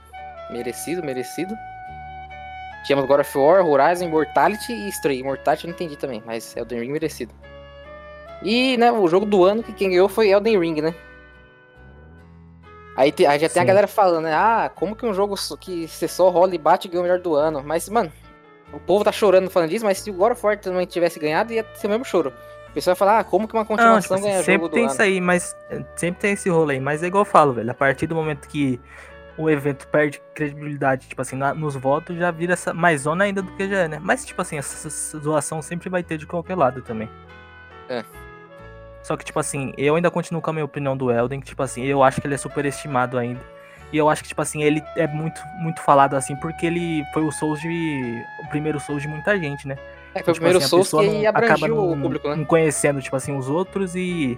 Merecido, 0.49 1.03
merecido. 1.03 1.55
Tínhamos 2.85 3.07
God 3.07 3.19
of 3.19 3.37
War, 3.37 3.65
Horizon, 3.65 4.05
Immortality 4.05 4.73
e 4.73 4.89
Stray. 4.89 5.19
Immortality 5.19 5.65
eu 5.65 5.69
não 5.69 5.75
entendi 5.75 5.95
também, 5.95 6.21
mas 6.25 6.55
Elden 6.57 6.79
Ring 6.79 6.91
merecido. 6.91 7.33
E, 8.41 8.75
né, 8.77 8.91
o 8.91 9.07
jogo 9.07 9.25
do 9.25 9.43
ano 9.43 9.61
que 9.61 9.71
quem 9.71 9.89
ganhou 9.89 10.09
foi 10.09 10.29
Elden 10.29 10.59
Ring, 10.59 10.81
né? 10.81 10.95
Aí, 12.97 13.11
te, 13.11 13.25
aí 13.25 13.39
já 13.39 13.47
Sim. 13.47 13.53
tem 13.53 13.63
a 13.63 13.65
galera 13.65 13.87
falando, 13.87 14.25
né? 14.25 14.33
Ah, 14.33 14.69
como 14.73 14.95
que 14.95 15.05
um 15.05 15.13
jogo 15.13 15.35
que 15.59 15.87
você 15.87 16.07
só 16.07 16.29
rola 16.29 16.53
e 16.55 16.57
bate 16.57 16.87
ganhou 16.87 17.01
o 17.01 17.07
melhor 17.07 17.19
do 17.19 17.35
ano? 17.35 17.63
Mas, 17.63 17.87
mano, 17.87 18.11
o 18.73 18.79
povo 18.79 19.03
tá 19.03 19.11
chorando 19.11 19.49
falando 19.49 19.69
disso, 19.69 19.85
mas 19.85 19.99
se 19.99 20.09
o 20.09 20.13
God 20.13 20.33
of 20.33 20.45
War 20.45 20.57
também 20.59 20.85
tivesse 20.85 21.19
ganhado, 21.19 21.53
ia 21.53 21.65
ser 21.75 21.87
o 21.87 21.89
mesmo 21.89 22.05
choro. 22.05 22.33
O 22.71 22.73
pessoal 22.73 22.95
vai 22.95 22.99
falar, 22.99 23.19
ah, 23.19 23.23
como 23.23 23.47
que 23.49 23.53
uma 23.53 23.65
continuação 23.65 24.15
não, 24.15 24.23
tipo, 24.23 24.29
ganha 24.29 24.43
Sempre 24.43 24.69
tem 24.69 24.85
isso 24.85 25.01
aí, 25.01 25.19
mas 25.19 25.57
eh, 25.69 25.83
sempre 25.93 26.21
tem 26.21 26.31
esse 26.31 26.49
rolê 26.49 26.75
aí. 26.75 26.79
Mas 26.79 27.03
é 27.03 27.07
igual 27.07 27.21
eu 27.21 27.25
falo, 27.25 27.51
velho. 27.51 27.69
A 27.69 27.73
partir 27.73 28.07
do 28.07 28.15
momento 28.15 28.47
que 28.47 28.79
o 29.37 29.49
evento 29.49 29.85
perde 29.89 30.21
credibilidade, 30.33 31.09
tipo 31.09 31.21
assim, 31.21 31.35
na, 31.35 31.53
nos 31.53 31.75
votos, 31.75 32.15
já 32.17 32.31
vira 32.31 32.53
essa, 32.53 32.73
mais 32.73 33.01
zona 33.01 33.25
ainda 33.25 33.41
do 33.41 33.51
que 33.57 33.67
já 33.67 33.79
é, 33.79 33.87
né? 33.89 33.99
Mas, 34.01 34.25
tipo 34.25 34.41
assim, 34.41 34.57
essa, 34.57 34.87
essa 34.87 35.19
zoação 35.19 35.61
sempre 35.61 35.89
vai 35.89 36.01
ter 36.01 36.17
de 36.17 36.25
qualquer 36.25 36.55
lado 36.55 36.81
também. 36.81 37.09
É. 37.89 38.05
Só 39.03 39.17
que, 39.17 39.25
tipo 39.25 39.39
assim, 39.39 39.73
eu 39.77 39.95
ainda 39.95 40.09
continuo 40.09 40.41
com 40.41 40.51
a 40.51 40.53
minha 40.53 40.65
opinião 40.65 40.95
do 40.95 41.11
Elden, 41.11 41.41
que, 41.41 41.47
tipo 41.47 41.61
assim, 41.61 41.83
eu 41.83 42.01
acho 42.01 42.21
que 42.21 42.27
ele 42.27 42.35
é 42.35 42.37
superestimado 42.37 43.17
ainda. 43.17 43.41
E 43.91 43.97
eu 43.97 44.07
acho 44.07 44.21
que, 44.21 44.29
tipo 44.29 44.41
assim, 44.41 44.63
ele 44.63 44.81
é 44.95 45.07
muito, 45.07 45.41
muito 45.59 45.81
falado 45.81 46.15
assim, 46.15 46.37
porque 46.37 46.65
ele 46.65 47.03
foi 47.13 47.23
o 47.23 47.31
Souls 47.33 47.59
de. 47.59 48.23
o 48.45 48.47
primeiro 48.47 48.79
Souls 48.79 49.01
de 49.01 49.09
muita 49.09 49.37
gente, 49.37 49.67
né? 49.67 49.75
É, 50.13 50.21
foi 50.21 50.21
tipo, 50.21 50.31
o 50.31 50.33
primeiro 50.35 50.57
assim, 50.57 50.67
Souls 50.67 50.89
que 50.89 51.25
abrangiu 51.25 51.77
o 51.77 51.97
público, 51.97 52.29
né? 52.29 52.35
Não 52.35 52.45
conhecendo, 52.45 53.01
tipo 53.01 53.15
assim, 53.15 53.35
os 53.37 53.49
outros 53.49 53.95
e. 53.95 54.37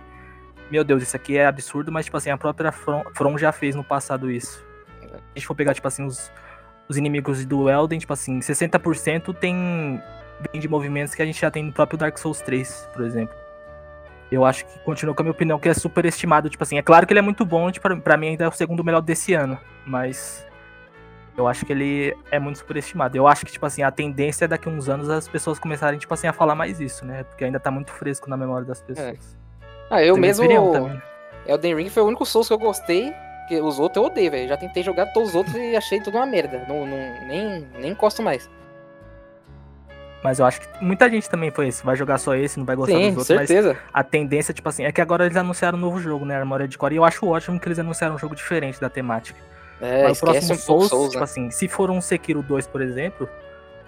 Meu 0.70 0.84
Deus, 0.84 1.04
isso 1.04 1.16
aqui 1.16 1.38
é 1.38 1.46
absurdo, 1.46 1.92
mas, 1.92 2.06
tipo 2.06 2.18
assim, 2.18 2.30
a 2.30 2.38
própria 2.38 2.72
From, 2.72 3.04
From 3.14 3.38
já 3.38 3.52
fez 3.52 3.76
no 3.76 3.84
passado 3.84 4.32
isso. 4.32 4.66
Se 5.02 5.06
a 5.16 5.20
gente 5.36 5.48
for 5.48 5.56
pegar, 5.56 5.74
tipo 5.74 5.88
assim, 5.88 6.06
os, 6.06 6.32
os 6.88 6.98
inimigos 6.98 7.46
do 7.46 7.70
Elden, 7.70 8.00
tipo 8.00 8.14
assim, 8.14 8.40
60% 8.40 9.36
tem. 9.36 10.02
vem 10.52 10.62
de 10.62 10.68
movimentos 10.68 11.14
que 11.14 11.22
a 11.22 11.26
gente 11.26 11.40
já 11.40 11.52
tem 11.52 11.64
no 11.64 11.72
próprio 11.72 11.98
Dark 11.98 12.18
Souls 12.18 12.42
3, 12.42 12.90
por 12.94 13.04
exemplo. 13.04 13.36
Eu 14.32 14.46
acho 14.46 14.66
que 14.66 14.80
continua 14.80 15.14
com 15.14 15.22
a 15.22 15.26
minha 15.26 15.32
opinião, 15.32 15.60
que 15.60 15.70
é 15.70 15.74
super 15.74 16.06
estimado. 16.06 16.50
Tipo 16.50 16.64
assim, 16.64 16.78
é 16.78 16.82
claro 16.82 17.06
que 17.06 17.14
ele 17.14 17.20
é 17.20 17.24
muito 17.24 17.46
bom, 17.46 17.70
tipo, 17.72 17.96
pra 18.02 18.18
mim 18.18 18.30
ainda 18.30 18.46
é 18.46 18.48
o 18.48 18.52
segundo 18.52 18.84
melhor 18.84 19.02
desse 19.02 19.34
ano. 19.34 19.60
Mas 19.86 20.46
eu 21.36 21.48
acho 21.48 21.66
que 21.66 21.72
ele 21.74 22.16
é 22.32 22.40
muito 22.40 22.60
superestimado. 22.60 23.18
Eu 23.18 23.28
acho 23.28 23.46
que, 23.46 23.52
tipo 23.52 23.66
assim, 23.66 23.82
a 23.82 23.92
tendência 23.92 24.46
é 24.46 24.48
daqui 24.48 24.70
a 24.70 24.72
uns 24.72 24.88
anos 24.88 25.10
as 25.10 25.28
pessoas 25.28 25.58
começarem, 25.58 25.98
tipo 25.98 26.14
assim, 26.14 26.28
a 26.28 26.34
falar 26.34 26.56
mais 26.56 26.80
isso, 26.80 27.06
né? 27.06 27.24
Porque 27.24 27.44
ainda 27.44 27.60
tá 27.60 27.72
muito 27.72 27.92
fresco 27.92 28.30
na 28.30 28.38
memória 28.38 28.66
das 28.66 28.82
pessoas. 28.82 29.38
É. 29.40 29.44
Ah, 29.90 30.04
eu 30.04 30.14
Tem 30.14 30.22
mesmo. 30.22 30.46
Elden 31.46 31.76
Ring 31.76 31.90
foi 31.90 32.04
o 32.04 32.08
único 32.08 32.26
Souls 32.26 32.48
que 32.48 32.54
eu 32.54 32.60
gostei. 32.60 33.14
Que 33.48 33.60
os 33.60 33.78
outros 33.78 33.98
eu 33.98 34.10
odeio, 34.10 34.32
velho. 34.32 34.48
Já 34.48 34.56
tentei 34.56 34.82
jogar 34.84 35.08
todos 35.08 35.30
os 35.30 35.36
outros 35.36 35.56
e 35.56 35.76
achei 35.78 36.00
tudo 36.00 36.18
uma 36.18 36.26
merda. 36.26 36.66
Não, 36.68 36.86
não, 36.86 37.28
nem, 37.28 37.68
nem 37.78 37.92
encosto 37.92 38.22
mais. 38.22 38.50
Mas 40.24 40.40
eu 40.40 40.46
acho 40.46 40.62
que 40.62 40.84
muita 40.84 41.10
gente 41.10 41.30
também 41.30 41.52
foi 41.52 41.68
esse. 41.68 41.84
Vai 41.84 41.98
jogar 41.98 42.18
só 42.18 42.34
esse, 42.34 42.58
não 42.58 42.66
vai 42.66 42.78
gostar 42.78 42.96
Sim, 42.96 43.10
dos 43.14 43.30
outros. 43.30 43.48
certeza. 43.48 43.78
a 43.94 44.04
tendência, 44.04 44.54
tipo 44.54 44.70
assim, 44.70 44.86
é 44.86 44.92
que 44.92 45.02
agora 45.02 45.26
eles 45.26 45.36
anunciaram 45.36 45.78
um 45.78 45.82
novo 45.82 46.00
jogo, 46.00 46.24
né? 46.24 46.38
Armoria 46.38 46.68
de 46.68 46.78
Core. 46.78 46.96
E 46.96 46.98
eu 46.98 47.04
acho 47.04 47.28
ótimo 47.28 47.60
que 47.60 47.68
eles 47.68 47.78
anunciaram 47.78 48.16
um 48.16 48.18
jogo 48.18 48.34
diferente 48.34 48.80
da 48.80 48.90
temática. 48.90 49.38
É, 49.82 50.04
Mas 50.04 50.18
o 50.18 50.22
próximo 50.22 50.54
um 50.54 50.58
Souls, 50.58 50.90
Souls, 50.90 51.10
tipo 51.10 51.20
né? 51.20 51.24
assim, 51.24 51.52
se 51.52 51.68
for 51.68 51.90
um 51.92 52.00
Sekiro 52.00 52.42
2, 52.42 52.68
por 52.68 52.82
exemplo, 52.82 53.28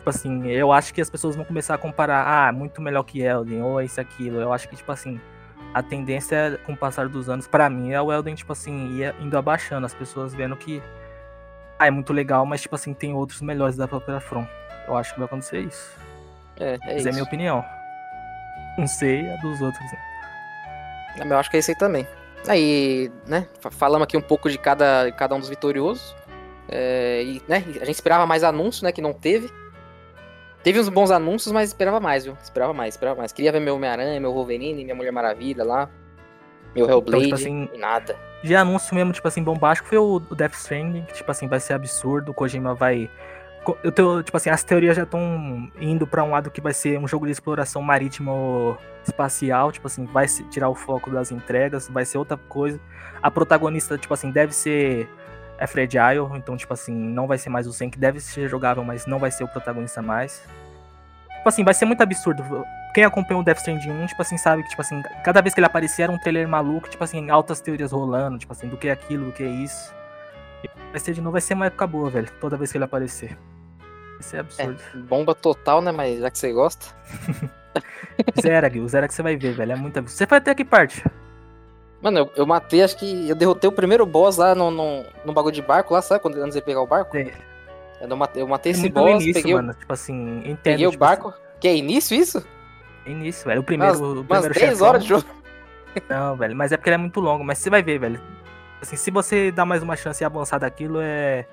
Tipo 0.05 0.11
assim, 0.11 0.47
eu 0.49 0.71
acho 0.71 0.93
que 0.93 1.01
as 1.01 1.09
pessoas 1.09 1.35
vão 1.35 1.43
começar 1.43 1.73
a 1.73 1.79
comparar, 1.79 2.27
ah, 2.27 2.51
muito 2.51 2.79
melhor 2.79 3.01
que 3.01 3.23
Elden, 3.23 3.63
ou 3.63 3.81
isso, 3.81 3.99
aquilo. 3.99 4.39
Eu 4.39 4.53
acho 4.53 4.69
que, 4.69 4.75
tipo 4.75 4.91
assim, 4.91 5.19
a 5.73 5.81
tendência 5.81 6.59
com 6.63 6.73
o 6.73 6.77
passar 6.77 7.09
dos 7.09 7.27
anos, 7.27 7.47
para 7.47 7.67
mim, 7.71 7.91
é 7.91 7.99
o 7.99 8.13
Elden, 8.13 8.35
tipo 8.35 8.51
assim, 8.51 8.97
ia 8.97 9.15
indo 9.19 9.35
abaixando, 9.35 9.83
as 9.83 9.95
pessoas 9.95 10.31
vendo 10.31 10.55
que 10.55 10.79
ah, 11.79 11.87
é 11.87 11.89
muito 11.89 12.13
legal, 12.13 12.45
mas, 12.45 12.61
tipo 12.61 12.75
assim, 12.75 12.93
tem 12.93 13.15
outros 13.15 13.41
melhores 13.41 13.75
da 13.75 13.87
própria 13.87 14.19
From. 14.19 14.45
Eu 14.87 14.95
acho 14.95 15.11
que 15.11 15.19
vai 15.19 15.25
acontecer 15.25 15.61
isso. 15.61 15.97
É, 16.59 16.75
é 16.75 16.79
Mas 16.85 16.97
isso. 16.97 17.07
é 17.07 17.09
a 17.09 17.13
minha 17.13 17.23
opinião. 17.23 17.65
Não 18.77 18.85
sei 18.85 19.27
a 19.27 19.37
dos 19.37 19.59
outros. 19.59 19.83
né? 19.91 21.25
Eu 21.25 21.35
acho 21.35 21.49
que 21.49 21.57
é 21.57 21.59
isso 21.61 21.71
aí 21.71 21.77
também. 21.79 22.07
Aí, 22.47 23.11
né, 23.27 23.47
fa- 23.59 23.71
falamos 23.71 24.03
aqui 24.03 24.15
um 24.17 24.21
pouco 24.21 24.49
de 24.49 24.57
cada, 24.57 25.11
cada 25.13 25.35
um 25.35 25.39
dos 25.39 25.49
vitoriosos. 25.49 26.15
É, 26.67 27.21
e, 27.23 27.41
né, 27.47 27.57
a 27.81 27.85
gente 27.85 27.95
esperava 27.95 28.25
mais 28.25 28.43
anúncios, 28.43 28.81
né, 28.83 28.91
que 28.91 29.01
não 29.01 29.13
teve. 29.13 29.49
Teve 30.63 30.79
uns 30.79 30.89
bons 30.89 31.11
anúncios, 31.11 31.51
mas 31.51 31.69
esperava 31.69 31.99
mais, 31.99 32.25
viu? 32.25 32.35
Esperava 32.41 32.73
mais, 32.73 32.95
esperava 32.95 33.19
mais. 33.19 33.31
Queria 33.31 33.51
ver 33.51 33.59
meu 33.59 33.75
Homem-Aranha, 33.75 34.19
meu 34.19 34.33
Wolverine, 34.33 34.83
minha 34.83 34.95
Mulher 34.95 35.11
Maravilha 35.11 35.63
lá. 35.63 35.89
Meu 36.75 36.89
Hellblade, 36.89 37.23
tipo 37.25 37.35
assim, 37.35 37.69
e 37.73 37.77
nada. 37.77 38.17
De 38.43 38.55
anúncio 38.55 38.93
mesmo, 38.95 39.13
tipo 39.13 39.27
assim, 39.27 39.43
bombástico 39.43 39.87
foi 39.87 39.97
o 39.97 40.15
o 40.29 40.35
Death 40.35 40.53
Stranding, 40.55 41.03
que, 41.03 41.13
tipo 41.13 41.29
assim, 41.29 41.47
vai 41.47 41.59
ser 41.59 41.73
absurdo. 41.73 42.31
O 42.31 42.33
Kojima 42.33 42.73
vai. 42.73 43.09
Eu 43.83 43.91
tô, 43.91 44.21
tipo 44.21 44.37
assim, 44.37 44.49
as 44.49 44.63
teorias 44.63 44.95
já 44.95 45.03
estão 45.03 45.69
indo 45.79 46.05
pra 46.05 46.23
um 46.23 46.31
lado 46.31 46.51
que 46.51 46.61
vai 46.61 46.73
ser 46.73 46.99
um 46.99 47.07
jogo 47.07 47.25
de 47.25 47.31
exploração 47.31 47.81
marítimo 47.81 48.77
espacial, 49.03 49.71
tipo 49.71 49.87
assim, 49.87 50.05
vai 50.05 50.27
tirar 50.27 50.69
o 50.69 50.75
foco 50.75 51.09
das 51.09 51.31
entregas, 51.31 51.87
vai 51.87 52.05
ser 52.05 52.17
outra 52.17 52.37
coisa. 52.37 52.79
A 53.21 53.31
protagonista, 53.31 53.97
tipo 53.97 54.13
assim, 54.13 54.31
deve 54.31 54.53
ser 54.53 55.09
é 55.57 55.65
fragile, 55.65 56.27
então, 56.35 56.57
tipo 56.57 56.73
assim, 56.73 56.93
não 56.93 57.27
vai 57.27 57.37
ser 57.37 57.49
mais 57.49 57.65
o 57.65 57.73
Sen, 57.73 57.89
que 57.89 57.97
deve 57.97 58.19
ser 58.19 58.49
jogável, 58.49 58.83
mas 58.83 59.05
não 59.05 59.19
vai 59.19 59.31
ser 59.31 59.43
o 59.43 59.47
protagonista 59.47 60.01
mais. 60.01 60.43
Tipo 61.37 61.49
assim, 61.49 61.63
vai 61.63 61.73
ser 61.73 61.85
muito 61.85 62.01
absurdo. 62.01 62.43
Quem 62.93 63.03
acompanhou 63.03 63.41
o 63.41 63.45
Death 63.45 63.59
Stranding 63.59 63.91
1, 63.91 64.05
tipo 64.07 64.21
assim, 64.21 64.37
sabe 64.37 64.63
que, 64.63 64.69
tipo 64.69 64.81
assim, 64.81 65.01
cada 65.23 65.41
vez 65.41 65.53
que 65.53 65.59
ele 65.59 65.67
aparecia 65.67 66.05
era 66.05 66.11
um 66.11 66.17
trailer 66.17 66.47
maluco, 66.47 66.89
tipo 66.89 67.03
assim, 67.03 67.29
altas 67.29 67.61
teorias 67.61 67.91
rolando, 67.91 68.37
tipo 68.37 68.51
assim, 68.51 68.67
do 68.67 68.77
que 68.77 68.87
é 68.87 68.91
aquilo, 68.91 69.27
do 69.27 69.31
que 69.31 69.43
é 69.43 69.47
isso. 69.47 69.93
Vai 70.91 70.99
ser 70.99 71.13
de 71.13 71.21
novo, 71.21 71.33
vai 71.33 71.41
ser 71.41 71.53
uma 71.53 71.67
época 71.67 71.85
boa, 71.85 72.09
velho, 72.09 72.29
toda 72.39 72.57
vez 72.57 72.71
que 72.71 72.77
ele 72.77 72.85
aparecer. 72.85 73.37
Vai 74.15 74.21
ser 74.23 74.39
absurdo. 74.39 74.77
Bomba 75.07 75.35
total, 75.35 75.81
né, 75.81 75.91
mas 75.91 76.19
já 76.19 76.29
que 76.31 76.37
você 76.37 76.51
gosta. 76.51 76.85
Zerag, 78.41 78.79
o 78.79 78.87
Zerag 78.87 79.13
você 79.13 79.21
vai 79.21 79.35
ver, 79.35 79.53
velho, 79.53 79.71
é 79.73 79.75
muito 79.75 79.97
absurdo. 79.97 80.17
Você 80.17 80.27
foi 80.27 80.37
até 80.37 80.55
que 80.55 80.63
parte? 80.65 81.03
Mano, 82.01 82.19
eu, 82.19 82.31
eu 82.37 82.45
matei, 82.45 82.83
acho 82.83 82.97
que 82.97 83.29
eu 83.29 83.35
derrotei 83.35 83.67
o 83.67 83.73
primeiro 83.73 84.05
boss 84.05 84.37
lá 84.37 84.53
no, 84.55 84.69
no, 84.71 85.03
no 85.25 85.33
bagulho 85.33 85.53
de 85.53 85.61
barco 85.61 85.93
lá, 85.93 86.01
sabe? 86.01 86.21
Quando, 86.21 86.37
antes 86.41 86.55
de 86.55 86.61
pegar 86.61 86.81
o 86.81 86.87
barco. 86.87 87.17
Eu 87.99 88.15
matei, 88.17 88.41
eu 88.43 88.47
matei 88.47 88.71
É 88.71 88.75
esse 88.75 88.89
boss, 88.89 89.09
início, 89.23 89.33
peguei, 89.33 89.53
o- 89.53 89.57
mano, 89.57 89.73
tipo 89.73 89.91
assim, 89.91 90.39
entendo. 90.39 90.59
peguei 90.61 90.87
o 90.87 90.91
tipo 90.91 90.99
barco. 90.99 91.33
Que 91.59 91.67
é 91.67 91.75
início 91.75 92.15
isso? 92.15 92.37
assim, 92.37 92.47
início, 93.11 93.45
velho, 93.47 93.61
o 93.61 93.63
primeiro, 93.63 93.97
Umas, 93.97 94.17
o 94.19 94.23
primeiro 94.23 94.53
10 94.53 94.69
chefão. 94.71 94.87
horas 94.87 95.03
de 95.03 95.09
jogo. 95.09 95.25
Não, 96.09 96.35
velho, 96.35 96.55
mas 96.55 96.71
é 96.71 96.77
porque 96.77 96.89
ele 96.89 96.95
é 96.95 96.97
muito 96.99 97.19
longo, 97.19 97.43
mas 97.43 97.57
você 97.57 97.69
vai 97.69 97.81
ver, 97.81 97.97
velho. 97.99 98.21
Assim, 98.81 98.95
se 98.97 99.09
você 99.09 99.51
dá 99.51 99.65
mais 99.65 99.81
uma 99.81 99.95
chance 99.95 100.21
e 100.23 100.25
avançar 100.25 100.59
daquilo, 100.59 100.99
é 101.01 101.47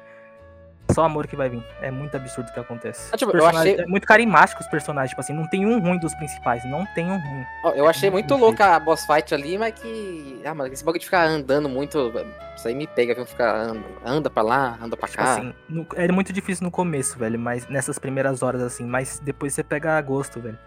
só 0.91 1.05
amor 1.05 1.27
que 1.27 1.35
vai 1.37 1.49
vir. 1.49 1.63
É 1.81 1.91
muito 1.91 2.15
absurdo 2.17 2.49
o 2.51 2.53
que 2.53 2.61
acontece. 2.61 3.11
Ah, 3.13 3.17
tipo, 3.17 3.35
achei- 3.45 3.81
É 3.81 3.87
muito 3.87 4.07
carismático 4.07 4.61
os 4.61 4.67
personagens, 4.69 5.11
tipo 5.11 5.21
assim, 5.21 5.33
não 5.33 5.47
tem 5.49 5.65
um 5.65 5.79
ruim 5.81 5.99
dos 5.99 6.15
principais, 6.15 6.65
não 6.65 6.85
tem 6.95 7.07
um 7.11 7.19
ruim. 7.19 7.45
Eu 7.75 7.89
achei 7.89 8.11
muito 8.11 8.29
Perfeito. 8.29 8.45
louca 8.45 8.77
a 8.77 8.81
boss 8.81 9.07
fight 9.07 9.33
ali, 9.35 9.57
mas 9.57 9.73
que. 9.75 10.41
Ah, 10.45 10.55
mano, 10.55 10.73
esse 10.73 10.85
bagulho 10.85 10.99
de 11.01 11.07
ficar 11.07 11.25
andando 11.27 11.69
muito. 11.69 12.13
Isso 12.57 12.69
aí 12.69 12.75
me 12.75 12.87
pega, 12.87 13.15
viu? 13.15 13.25
Ficar 13.25 13.55
anda, 13.55 13.81
anda 14.05 14.29
pra 14.31 14.43
lá, 14.43 14.79
anda 14.83 14.97
pra 14.97 15.09
Tipo 15.09 15.23
cá. 15.23 15.33
assim, 15.33 15.55
no- 15.69 15.87
é 15.95 16.11
muito 16.13 16.33
difícil 16.33 16.65
no 16.65 16.71
começo, 16.71 17.19
velho, 17.19 17.39
mas 17.39 17.67
nessas 17.69 17.99
primeiras 17.99 18.43
horas, 18.43 18.61
assim, 18.63 18.85
mas 18.85 19.19
depois 19.21 19.55
você 19.55 19.63
pega 19.63 19.99
gosto, 20.03 20.41
velho. 20.41 20.59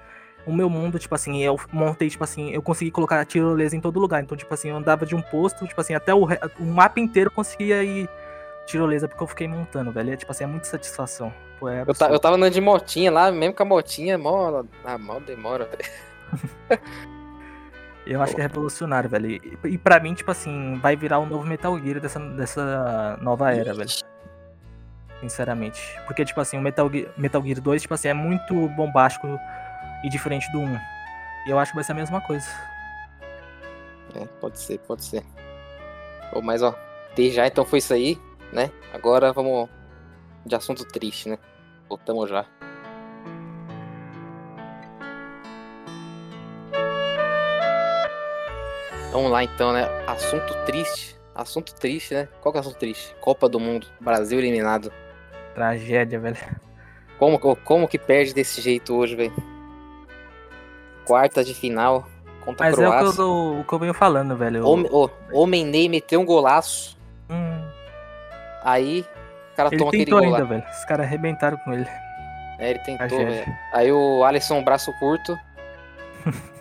O 0.48 0.54
meu 0.54 0.70
mundo, 0.70 1.00
tipo 1.00 1.14
assim, 1.16 1.42
eu 1.44 1.60
montei, 1.72 2.08
tipo 2.10 2.24
assim, 2.24 2.52
eu 2.52 2.62
consegui 2.62 2.92
colocar 2.92 3.20
a 3.20 3.26
tirolesa 3.26 3.76
em 3.76 3.82
todo 3.82 4.00
lugar. 4.00 4.22
Então, 4.22 4.38
tipo 4.38 4.54
assim, 4.54 4.70
eu 4.70 4.76
andava 4.76 5.04
de 5.06 5.16
um 5.16 5.22
posto, 5.22 5.68
tipo 5.68 5.80
assim, 5.82 5.94
até 5.96 6.14
o, 6.14 6.28
o 6.60 6.64
mapa 6.66 7.00
inteiro 7.00 7.30
eu 7.30 7.32
conseguia 7.32 7.84
ir 7.84 8.08
tirolesa, 8.66 9.08
porque 9.08 9.24
eu 9.24 9.28
fiquei 9.28 9.48
montando, 9.48 9.92
velho. 9.92 10.14
É, 10.14 10.18
tipo 10.18 10.32
assim, 10.32 10.44
é 10.44 10.48
muita 10.48 10.66
satisfação. 10.66 11.34
Pô, 11.60 11.70
é 11.70 11.80
eu, 11.80 11.82
absurdo. 11.84 12.14
eu 12.14 12.20
tava 12.20 12.36
andando 12.36 12.54
de 12.54 12.62
motinha 12.62 13.12
lá, 13.12 13.32
mesmo 13.32 13.56
com 13.56 13.64
a 13.64 13.66
motinha, 13.66 14.18
mó. 14.18 14.64
Ah, 14.84 14.98
mal 14.98 15.20
demora, 15.20 15.66
velho. 15.66 16.82
Eu 18.06 18.22
acho 18.22 18.36
que 18.36 18.40
é 18.40 18.44
revolucionário, 18.44 19.10
velho. 19.10 19.32
E, 19.32 19.58
e 19.64 19.78
pra 19.80 20.00
mim, 20.00 20.14
tipo 20.14 20.30
assim, 20.30 20.78
vai 20.80 20.96
virar 20.96 21.18
o 21.18 21.26
novo 21.26 21.44
Metal 21.44 21.78
Gear 21.80 22.00
dessa, 22.00 22.20
dessa 22.20 23.18
nova 23.20 23.52
era, 23.52 23.74
velho. 23.74 23.90
Sinceramente. 25.20 25.82
Porque, 26.06 26.24
tipo 26.24 26.40
assim, 26.40 26.56
o 26.58 26.62
Metal 26.62 26.88
Gear, 26.92 27.08
Metal 27.18 27.42
Gear 27.42 27.60
2, 27.60 27.82
tipo 27.82 27.94
assim, 27.96 28.10
é 28.10 28.14
muito 28.14 28.54
bombástico 28.70 29.40
e 30.04 30.10
diferente 30.10 30.52
do 30.52 30.60
1. 30.60 30.80
E 31.48 31.50
eu 31.50 31.58
acho 31.58 31.72
que 31.72 31.76
vai 31.76 31.84
ser 31.84 31.94
a 31.94 31.96
mesma 31.96 32.22
coisa. 32.22 32.48
É, 34.16 34.26
pode 34.40 34.60
ser, 34.60 34.78
pode 34.80 35.04
ser. 35.04 35.24
Ô, 36.32 36.42
mas 36.42 36.62
ó, 36.62 36.76
desde 37.16 37.38
já 37.38 37.48
então 37.48 37.66
foi 37.66 37.80
isso 37.80 37.94
aí, 37.94 38.20
né? 38.52 38.72
Agora 38.94 39.32
vamos 39.34 39.70
de 40.46 40.56
assunto 40.56 40.86
triste, 40.86 41.30
né? 41.30 41.38
Voltamos 41.90 42.30
já. 42.30 42.46
Vamos 49.12 49.32
lá 49.32 49.44
então, 49.44 49.72
né? 49.72 49.88
Assunto 50.08 50.54
triste. 50.66 51.16
Assunto 51.34 51.74
triste, 51.76 52.14
né? 52.14 52.28
Qual 52.42 52.52
que 52.52 52.58
é 52.58 52.60
o 52.60 52.62
assunto 52.62 52.78
triste? 52.78 53.16
Copa 53.22 53.48
do 53.48 53.60
Mundo. 53.60 53.88
Brasil 54.00 54.40
eliminado. 54.40 54.92
Tragédia, 55.54 56.20
velho. 56.20 56.38
Como, 57.18 57.40
como 57.40 57.88
que 57.88 57.98
perde 57.98 58.34
desse 58.34 58.60
jeito 58.62 58.94
hoje, 58.94 59.16
velho? 59.16 59.34
Quarta 61.06 61.44
de 61.44 61.54
final 61.54 62.06
contra 62.44 62.68
a 62.68 62.70
Mas 62.70 62.80
é 62.80 62.88
o 62.88 62.92
que, 62.92 62.98
Croácia. 62.98 63.22
eu, 63.22 63.60
o 63.60 63.64
que 63.64 63.74
eu 63.74 63.80
venho 63.80 63.94
falando, 63.94 64.36
velho. 64.36 64.68
Homem, 64.68 64.90
ô, 64.92 65.10
Homem 65.32 65.66
Ney 65.66 65.88
meteu 65.88 66.20
um 66.20 66.26
golaço. 66.26 66.98
Hum, 67.30 67.65
Aí 68.66 69.06
o 69.54 69.56
cara 69.56 69.70
ele 69.70 69.78
toma 69.78 69.90
aquele 69.90 70.06
tentou 70.06 70.20
gol 70.20 70.28
ainda, 70.28 70.40
lá. 70.40 70.50
velho. 70.50 70.64
Os 70.72 70.86
caras 70.86 71.06
arrebentaram 71.06 71.58
com 71.60 71.72
ele. 71.72 71.88
É, 72.58 72.72
ele 72.72 72.80
tentou, 72.80 73.08
velho. 73.08 73.58
Aí 73.72 73.92
o 73.92 74.24
Alisson, 74.24 74.64
braço 74.64 74.92
curto. 75.00 75.40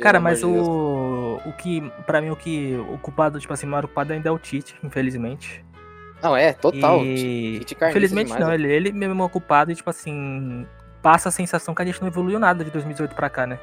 Cara, 0.00 0.20
mas 0.20 0.40
de 0.40 0.44
o, 0.44 1.40
o 1.46 1.52
que, 1.52 1.80
pra 2.04 2.20
mim, 2.20 2.28
o 2.28 2.36
que, 2.36 2.76
o 2.92 2.98
culpado, 2.98 3.40
tipo 3.40 3.52
assim, 3.52 3.66
o 3.66 3.70
maior 3.70 3.84
culpado 3.86 4.12
ainda 4.12 4.28
é 4.28 4.32
o 4.32 4.38
Tite, 4.38 4.74
infelizmente. 4.82 5.64
Não, 6.22 6.36
é, 6.36 6.52
total. 6.52 7.02
E... 7.02 7.62
Infelizmente 7.62 8.26
demais, 8.26 8.44
não, 8.44 8.52
ele, 8.52 8.70
ele 8.70 8.92
mesmo 8.92 9.22
é 9.22 9.26
o 9.26 9.28
culpado 9.28 9.70
e, 9.70 9.74
tipo 9.74 9.88
assim, 9.88 10.66
passa 11.00 11.30
a 11.30 11.32
sensação 11.32 11.74
que 11.74 11.80
a 11.80 11.84
gente 11.84 12.00
não 12.00 12.08
evoluiu 12.08 12.38
nada 12.38 12.62
de 12.62 12.70
2018 12.70 13.14
pra 13.14 13.30
cá, 13.30 13.46
né? 13.46 13.58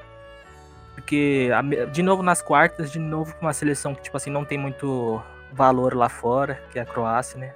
Porque, 0.95 1.49
de 1.91 2.01
novo 2.01 2.23
nas 2.23 2.41
quartas, 2.41 2.91
de 2.91 2.99
novo 2.99 3.35
com 3.35 3.45
uma 3.45 3.53
seleção 3.53 3.93
que, 3.93 4.01
tipo 4.01 4.17
assim, 4.17 4.31
não 4.31 4.45
tem 4.45 4.57
muito 4.57 5.21
valor 5.51 5.93
lá 5.93 6.09
fora, 6.09 6.59
que 6.71 6.79
é 6.79 6.81
a 6.81 6.85
Croácia, 6.85 7.37
né? 7.39 7.53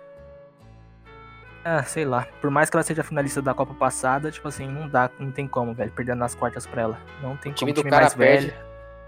Ah, 1.65 1.83
sei 1.83 2.05
lá. 2.05 2.27
Por 2.41 2.49
mais 2.49 2.69
que 2.69 2.77
ela 2.77 2.83
seja 2.83 3.03
finalista 3.03 3.41
da 3.41 3.53
Copa 3.53 3.73
passada, 3.73 4.31
tipo 4.31 4.47
assim, 4.47 4.67
não 4.67 4.87
dá, 4.87 5.09
não 5.19 5.31
tem 5.31 5.47
como, 5.47 5.73
velho, 5.73 5.91
perdendo 5.91 6.19
nas 6.19 6.33
quartas 6.33 6.65
pra 6.65 6.81
ela. 6.83 6.97
Não 7.21 7.35
tem 7.35 7.51
O 7.51 7.55
time 7.55 7.73
como, 7.73 7.83
do 7.83 7.89
cara 7.89 8.03
mais 8.03 8.13
perde. 8.13 8.47
velho. 8.47 8.57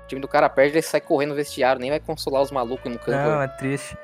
O 0.03 0.07
time 0.07 0.21
do 0.21 0.27
cara 0.27 0.49
perde, 0.49 0.73
ele 0.73 0.81
sai 0.81 0.99
correndo 0.99 1.29
no 1.29 1.35
vestiário, 1.35 1.79
nem 1.79 1.89
vai 1.89 1.99
consolar 1.99 2.41
os 2.41 2.51
malucos 2.51 2.91
no 2.91 2.97
campo. 2.99 3.11
Não, 3.11 3.41
é 3.41 3.47
triste. 3.47 3.97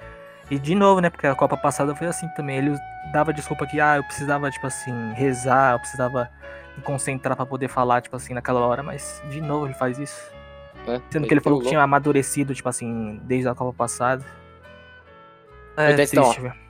E 0.49 0.59
de 0.59 0.75
novo, 0.75 1.01
né? 1.01 1.09
Porque 1.09 1.25
a 1.27 1.35
Copa 1.35 1.57
passada 1.57 1.95
foi 1.95 2.07
assim 2.07 2.27
também. 2.29 2.57
Ele 2.57 2.77
dava 3.11 3.33
desculpa 3.33 3.65
que, 3.65 3.81
ah, 3.81 3.97
eu 3.97 4.03
precisava, 4.03 4.49
tipo 4.51 4.67
assim, 4.67 5.11
rezar, 5.13 5.73
eu 5.73 5.79
precisava 5.79 6.29
me 6.77 6.83
concentrar 6.83 7.35
pra 7.35 7.45
poder 7.45 7.67
falar, 7.67 8.01
tipo 8.01 8.15
assim, 8.15 8.33
naquela 8.33 8.59
hora, 8.61 8.83
mas 8.83 9.21
de 9.29 9.41
novo 9.41 9.65
ele 9.65 9.73
faz 9.73 9.97
isso. 9.97 10.31
né? 10.85 11.01
Sendo 11.09 11.27
que 11.27 11.33
ele 11.33 11.41
falou 11.41 11.59
que 11.59 11.67
tinha 11.69 11.81
amadurecido, 11.81 12.53
tipo 12.53 12.69
assim, 12.69 13.19
desde 13.23 13.49
a 13.49 13.55
Copa 13.55 13.73
passada. 13.75 14.23
É 15.77 15.91
então, 15.91 16.23
triste, 16.23 16.41
velho. 16.41 16.64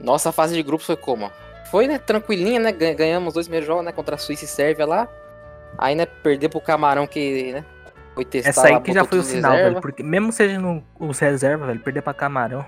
Nossa 0.00 0.32
fase 0.32 0.54
de 0.54 0.62
grupos 0.62 0.86
foi 0.86 0.96
como? 0.96 1.30
Foi, 1.70 1.86
né, 1.86 1.98
tranquilinha, 1.98 2.58
né? 2.58 2.72
ganha- 2.72 2.94
Ganhamos 2.94 3.28
os 3.28 3.34
dois 3.34 3.46
primeiros 3.46 3.66
jogos, 3.66 3.84
né? 3.84 3.92
Contra 3.92 4.14
a 4.16 4.18
Suíça 4.18 4.44
e 4.44 4.48
Sérvia 4.48 4.86
lá. 4.86 5.08
Aí, 5.78 5.94
né, 5.94 6.04
perder 6.06 6.48
pro 6.48 6.60
Camarão 6.60 7.06
que, 7.06 7.52
né? 7.52 7.64
Foi 8.14 8.24
testar 8.24 8.48
Essa 8.50 8.66
aí 8.66 8.72
lá, 8.74 8.80
que 8.80 8.92
já 8.92 9.04
foi 9.04 9.18
o 9.18 9.22
sinal, 9.22 9.52
reserva. 9.52 9.70
velho. 9.70 9.80
Porque 9.82 10.02
mesmo 10.02 10.32
seja 10.32 10.58
no, 10.58 10.82
os 10.98 11.18
reservas, 11.20 11.68
velho, 11.68 11.80
perder 11.80 12.02
pra 12.02 12.12
Camarão, 12.12 12.64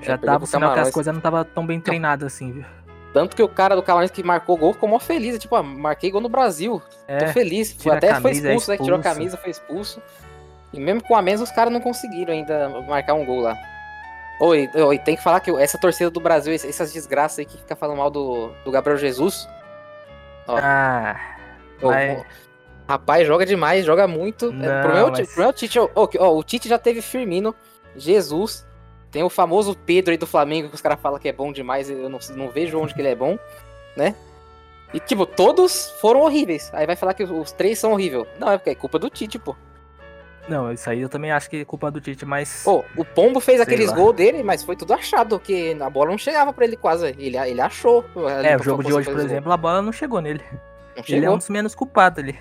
já 0.00 0.12
perdeu 0.16 0.26
dava 0.26 0.44
o 0.44 0.46
sinal 0.46 0.60
que 0.70 0.74
Camarão, 0.74 0.82
as 0.88 0.94
coisas 0.94 1.12
não 1.12 1.18
estavam 1.18 1.44
tão 1.44 1.66
bem 1.66 1.80
treinadas 1.80 2.32
assim, 2.32 2.52
viu? 2.52 2.64
Tanto 3.12 3.34
que 3.34 3.42
o 3.42 3.48
cara 3.48 3.74
do 3.74 3.82
Camarões 3.82 4.10
que 4.10 4.22
marcou 4.22 4.56
gol 4.56 4.72
ficou 4.74 4.88
mó 4.88 4.98
feliz. 5.00 5.36
Tipo, 5.38 5.56
ah, 5.56 5.62
marquei 5.62 6.10
gol 6.10 6.20
no 6.20 6.28
Brasil. 6.28 6.80
Tô 7.08 7.12
É, 7.12 7.32
feliz. 7.32 7.72
tira 7.74 7.94
a 7.94 7.96
Até 7.98 8.14
foi 8.14 8.22
camisa, 8.30 8.48
é 8.48 8.50
expulso, 8.54 8.70
né? 8.70 8.76
Tirou 8.76 8.96
a 8.96 8.98
expulso. 9.00 9.16
camisa, 9.16 9.36
foi 9.38 9.50
expulso. 9.50 10.02
E 10.72 10.78
mesmo 10.78 11.02
com 11.02 11.16
a 11.16 11.22
menos, 11.22 11.40
os 11.40 11.50
caras 11.50 11.72
não 11.72 11.80
conseguiram 11.80 12.32
ainda 12.32 12.68
marcar 12.86 13.14
um 13.14 13.24
gol 13.24 13.40
lá. 13.40 13.56
Oi, 14.40 14.70
oi, 14.74 14.98
tem 14.98 15.16
que 15.16 15.22
falar 15.22 15.40
que 15.40 15.50
essa 15.50 15.78
torcida 15.78 16.10
do 16.10 16.20
Brasil, 16.20 16.52
essas 16.54 16.92
desgraças 16.92 17.40
aí 17.40 17.44
que 17.44 17.58
fica 17.58 17.74
falando 17.74 17.98
mal 17.98 18.10
do, 18.10 18.52
do 18.64 18.70
Gabriel 18.70 18.96
Jesus. 18.96 19.48
Ó, 20.46 20.56
ah, 20.56 21.16
ô, 21.82 21.88
vai. 21.88 22.16
ô, 22.16 22.24
rapaz, 22.88 23.26
joga 23.26 23.44
demais, 23.44 23.84
joga 23.84 24.06
muito. 24.06 24.46
É, 24.46 24.52
Não, 24.52 24.82
problema 24.82 25.00
é 25.00 25.04
o 25.04 25.12
Tite. 25.12 25.20
mas- 25.20 25.30
o 25.30 25.34
problema 25.34 25.50
é 25.50 25.54
o 25.54 25.56
Tite, 25.56 25.78
ó, 25.80 25.88
ó, 25.94 26.36
o 26.36 26.42
Tite 26.44 26.68
já 26.68 26.78
teve 26.78 27.02
Firmino, 27.02 27.54
Jesus. 27.96 28.66
Tem 29.10 29.22
o 29.22 29.30
famoso 29.30 29.74
Pedro 29.74 30.12
aí 30.12 30.18
do 30.18 30.26
Flamengo, 30.26 30.68
que 30.68 30.74
os 30.74 30.82
caras 30.82 31.00
falam 31.00 31.18
que 31.18 31.28
é 31.28 31.32
bom 31.32 31.50
demais. 31.50 31.90
Eu 31.90 32.08
não, 32.08 32.18
não 32.36 32.48
vejo 32.50 32.78
onde 32.78 32.94
que 32.94 33.00
ele 33.00 33.08
é 33.08 33.14
bom, 33.14 33.38
né? 33.96 34.14
E, 34.92 35.00
tipo, 35.00 35.26
todos 35.26 35.90
foram 36.00 36.20
horríveis. 36.20 36.70
Aí 36.72 36.86
vai 36.86 36.94
falar 36.94 37.14
que 37.14 37.24
os, 37.24 37.30
os 37.30 37.52
três 37.52 37.78
são 37.78 37.92
horríveis. 37.92 38.26
Não, 38.38 38.52
é 38.52 38.58
porque 38.58 38.70
é 38.70 38.74
culpa 38.74 38.98
do 38.98 39.10
Tite, 39.10 39.38
pô. 39.38 39.56
Não, 40.48 40.72
isso 40.72 40.88
aí 40.88 41.00
eu 41.00 41.08
também 41.08 41.30
acho 41.30 41.50
que 41.50 41.58
é 41.60 41.64
culpa 41.64 41.90
do 41.90 42.00
Tite, 42.00 42.24
mas. 42.24 42.62
Pô, 42.64 42.84
o 42.96 43.04
Pombo 43.04 43.38
fez 43.40 43.58
Sei 43.58 43.62
aqueles 43.64 43.90
lá. 43.90 43.96
gols 43.96 44.16
dele, 44.16 44.42
mas 44.42 44.62
foi 44.62 44.76
tudo 44.76 44.94
achado, 44.94 45.38
que 45.38 45.76
a 45.80 45.90
bola 45.90 46.10
não 46.10 46.18
chegava 46.18 46.52
pra 46.52 46.64
ele 46.64 46.76
quase. 46.76 47.06
Ele, 47.18 47.36
ele 47.36 47.60
achou. 47.60 48.04
é, 48.42 48.56
o 48.56 48.62
jogo 48.62 48.82
de 48.82 48.92
hoje, 48.92 49.10
por 49.10 49.20
exemplo, 49.20 49.52
a 49.52 49.56
bola 49.56 49.82
não 49.82 49.92
chegou 49.92 50.20
nele. 50.20 50.40
Não 50.50 50.58
Ele 50.96 51.00
é 51.00 51.02
chegou. 51.20 51.34
um 51.34 51.38
dos 51.38 51.48
menos 51.48 51.74
culpados 51.74 52.18
ali. 52.24 52.36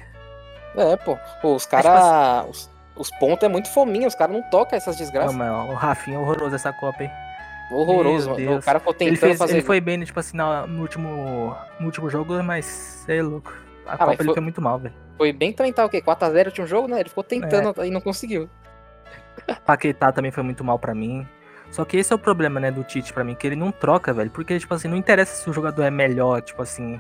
É, 0.76 0.96
pô. 0.98 1.17
Pô, 1.41 1.56
os 1.56 1.63
tipo 1.63 1.82
caras. 1.82 2.46
Os, 2.50 2.70
os 2.96 3.12
pontos 3.20 3.43
é 3.43 3.48
muito 3.50 3.72
fominha, 3.74 4.08
os 4.08 4.15
caras 4.15 4.36
não 4.36 4.41
tocam 4.50 4.78
essas 4.78 4.96
Não, 4.96 5.02
desgraças. 5.04 5.36
mas 5.36 5.52
ó, 5.52 5.65
o 5.65 5.74
Rafinha 5.76 6.17
é 6.17 6.20
horroroso 6.20 6.56
essa 6.56 6.72
Copa, 6.74 7.04
hein? 7.04 7.12
Horroroso, 7.72 8.30
mano. 8.32 8.58
O 8.58 8.62
cara 8.62 8.80
ficou 8.80 8.93
tentando 8.93 9.10
Ele, 9.10 9.17
fez, 9.17 9.38
fazer. 9.38 9.54
ele 9.56 9.62
foi 9.62 9.82
bem, 9.82 10.02
tipo 10.04 10.20
assim, 10.20 10.38
no 10.38 10.82
último, 10.82 11.56
no 11.80 11.86
último 11.88 12.10
jogo, 12.10 12.41
mas 12.41 13.04
é 13.08 13.22
louco. 13.22 13.54
A 13.88 13.93
Ah, 13.93 13.97
Copa 13.97 14.13
ele 14.13 14.23
foi- 14.26 14.34
foi 14.34 14.43
muito 14.43 14.62
mal, 14.62 14.78
velho. 14.80 14.93
Foi 15.17 15.32
bem 15.34 15.54
também, 15.54 15.71
tá 15.73 15.86
o 15.86 15.89
quê? 15.89 16.02
4x0 16.02 16.52
tinha 16.52 16.65
um 16.65 16.67
jogo, 16.67 16.88
né? 16.88 17.00
Ele 17.00 17.10
ficou 17.10 17.23
É. 17.23 17.28
tentando 17.28 17.84
e 17.86 17.89
não 17.89 18.02
conseguiu. 18.02 18.50
Paquetá 19.65 20.12
também 20.12 20.32
foi 20.32 20.43
muito 20.43 20.63
mal 20.63 20.78
pra 20.80 20.93
mim. 20.93 21.28
Só 21.71 21.84
que 21.84 21.97
esse 21.97 22.12
é 22.13 22.15
o 22.15 22.19
problema, 22.19 22.60
né, 22.60 22.71
do 22.71 22.84
Tite 22.84 23.12
pra 23.13 23.23
mim, 23.23 23.36
que 23.36 23.45
ele 23.45 23.56
não 23.56 23.71
troca, 23.71 24.13
velho. 24.13 24.30
Porque, 24.32 24.58
tipo 24.58 24.73
assim, 24.73 24.88
não 24.88 24.95
interessa 24.97 25.36
se 25.36 25.50
o 25.50 25.54
jogador 25.54 25.84
é 25.84 25.91
melhor, 25.91 26.41
tipo 26.41 26.62
assim, 26.62 27.00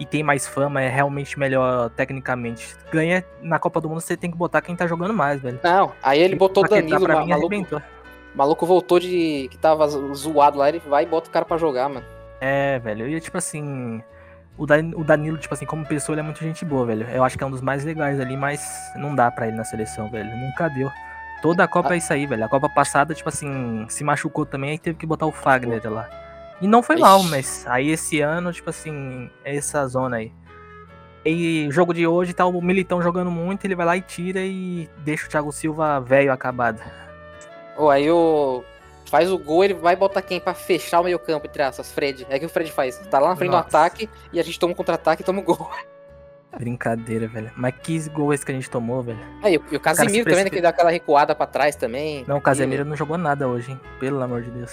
e 0.00 0.06
tem 0.06 0.22
mais 0.22 0.46
fama, 0.46 0.80
é 0.82 0.88
realmente 0.88 1.38
melhor 1.38 1.90
tecnicamente. 1.90 2.74
Ganha 2.90 3.24
na 3.42 3.58
Copa 3.58 3.80
do 3.80 3.88
Mundo, 3.88 4.00
você 4.00 4.16
tem 4.16 4.30
que 4.30 4.36
botar 4.36 4.62
quem 4.62 4.74
tá 4.74 4.86
jogando 4.86 5.12
mais, 5.12 5.40
velho. 5.40 5.60
Não, 5.62 5.92
aí 6.02 6.18
ele 6.20 6.34
botou 6.34 6.64
o 6.64 6.68
Danilo, 6.68 7.00
pra 7.02 7.20
mim, 7.20 7.28
maluco, 7.28 7.46
arrebentou. 7.54 7.82
maluco 8.34 8.64
voltou 8.66 8.98
de. 8.98 9.48
que 9.50 9.58
tava 9.58 9.86
zo- 9.86 10.14
zoado 10.14 10.58
lá, 10.58 10.68
ele 10.70 10.78
vai 10.78 11.02
e 11.04 11.06
bota 11.06 11.28
o 11.28 11.32
cara 11.32 11.44
pra 11.44 11.58
jogar, 11.58 11.88
mano. 11.88 12.04
É, 12.40 12.78
velho. 12.78 13.06
E, 13.08 13.20
tipo 13.20 13.36
assim, 13.36 14.02
o 14.58 14.66
Dan- 14.66 14.92
o 14.94 15.04
Danilo, 15.04 15.36
tipo 15.38 15.52
assim, 15.54 15.66
como 15.66 15.84
pessoa, 15.86 16.14
ele 16.14 16.20
é 16.20 16.24
muito 16.24 16.40
gente 16.40 16.64
boa, 16.64 16.86
velho. 16.86 17.06
Eu 17.10 17.22
acho 17.24 17.36
que 17.36 17.44
é 17.44 17.46
um 17.46 17.50
dos 17.50 17.60
mais 17.60 17.84
legais 17.84 18.18
ali, 18.20 18.36
mas 18.36 18.60
não 18.96 19.14
dá 19.14 19.30
pra 19.30 19.46
ele 19.48 19.56
na 19.56 19.64
seleção, 19.64 20.10
velho. 20.10 20.34
Nunca 20.36 20.68
deu. 20.68 20.90
Toda 21.42 21.64
a 21.64 21.68
Copa 21.68 21.94
é 21.94 21.98
isso 21.98 22.12
aí, 22.12 22.26
velho. 22.26 22.44
A 22.44 22.48
Copa 22.48 22.68
passada, 22.68 23.14
tipo 23.14 23.28
assim, 23.28 23.84
se 23.88 24.02
machucou 24.02 24.46
também, 24.46 24.70
aí 24.70 24.78
teve 24.78 24.98
que 24.98 25.06
botar 25.06 25.26
o 25.26 25.32
Fagner 25.32 25.80
lá. 25.90 26.08
E 26.60 26.66
não 26.66 26.82
foi 26.82 26.96
mal, 26.96 27.20
Ixi. 27.20 27.30
mas 27.30 27.66
aí 27.68 27.90
esse 27.90 28.20
ano, 28.22 28.50
tipo 28.52 28.70
assim, 28.70 29.30
é 29.44 29.54
essa 29.56 29.86
zona 29.86 30.16
aí. 30.16 30.32
E 31.24 31.66
o 31.68 31.72
jogo 31.72 31.92
de 31.92 32.06
hoje 32.06 32.32
tá 32.32 32.46
o 32.46 32.62
Militão 32.62 33.02
jogando 33.02 33.30
muito, 33.30 33.64
ele 33.64 33.74
vai 33.74 33.84
lá 33.84 33.96
e 33.96 34.00
tira 34.00 34.40
e 34.40 34.88
deixa 34.98 35.26
o 35.26 35.28
Thiago 35.28 35.52
Silva 35.52 36.00
velho 36.00 36.32
acabado. 36.32 36.80
Ou 37.76 37.90
aí 37.90 38.10
o. 38.10 38.64
Faz 39.10 39.30
o 39.30 39.38
gol, 39.38 39.64
ele 39.64 39.74
vai 39.74 39.94
botar 39.94 40.20
quem 40.22 40.40
pra 40.40 40.52
fechar 40.52 41.00
o 41.00 41.04
meio 41.04 41.18
campo, 41.18 41.46
entre 41.46 41.62
aspas, 41.62 41.92
Fred. 41.92 42.26
É 42.28 42.38
que 42.38 42.46
o 42.46 42.48
Fred 42.48 42.70
faz. 42.72 42.98
Tá 43.10 43.18
lá 43.18 43.28
na 43.30 43.36
frente 43.36 43.50
Nossa. 43.52 43.64
do 43.64 43.66
ataque 43.68 44.10
e 44.32 44.40
a 44.40 44.42
gente 44.42 44.58
toma 44.58 44.72
um 44.72 44.76
contra-ataque 44.76 45.22
e 45.22 45.24
toma 45.24 45.40
o 45.40 45.42
gol. 45.42 45.70
Brincadeira, 46.58 47.28
velho. 47.28 47.50
Mas 47.54 47.74
que 47.82 48.08
gol 48.08 48.32
esse 48.32 48.44
que 48.44 48.50
a 48.50 48.54
gente 48.54 48.70
tomou, 48.70 49.02
velho. 49.02 49.18
Aí, 49.42 49.54
e 49.54 49.76
o 49.76 49.80
Casimiro 49.80 50.24
se 50.24 50.30
também, 50.30 50.44
né, 50.44 50.50
que 50.50 50.60
dá 50.60 50.70
aquela 50.70 50.90
recuada 50.90 51.34
pra 51.34 51.46
trás 51.46 51.76
também. 51.76 52.24
Não, 52.26 52.38
o 52.38 52.40
Casemiro 52.40 52.84
não 52.84 52.96
jogou 52.96 53.18
nada 53.18 53.46
hoje, 53.46 53.72
hein? 53.72 53.80
Pelo 54.00 54.22
amor 54.22 54.42
de 54.42 54.50
Deus. 54.50 54.72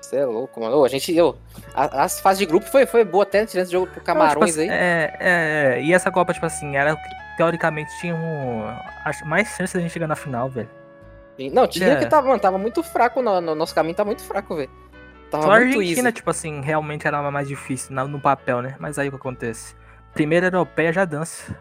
Você 0.00 0.16
é 0.16 0.26
louco, 0.26 0.60
mano. 0.60 0.76
Ô, 0.76 0.84
a 0.84 0.88
gente. 0.88 1.18
Ô, 1.20 1.34
a- 1.74 2.04
as 2.04 2.20
fases 2.20 2.38
de 2.40 2.46
grupo 2.46 2.66
foi, 2.66 2.84
foi 2.84 3.02
boa 3.04 3.22
até 3.22 3.46
tirando 3.46 3.64
esse 3.64 3.72
jogo 3.72 3.86
pro 3.86 3.96
Não, 3.96 4.04
Camarões 4.04 4.50
tipo 4.50 4.60
assim, 4.60 4.70
aí. 4.70 4.76
É, 4.78 5.16
é, 5.18 5.82
e 5.82 5.94
essa 5.94 6.10
Copa, 6.10 6.34
tipo 6.34 6.44
assim, 6.44 6.76
era 6.76 6.92
o 6.92 6.96
teoricamente 7.38 7.90
tinha 8.00 8.14
um, 8.14 8.64
mais 9.26 9.48
chance 9.48 9.74
da 9.74 9.80
gente 9.80 9.90
chegar 9.92 10.06
na 10.06 10.14
final, 10.14 10.48
velho. 10.50 10.68
Não, 11.52 11.66
tinha 11.66 11.88
É. 11.88 11.96
que 11.96 12.06
tava, 12.06 12.28
mano, 12.28 12.38
tava 12.40 12.58
muito 12.58 12.82
fraco. 12.82 13.20
No, 13.22 13.40
no 13.40 13.54
nosso 13.54 13.74
caminho 13.74 13.94
tá 13.94 14.04
muito 14.04 14.22
fraco, 14.22 14.56
velho. 14.56 14.70
Tava 15.30 15.44
Só 15.44 15.50
a 15.52 15.60
muito 15.60 15.78
Argentina, 15.78 16.08
easy. 16.08 16.12
tipo 16.12 16.30
assim, 16.30 16.60
realmente 16.60 17.06
era 17.06 17.20
mais 17.30 17.48
difícil 17.48 17.94
no 17.94 18.20
papel, 18.20 18.62
né? 18.62 18.76
Mas 18.78 18.98
aí 18.98 19.08
o 19.08 19.10
que 19.10 19.16
acontece? 19.16 19.74
Primeira 20.12 20.46
europeia 20.46 20.92
já 20.92 21.04
dança. 21.04 21.56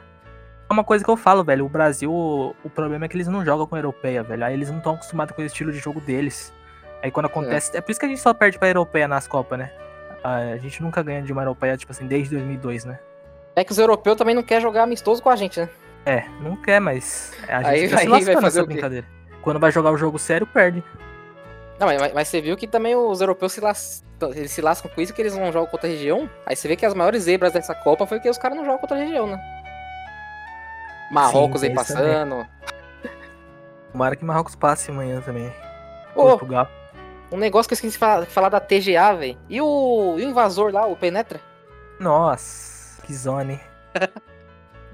É 0.70 0.74
uma 0.74 0.84
coisa 0.84 1.04
que 1.04 1.10
eu 1.10 1.18
falo, 1.18 1.44
velho. 1.44 1.66
O 1.66 1.70
Brasil, 1.70 2.12
o, 2.12 2.56
o 2.64 2.70
problema 2.70 3.06
é 3.06 3.08
que 3.08 3.16
eles 3.16 3.28
não 3.28 3.44
jogam 3.44 3.66
com 3.66 3.76
a 3.76 3.80
europeia, 3.80 4.22
velho. 4.24 4.46
Aí 4.46 4.54
eles 4.54 4.70
não 4.70 4.78
estão 4.78 4.94
acostumados 4.94 5.36
com 5.36 5.42
o 5.42 5.46
estilo 5.46 5.72
de 5.72 5.80
jogo 5.80 6.00
deles. 6.00 6.54
Aí 7.02 7.10
quando 7.12 7.26
acontece. 7.26 7.76
É. 7.76 7.82
por 7.82 7.92
isso 7.92 8.00
que 8.00 8.06
a 8.06 8.10
gente 8.10 8.22
só 8.22 8.34
perde 8.34 8.60
pra 8.60 8.68
europeia 8.70 9.08
nas 9.08 9.28
Copas, 9.28 9.58
né? 9.60 9.72
A 10.24 10.56
gente 10.58 10.82
nunca 10.82 11.02
ganha 11.04 11.22
de 11.22 11.34
uma 11.34 11.42
europeia, 11.42 11.76
tipo 11.76 11.92
assim, 11.92 12.08
desde 12.08 12.30
2002, 12.36 12.86
né? 12.86 12.98
É 13.56 13.64
que 13.64 13.72
os 13.72 13.78
europeus 13.78 14.16
também 14.16 14.34
não 14.34 14.42
querem 14.44 14.62
jogar 14.62 14.84
amistoso 14.84 15.22
com 15.22 15.30
a 15.30 15.36
gente, 15.36 15.60
né? 15.60 15.70
É, 16.06 16.24
não 16.42 16.56
quer, 16.56 16.80
mas 16.80 17.34
a 17.48 17.58
gente 17.64 17.66
Aí- 17.68 17.82
fica 17.88 17.98
se 17.98 18.04
aí 18.04 18.10
vai 18.10 18.22
fazer 18.36 18.42
nessa 18.42 18.66
brincadeira. 18.66 19.08
Quando 19.44 19.60
vai 19.60 19.72
jogar 19.72 19.92
o 19.92 19.98
jogo 19.98 20.18
sério, 20.18 20.48
perde. 20.48 20.84
Não, 21.80 21.88
mas, 21.88 22.14
mas- 22.14 22.28
você 22.28 22.40
viu 22.42 22.56
que 22.56 22.66
também 22.68 22.96
os 22.96 23.20
europeus 23.20 23.52
se, 23.52 23.60
las... 23.62 24.04
eles 24.36 24.52
se 24.52 24.62
lascam 24.62 24.90
com 24.90 25.02
isso 25.02 25.14
que 25.14 25.22
eles 25.22 25.36
não 25.36 25.52
jogam 25.52 25.70
contra 25.70 25.88
a 25.88 25.92
região. 25.92 26.30
Aí 26.46 26.56
você 26.56 26.68
vê 26.68 26.76
que 26.76 26.86
as 26.86 26.94
maiores 26.94 27.24
zebras 27.24 27.52
dessa 27.52 27.76
Copa 27.76 28.08
foi 28.08 28.20
que 28.20 28.30
os 28.30 28.38
caras 28.38 28.56
não 28.58 28.64
jogam 28.64 28.80
contra 28.80 28.96
a 28.98 29.00
região, 29.00 29.28
né? 29.28 29.38
Marrocos 31.12 31.62
Sim, 31.62 31.68
aí 31.68 31.74
tem 31.74 31.84
isso 31.84 31.94
também. 31.94 32.14
passando. 32.14 32.48
Tomara 33.92 34.16
que 34.16 34.26
Marrocos 34.26 34.56
passe 34.56 34.90
amanhã 34.92 35.22
também. 35.22 35.54
Ô, 36.16 36.24
Portugal. 36.30 36.68
um 37.32 37.38
negócio 37.38 37.68
que 37.68 37.74
eu 37.74 37.76
esqueci 37.76 37.94
de 37.94 37.98
falar, 38.00 38.26
falar 38.26 38.50
da 38.50 38.60
TGA, 38.60 39.14
velho. 39.14 39.38
E 39.50 39.62
o... 39.62 40.16
e 40.18 40.26
o 40.26 40.30
invasor 40.30 40.72
lá, 40.72 40.86
o 40.86 40.96
Penetra? 40.96 41.40
Nossa, 42.00 43.02
que 43.04 43.14
zona, 43.14 43.54
hein? 43.54 43.60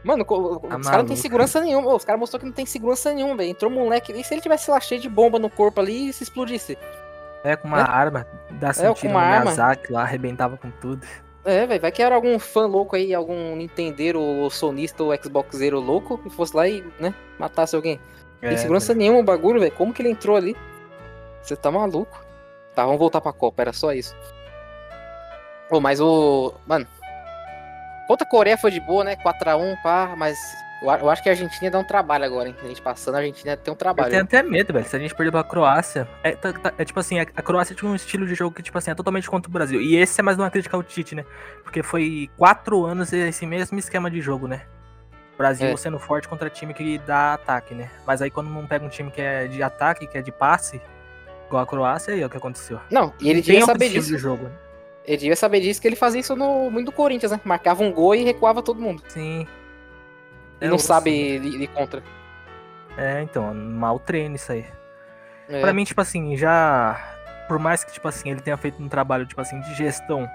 Mano, 0.04 0.24
co- 0.26 0.62
os 0.64 0.88
caras 0.88 1.00
não 1.00 1.06
tem 1.06 1.16
segurança 1.18 1.60
nenhuma. 1.62 1.94
Os 1.94 2.06
caras 2.06 2.20
mostrou 2.20 2.40
que 2.40 2.46
não 2.46 2.54
tem 2.54 2.66
segurança 2.66 3.14
nenhuma, 3.14 3.36
velho. 3.36 3.50
Entrou 3.50 3.70
moleque. 3.72 4.12
E 4.14 4.24
se 4.24 4.34
ele 4.34 4.42
tivesse 4.42 4.70
lá 4.72 4.80
cheio 4.80 5.02
de 5.02 5.10
bomba 5.10 5.38
no 5.40 5.50
corpo 5.50 5.80
ali 5.82 6.10
e 6.10 6.14
se 6.14 6.24
explodisse? 6.24 6.78
É, 7.44 7.56
com 7.56 7.68
uma 7.68 7.80
É. 7.80 7.84
arma, 7.84 8.28
dá 8.52 8.68
com 8.68 8.74
sentido 8.74 9.12
uma 9.12 9.22
no. 9.22 9.42
Miyazaki 9.44 9.92
lá, 9.92 10.02
arrebentava 10.04 10.58
com 10.58 10.70
tudo. 10.72 11.06
É, 11.46 11.66
velho, 11.66 11.80
vai 11.82 11.92
que 11.92 12.02
era 12.04 12.14
algum 12.16 12.38
fã 12.38 12.66
louco 12.66 12.96
aí, 12.96 13.14
algum 13.14 13.56
Nintendeiro, 13.56 14.20
ou 14.20 14.50
sonista 14.50 15.04
ou 15.04 15.16
Xboxeiro 15.16 15.80
louco 15.80 16.20
e 16.26 16.30
fosse 16.30 16.56
lá 16.56 16.68
e, 16.68 16.84
né, 17.00 17.14
matasse 17.40 17.76
alguém. 17.76 18.00
É, 18.42 18.50
Tem 18.50 18.58
segurança 18.58 18.94
nenhuma 18.94 19.20
o 19.20 19.24
bagulho, 19.24 19.60
velho. 19.60 19.72
Como 19.72 19.94
que 19.94 20.02
ele 20.02 20.10
entrou 20.10 20.36
ali? 20.36 20.56
Você 21.42 21.56
tá 21.56 21.72
maluco? 21.72 22.22
Tá, 22.76 22.84
vamos 22.86 23.00
voltar 23.00 23.22
pra 23.22 23.32
Copa, 23.34 23.62
era 23.62 23.74
só 23.74 23.92
isso. 23.94 24.16
Ô, 25.72 25.80
mas 25.80 26.00
o. 26.02 26.54
Mano. 26.68 26.88
Contra 28.10 28.26
a 28.26 28.30
Coreia 28.30 28.58
foi 28.58 28.72
de 28.72 28.80
boa, 28.80 29.04
né? 29.04 29.16
4x1, 29.16 29.82
pá, 29.84 30.16
mas. 30.18 30.36
Eu, 30.82 30.90
eu 30.90 31.10
acho 31.12 31.22
que 31.22 31.30
a 31.30 31.34
Argentina 31.34 31.70
dá 31.70 31.78
um 31.78 31.84
trabalho 31.84 32.24
agora, 32.26 32.48
hein? 32.50 32.56
A 32.64 32.68
gente 32.68 32.82
passando, 32.82 33.14
a 33.16 33.18
Argentina 33.20 33.56
tem 33.56 33.72
um 33.72 33.76
Eu 33.76 33.78
trabalho. 33.78 34.10
tenho 34.10 34.24
até 34.24 34.42
medo, 34.42 34.74
velho. 34.74 34.86
Se 34.86 34.96
a 34.96 35.00
gente 35.00 35.14
perder 35.14 35.30
pra 35.32 35.44
Croácia. 35.44 36.08
É, 36.24 36.32
tá- 36.32 36.52
tá- 36.54 36.74
é 36.76 36.84
tipo 36.84 37.00
assim, 37.00 37.20
a, 37.20 37.24
a 37.24 37.42
Croácia 37.44 37.76
tinha 37.76 37.92
um 37.92 37.94
estilo 37.94 38.26
de 38.26 38.34
jogo 38.34 38.56
que, 38.56 38.64
tipo 38.64 38.76
assim, 38.80 38.90
é 38.90 38.96
totalmente 38.96 39.30
contra 39.30 39.48
o 39.48 39.54
Brasil. 39.54 39.80
E 39.80 39.96
esse 39.96 40.20
é 40.20 40.24
mais 40.24 40.38
uma 40.40 40.50
crítica 40.50 40.76
ao 40.76 40.82
Tite, 40.82 41.14
né? 41.14 41.24
Porque 41.64 41.84
foi 41.84 42.32
quatro 42.36 42.84
anos 42.86 43.14
esse 43.14 43.46
mesmo 43.46 43.78
esquema 43.78 44.10
de 44.10 44.22
jogo, 44.22 44.48
né? 44.48 44.62
O 45.36 45.38
Brasil 45.38 45.68
É. 45.68 45.78
sendo 45.78 46.00
forte 46.00 46.28
contra 46.28 46.50
time 46.50 46.74
que 46.74 46.98
dá 47.00 47.34
ataque, 47.36 47.76
né? 47.76 47.92
Mas 48.08 48.22
aí 48.24 48.32
quando 48.32 48.50
não 48.50 48.66
pega 48.66 48.84
um 48.84 48.90
time 48.90 49.12
que 49.12 49.22
é 49.22 49.46
de 49.48 49.62
ataque, 49.62 50.08
que 50.08 50.18
é 50.18 50.22
de 50.24 50.32
passe, 50.32 50.82
igual 51.46 51.62
a 51.62 51.68
Croácia, 51.68 52.14
aí 52.14 52.22
é 52.22 52.26
o 52.26 52.30
que 52.30 52.38
aconteceu. 52.38 52.80
Não, 52.90 53.14
e 53.22 53.30
ele 53.30 53.42
devia 53.42 53.60
outro 53.60 53.74
saber 53.74 53.86
estilo 53.86 54.04
disso. 54.04 54.16
de 54.16 54.22
jogo. 54.22 54.44
né? 54.46 54.52
Ele 55.06 55.18
devia 55.18 55.36
saber 55.36 55.60
disso 55.62 55.82
que 55.82 55.88
ele 55.88 55.96
fazia 55.96 56.20
isso 56.22 56.36
no 56.36 56.70
muito 56.70 56.88
do 56.88 56.92
Corinthians, 56.92 57.32
né? 57.32 57.40
Marcava 57.44 57.84
um 57.84 57.92
gol 57.92 58.14
e 58.16 58.24
recuava 58.24 58.62
todo 58.62 58.80
mundo. 58.82 59.02
Sim. 59.08 59.48
E 60.62 60.66
É 60.66 60.68
não 60.68 60.78
sabe 60.78 61.10
ir, 61.12 61.62
ir 61.62 61.68
contra. 61.68 62.04
É, 62.98 63.22
então, 63.22 63.54
mal 63.54 63.98
treino 64.00 64.36
isso 64.36 64.52
aí. 64.52 64.66
É. 65.48 65.62
Pra 65.62 65.74
mim, 65.74 65.84
tipo 65.84 66.00
assim, 66.02 66.36
já. 66.38 67.00
Por 67.48 67.58
mais 67.58 67.84
que, 67.84 67.92
tipo 67.94 68.08
assim, 68.08 68.30
ele 68.30 68.42
tenha 68.42 68.58
feito 68.58 68.82
um 68.84 68.88
trabalho, 68.88 69.26
tipo 69.26 69.42
assim, 69.42 69.60
de 69.62 69.74
gestão 69.74 70.30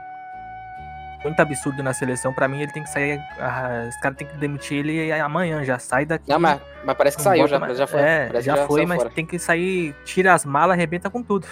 muito 1.22 1.40
absurdo 1.40 1.82
na 1.82 1.94
seleção, 1.94 2.34
pra 2.34 2.46
mim 2.46 2.60
ele 2.60 2.70
tem 2.72 2.82
que 2.82 2.90
sair. 2.90 3.18
ah, 3.40 3.86
os 3.88 3.96
caras 3.98 4.18
tem 4.18 4.26
que 4.26 4.36
demitir 4.36 4.78
ele 4.78 5.10
amanhã 5.12 5.64
já. 5.64 5.78
Sai 5.78 6.04
daqui. 6.04 6.28
Não, 6.28 6.38
mas, 6.38 6.60
mas 6.84 6.96
parece 6.96 7.16
que 7.16 7.22
saiu, 7.22 7.46
já, 7.48 7.58
mais- 7.58 7.78
já 7.78 7.86
foi. 7.86 8.00
É, 8.00 8.28
que 8.30 8.40
já, 8.42 8.66
foi, 8.66 8.84
mas 8.84 8.98
fora. 8.98 9.10
tem 9.10 9.24
que 9.24 9.38
sair, 9.38 9.94
tira 10.04 10.34
as 10.34 10.44
malas, 10.44 10.74
arrebenta 10.76 11.08
com 11.08 11.22
tudo. 11.22 11.46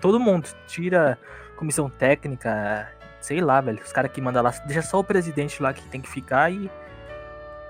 Todo 0.00 0.18
mundo. 0.20 0.48
Tira 0.66 1.18
comissão 1.58 1.90
técnica, 1.90 2.88
sei 3.20 3.40
lá, 3.40 3.60
velho. 3.60 3.80
Os 3.84 3.92
caras 3.92 4.10
que 4.10 4.20
mandam 4.20 4.42
lá. 4.42 4.50
Deixa 4.66 4.82
só 4.82 4.98
o 4.98 5.04
presidente 5.04 5.62
lá 5.62 5.72
que 5.72 5.82
tem 5.88 6.00
que 6.00 6.08
ficar 6.08 6.50
e, 6.52 6.70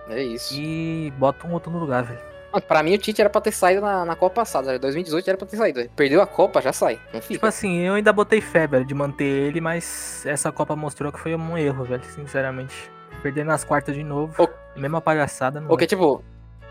É 0.08 0.22
isso. 0.22 0.54
e 0.54 1.12
bota 1.18 1.46
um 1.46 1.52
outro 1.52 1.70
no 1.70 1.78
lugar, 1.78 2.02
velho. 2.04 2.20
Mano, 2.50 2.64
pra 2.66 2.82
mim 2.82 2.94
o 2.94 2.98
Tite 2.98 3.20
era 3.20 3.28
pra 3.28 3.40
ter 3.42 3.52
saído 3.52 3.82
na, 3.82 4.04
na 4.06 4.16
Copa 4.16 4.36
passada. 4.36 4.72
né? 4.72 4.78
2018 4.78 5.28
era 5.28 5.36
pra 5.36 5.46
ter 5.46 5.56
saído. 5.58 5.86
Perdeu 5.94 6.22
a 6.22 6.26
Copa, 6.26 6.62
já 6.62 6.72
sai. 6.72 6.98
Não 7.12 7.20
fica. 7.20 7.34
Tipo 7.34 7.46
assim, 7.46 7.78
eu 7.80 7.92
ainda 7.94 8.10
botei 8.12 8.40
fé, 8.40 8.66
velho, 8.66 8.86
de 8.86 8.94
manter 8.94 9.24
ele, 9.24 9.60
mas 9.60 10.24
essa 10.24 10.50
Copa 10.50 10.74
mostrou 10.74 11.12
que 11.12 11.20
foi 11.20 11.34
um 11.34 11.58
erro, 11.58 11.84
velho, 11.84 12.02
sinceramente. 12.04 12.90
Perder 13.22 13.44
nas 13.44 13.64
quartas 13.64 13.94
de 13.94 14.02
novo. 14.02 14.42
Ô- 14.42 14.48
Mesma 14.78 15.00
palhaçada. 15.00 15.60
Porque, 15.60 15.86
tipo, 15.86 16.24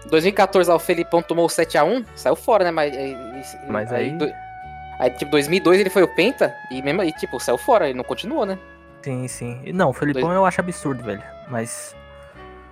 2014 0.10 0.68
lá 0.70 0.76
o 0.76 0.80
Felipão 0.80 1.22
tomou 1.22 1.46
o 1.46 1.50
7x1, 1.50 2.06
saiu 2.16 2.36
fora, 2.36 2.64
né? 2.64 2.72
Mas, 2.72 2.96
aí- 2.96 3.18
Mas 3.68 3.92
aí- 3.94 4.12
do- 4.18 4.32
aí, 5.00 5.10
tipo, 5.12 5.32
2002 5.32 5.80
ele 5.80 5.90
foi 5.90 6.04
o 6.04 6.08
Penta 6.08 6.56
e 6.72 6.82
mesmo 6.82 7.04
e, 7.04 7.12
tipo, 7.12 7.40
saiu 7.40 7.58
fora, 7.58 7.88
ele 7.88 7.98
não 7.98 8.04
continuou, 8.04 8.46
né? 8.46 8.58
Sim, 9.02 9.28
sim. 9.28 9.62
E 9.64 9.72
Não, 9.72 9.90
o 9.90 9.94
Felipão 9.94 10.32
eu 10.34 10.46
acho 10.46 10.60
absurdo, 10.60 11.04
velho. 11.04 11.24
Mas. 11.50 11.96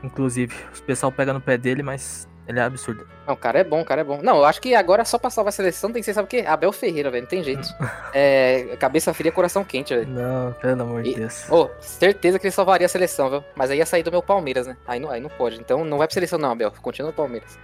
Inclusive, 0.03 0.53
os 0.73 0.82
pessoal 0.82 1.11
pega 1.11 1.34
no 1.34 1.41
pé 1.41 1.57
dele, 1.57 1.82
mas 1.82 2.28
Ele 2.47 2.59
é 2.59 2.63
absurdo. 2.63 3.07
Não, 3.26 3.34
o 3.34 3.38
cara 3.38 3.59
é 3.59 3.63
bom, 3.63 3.82
o 3.82 3.86
cara 3.86 4.01
é 4.01 4.03
bom. 4.03 4.19
Não, 4.21 4.38
eu 4.38 4.45
acho 4.45 4.61
que 4.61 4.76
agora 4.76 5.03
só 5.03 5.17
pra 5.17 5.32
salvar 5.32 5.49
a 5.49 5.51
seleção 5.51 5.91
tem 5.91 6.01
que 6.01 6.05
ser, 6.05 6.13
sabe 6.13 6.26
o 6.26 6.30
quê? 6.30 6.43
Abel 6.45 6.71
Ferreira, 6.71 7.09
velho. 7.09 7.23
Não 7.23 7.30
tem 7.30 7.43
jeito. 7.43 7.67
é, 8.13 8.76
cabeça 8.80 9.13
fria, 9.13 9.32
coração 9.32 9.63
quente, 9.63 9.95
velho. 9.95 10.07
Não, 10.07 10.53
pelo 10.53 10.82
amor 10.84 11.01
de 11.01 11.15
Deus. 11.15 11.49
Ô, 11.49 11.69
certeza 11.80 12.38
que 12.38 12.45
ele 12.45 12.51
salvaria 12.51 12.86
a 12.86 12.89
seleção, 12.89 13.30
viu? 13.30 13.43
Mas 13.55 13.71
aí 13.71 13.80
ia 13.80 13.86
sair 13.86 14.03
do 14.03 14.11
meu 14.11 14.21
Palmeiras, 14.21 14.67
né? 14.67 14.78
Aí 14.86 14.99
não, 14.99 15.09
aí 15.09 15.19
não 15.19 15.30
pode. 15.30 15.59
Então 15.59 15.84
não 15.84 15.97
vai 15.97 16.05
pra 16.07 16.13
seleção, 16.13 16.38
não, 16.38 16.51
Abel. 16.51 16.71
Continua 16.82 17.09
no 17.09 17.15
Palmeiras. 17.15 17.57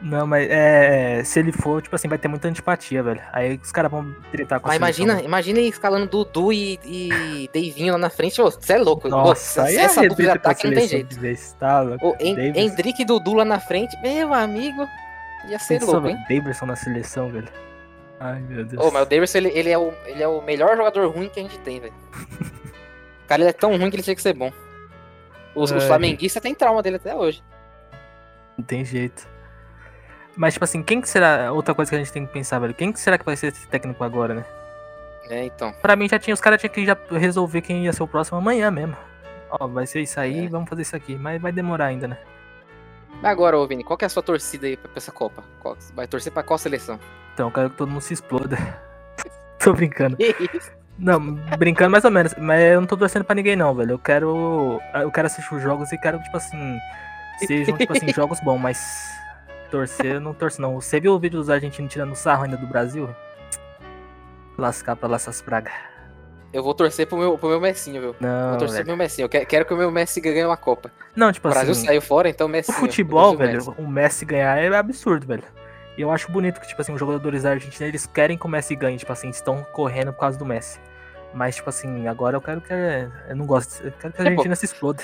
Não, 0.00 0.26
mas 0.26 0.46
é. 0.50 1.22
Se 1.24 1.38
ele 1.38 1.50
for, 1.50 1.80
tipo 1.80 1.96
assim, 1.96 2.08
vai 2.08 2.18
ter 2.18 2.28
muita 2.28 2.46
antipatia, 2.48 3.02
velho. 3.02 3.22
Aí 3.32 3.58
os 3.62 3.72
caras 3.72 3.90
vão 3.90 4.14
tretar 4.30 4.60
com 4.60 4.68
Mas 4.68 4.76
imagina, 4.76 5.22
imagina 5.22 5.58
ele 5.60 5.68
escalando 5.68 6.06
Dudu 6.06 6.52
e, 6.52 6.78
e 6.84 7.48
Deivinho 7.52 7.92
lá 7.94 7.98
na 7.98 8.10
frente. 8.10 8.36
Você 8.36 8.74
é 8.74 8.78
louco. 8.78 9.08
Nossa, 9.08 9.62
Ô, 9.62 9.64
aí 9.64 9.76
essa 9.76 10.04
é 10.04 10.08
dupla 10.08 10.24
de 10.24 10.30
ataque 10.30 10.66
não 10.66 10.74
tem 10.74 10.88
jeito. 10.88 11.16
tá 11.58 11.80
louco? 11.80 12.08
Ô, 12.08 12.16
Hen- 12.20 12.34
Davis. 12.34 12.56
Hendrick 12.56 13.00
e 13.00 13.04
Dudu 13.04 13.34
lá 13.34 13.44
na 13.44 13.58
frente, 13.60 13.96
meu 14.02 14.34
amigo. 14.34 14.86
Ia 15.48 15.58
ser 15.58 15.78
Pensou, 15.78 15.94
louco, 15.94 16.08
hein? 16.08 16.18
Davidson 16.28 16.66
na 16.66 16.76
seleção, 16.76 17.28
velho. 17.30 17.48
Ai, 18.20 18.40
meu 18.40 18.64
Deus. 18.64 18.84
Ô, 18.84 18.90
mas 18.90 19.02
o 19.02 19.06
Davis, 19.06 19.34
ele, 19.34 19.48
ele, 19.54 19.70
é 19.70 19.78
o, 19.78 19.92
ele 20.06 20.22
é 20.22 20.28
o 20.28 20.40
melhor 20.42 20.76
jogador 20.76 21.06
ruim 21.10 21.28
que 21.28 21.40
a 21.40 21.42
gente 21.42 21.58
tem, 21.60 21.80
velho. 21.80 21.94
O 23.24 23.26
cara, 23.26 23.42
ele 23.42 23.50
é 23.50 23.52
tão 23.52 23.70
ruim 23.76 23.90
que 23.90 23.96
ele 23.96 24.02
tinha 24.02 24.16
que 24.16 24.22
ser 24.22 24.34
bom. 24.34 24.52
Os, 25.54 25.70
os 25.70 25.82
Ai. 25.82 25.88
flamenguistas 25.88 26.42
têm 26.42 26.54
trauma 26.54 26.82
dele 26.82 26.96
até 26.96 27.14
hoje. 27.14 27.42
Não 28.58 28.64
tem 28.64 28.84
jeito. 28.84 29.26
Mas, 30.36 30.54
tipo 30.54 30.64
assim, 30.64 30.82
quem 30.82 31.00
que 31.00 31.08
será. 31.08 31.52
Outra 31.52 31.74
coisa 31.74 31.90
que 31.90 31.94
a 31.94 31.98
gente 31.98 32.12
tem 32.12 32.26
que 32.26 32.32
pensar, 32.32 32.58
velho. 32.58 32.74
Quem 32.74 32.92
que 32.92 32.98
será 33.00 33.16
que 33.18 33.24
vai 33.24 33.36
ser 33.36 33.48
esse 33.48 33.66
técnico 33.68 34.02
agora, 34.02 34.34
né? 34.34 34.44
É, 35.30 35.44
então. 35.44 35.72
Pra 35.80 35.94
mim 35.96 36.08
já 36.08 36.18
tinha. 36.18 36.34
Os 36.34 36.40
caras 36.40 36.60
tinham 36.60 36.72
que 36.72 36.84
já 36.84 36.96
resolver 37.10 37.60
quem 37.60 37.84
ia 37.84 37.92
ser 37.92 38.02
o 38.02 38.08
próximo 38.08 38.38
amanhã 38.38 38.70
mesmo. 38.70 38.96
Ó, 39.50 39.66
vai 39.68 39.86
ser 39.86 40.00
isso 40.00 40.18
aí, 40.18 40.46
É. 40.46 40.48
vamos 40.48 40.68
fazer 40.68 40.82
isso 40.82 40.96
aqui. 40.96 41.16
Mas 41.16 41.40
vai 41.40 41.52
demorar 41.52 41.86
ainda, 41.86 42.08
né? 42.08 42.18
Agora, 43.22 43.56
ô 43.56 43.66
Vini, 43.66 43.84
qual 43.84 43.96
que 43.96 44.04
é 44.04 44.06
a 44.06 44.10
sua 44.10 44.22
torcida 44.22 44.66
aí 44.66 44.76
pra 44.76 44.90
essa 44.96 45.12
Copa? 45.12 45.42
Qual- 45.60 45.76
vai 45.94 46.06
torcer 46.06 46.32
pra 46.32 46.42
qual 46.42 46.58
seleção? 46.58 46.98
Então, 47.32 47.46
eu 47.48 47.52
quero 47.52 47.70
que 47.70 47.76
todo 47.76 47.88
mundo 47.90 48.00
se 48.02 48.12
exploda. 48.12 48.58
tô 49.58 49.72
brincando. 49.72 50.16
Não, 50.98 51.20
brincando 51.58 51.90
mais 51.90 52.04
ou 52.04 52.10
menos. 52.10 52.34
Mas 52.38 52.60
eu 52.62 52.80
não 52.80 52.86
tô 52.86 52.96
torcendo 52.96 53.24
pra 53.24 53.34
ninguém, 53.34 53.56
não, 53.56 53.74
velho. 53.74 53.92
Eu 53.92 53.98
quero. 53.98 54.80
Eu 54.94 55.10
quero 55.10 55.26
assistir 55.26 55.52
os 55.52 55.60
jogos 55.60 55.90
e 55.90 55.98
quero, 55.98 56.20
tipo 56.22 56.36
assim. 56.36 56.78
Sejam, 57.44 57.76
tipo 57.76 57.92
assim, 57.96 58.08
jogos 58.14 58.38
bons, 58.40 58.58
mas. 58.58 58.78
Torcer, 59.70 60.20
não 60.20 60.32
torço, 60.32 60.60
não. 60.62 60.74
Você 60.80 61.00
viu 61.00 61.12
o 61.14 61.18
vídeo 61.18 61.38
dos 61.40 61.50
argentinos 61.50 61.92
tirando 61.92 62.14
sarro 62.14 62.44
ainda 62.44 62.56
do 62.56 62.66
Brasil? 62.66 63.08
Lascar 64.56 64.94
pra 64.96 65.08
lá 65.08 65.16
essas 65.16 65.42
pragas. 65.42 65.72
Eu 66.52 66.62
vou 66.62 66.72
torcer 66.72 67.08
pro 67.08 67.18
meu, 67.18 67.36
pro 67.36 67.48
meu 67.48 67.60
Messinho, 67.60 68.00
viu? 68.00 68.16
Não, 68.20 68.50
vou 68.50 68.58
torcer 68.58 68.74
velho. 68.76 68.84
pro 68.84 68.96
meu 68.96 68.96
Messinho. 68.96 69.24
Eu 69.24 69.28
quero, 69.28 69.46
quero 69.46 69.64
que 69.64 69.74
o 69.74 69.76
meu 69.76 69.90
Messi 69.90 70.20
ganhe 70.20 70.44
uma 70.44 70.56
Copa. 70.56 70.92
Não, 71.16 71.32
tipo 71.32 71.48
O 71.48 71.50
Brasil 71.50 71.72
assim. 71.72 71.86
saiu 71.86 72.00
fora, 72.00 72.28
então 72.28 72.46
o 72.46 72.48
O 72.48 72.52
Messi. 72.52 72.72
futebol, 72.72 73.36
velho, 73.36 73.74
o 73.76 73.88
Messi 73.88 74.24
ganhar 74.24 74.56
é 74.58 74.68
absurdo, 74.76 75.26
velho. 75.26 75.42
E 75.98 76.00
eu 76.02 76.10
acho 76.12 76.30
bonito 76.30 76.60
que, 76.60 76.68
tipo 76.68 76.80
assim, 76.80 76.92
os 76.92 77.00
jogadores 77.00 77.42
da 77.42 77.50
Argentina, 77.50 77.88
eles 77.88 78.06
querem 78.06 78.38
que 78.38 78.46
o 78.46 78.48
Messi 78.48 78.76
ganhe, 78.76 78.96
tipo 78.96 79.12
assim, 79.12 79.28
estão 79.30 79.64
correndo 79.72 80.12
por 80.12 80.20
causa 80.20 80.38
do 80.38 80.44
Messi. 80.44 80.78
Mas, 81.32 81.56
tipo 81.56 81.68
assim, 81.68 82.06
agora 82.06 82.36
eu 82.36 82.40
quero 82.40 82.60
que. 82.60 82.72
Eu 83.28 83.34
não 83.34 83.46
gosto. 83.46 83.82
Eu 83.84 83.90
quero 83.90 84.12
que 84.12 84.20
a 84.22 84.24
Tipo, 84.24 84.28
Argentina 84.28 84.54
se 84.54 84.66
exploda. 84.66 85.02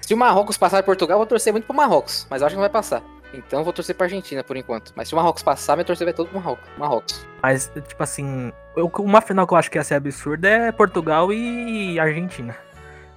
Se 0.00 0.14
o 0.14 0.16
Marrocos 0.16 0.56
passar 0.56 0.76
por 0.84 0.86
Portugal, 0.86 1.16
eu 1.16 1.18
vou 1.18 1.26
torcer 1.26 1.52
muito 1.52 1.64
pro 1.66 1.74
Marrocos. 1.74 2.28
Mas 2.30 2.40
eu 2.40 2.46
acho 2.46 2.54
que 2.54 2.56
não 2.56 2.62
vai 2.62 2.70
passar. 2.70 3.02
Então 3.38 3.60
eu 3.60 3.64
vou 3.64 3.72
torcer 3.72 3.94
pra 3.94 4.06
Argentina 4.06 4.42
por 4.44 4.56
enquanto. 4.56 4.92
Mas 4.94 5.08
se 5.08 5.14
o 5.14 5.16
Marrocos 5.16 5.42
passar, 5.42 5.76
minha 5.76 5.84
torcida 5.84 6.06
vai 6.06 6.14
todo 6.14 6.28
pro 6.28 6.38
Marrocos. 6.38 6.68
Marrocos. 6.76 7.26
Mas, 7.42 7.70
tipo 7.88 8.02
assim, 8.02 8.52
eu- 8.76 8.90
uma 8.98 9.20
final 9.20 9.46
que 9.46 9.52
eu 9.54 9.58
acho 9.58 9.70
que 9.70 9.78
ia 9.78 9.84
ser 9.84 9.94
absurda 9.94 10.48
é 10.48 10.72
Portugal 10.72 11.32
e 11.32 11.98
Argentina. 11.98 12.56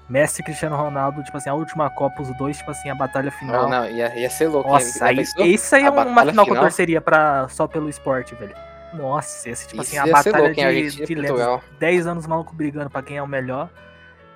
Messi 0.10 0.42
e 0.42 0.44
Cristiano 0.44 0.76
Ronaldo, 0.76 1.24
tipo 1.24 1.38
assim, 1.38 1.50
a 1.50 1.54
última 1.54 1.88
Copa, 1.92 2.24
os 2.24 2.36
dois, 2.36 2.58
tipo 2.58 2.72
assim, 2.72 2.90
a 2.90 2.96
batalha 2.96 3.30
final. 3.30 3.64
Não, 3.64 3.82
não, 3.82 3.90
ia, 3.90 4.14
ia 4.18 4.30
ser 4.30 4.48
louco. 4.48 4.68
Nossa, 4.68 5.06
aí, 5.06 5.24
isso 5.46 5.76
aí 5.76 5.84
é 5.84 5.90
uma 5.90 6.04
batalha 6.04 6.32
final 6.32 6.46
que 6.46 6.52
eu 6.52 6.56
final? 6.56 6.64
torceria 6.64 7.00
pra, 7.00 7.48
só 7.50 7.68
pelo 7.68 7.88
esporte, 7.88 8.34
velho. 8.34 8.56
Nossa, 8.92 9.48
esse, 9.48 9.68
tipo 9.68 9.82
Isso 9.84 9.92
assim, 9.96 10.10
a 10.10 10.12
batalha 10.12 10.38
louco, 10.46 10.56
de, 10.56 10.90
de 10.90 11.04
e 11.04 11.16
lendas. 11.16 11.30
Portugal. 11.32 11.64
10 11.78 12.08
anos 12.08 12.26
maluco 12.26 12.56
brigando 12.56 12.90
pra 12.90 13.04
quem 13.04 13.18
é 13.18 13.22
o 13.22 13.28
melhor. 13.28 13.70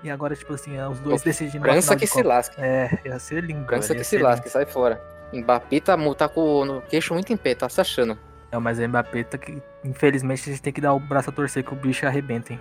E 0.03 0.11
agora, 0.11 0.35
tipo 0.35 0.53
assim, 0.53 0.77
é 0.77 0.87
os 0.87 0.99
dois 0.99 1.21
decidindo 1.23 1.63
França 1.63 1.81
final 1.81 1.97
que 1.97 2.05
de 2.05 2.11
se 2.11 2.21
lasque. 2.21 2.55
É, 2.61 2.99
ia 3.05 3.17
ser 3.17 3.43
lindo. 3.43 3.65
França 3.65 3.87
velho, 3.87 3.99
que 3.99 4.05
se 4.05 4.17
lasque, 4.19 4.49
sai 4.49 4.65
fora. 4.65 5.01
Mbappé 5.33 5.79
tá, 5.79 5.97
tá 6.17 6.29
com 6.29 6.61
o 6.63 6.81
queixo 6.81 7.13
muito 7.13 7.31
em 7.33 7.37
pé, 7.37 7.55
tá 7.55 7.67
se 7.69 7.79
achando. 7.81 8.17
Não, 8.51 8.61
mas 8.61 8.77
o 8.79 8.87
Mbappé 8.87 9.23
tá 9.23 9.37
que, 9.37 9.61
infelizmente, 9.83 10.41
a 10.49 10.53
gente 10.53 10.61
tem 10.61 10.71
que 10.73 10.81
dar 10.81 10.93
o 10.93 10.99
braço 10.99 11.29
a 11.29 11.33
torcer 11.33 11.63
que 11.63 11.73
o 11.73 11.75
bicho 11.75 12.05
arrebenta, 12.05 12.53
hein. 12.53 12.59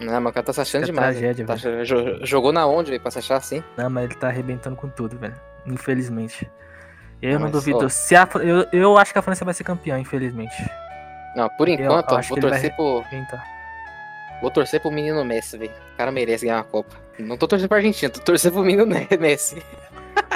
Não, 0.00 0.20
mas 0.20 0.30
o 0.30 0.34
cara 0.34 0.44
tá 0.46 0.52
se 0.52 0.60
achando 0.60 0.82
é 0.82 0.86
demais. 0.86 1.16
tragédia. 1.16 1.46
Tá- 1.46 1.54
jo- 1.56 2.18
jogou 2.26 2.52
na 2.52 2.66
onde, 2.66 2.90
velho, 2.90 3.00
pra 3.00 3.10
se 3.10 3.18
achar 3.20 3.36
assim? 3.36 3.62
Não, 3.76 3.88
mas 3.88 4.04
ele 4.04 4.14
tá 4.16 4.28
arrebentando 4.28 4.76
com 4.76 4.88
tudo, 4.88 5.16
velho. 5.16 5.34
Infelizmente. 5.66 6.50
Eu 7.22 7.34
não 7.34 7.42
Mas, 7.42 7.52
duvido. 7.52 7.86
ó. 7.86 7.88
Se 7.88 8.14
a, 8.14 8.28
eu, 8.42 8.66
eu 8.72 8.98
acho 8.98 9.12
que 9.12 9.18
a 9.18 9.22
França 9.22 9.44
vai 9.44 9.54
ser 9.54 9.64
campeã, 9.64 9.98
infelizmente. 9.98 10.54
Não, 11.36 11.48
por 11.56 11.68
enquanto, 11.68 12.12
ó, 12.12 12.16
acho 12.18 12.28
vou 12.30 12.38
torcer 12.40 12.74
pro. 12.76 13.02
Vou 14.42 14.50
torcer 14.50 14.80
pro 14.80 14.90
menino 14.90 15.24
Messi, 15.24 15.56
velho. 15.56 15.72
O 15.94 15.96
cara 15.96 16.10
merece 16.10 16.44
ganhar 16.44 16.58
uma 16.58 16.64
Copa. 16.64 16.94
Não 17.18 17.36
tô 17.38 17.46
torcendo 17.48 17.68
pra 17.68 17.78
Argentina, 17.78 18.10
tô 18.12 18.20
torcendo 18.20 18.52
pro 18.54 18.64
menino 18.64 18.84
Messi. 19.18 19.62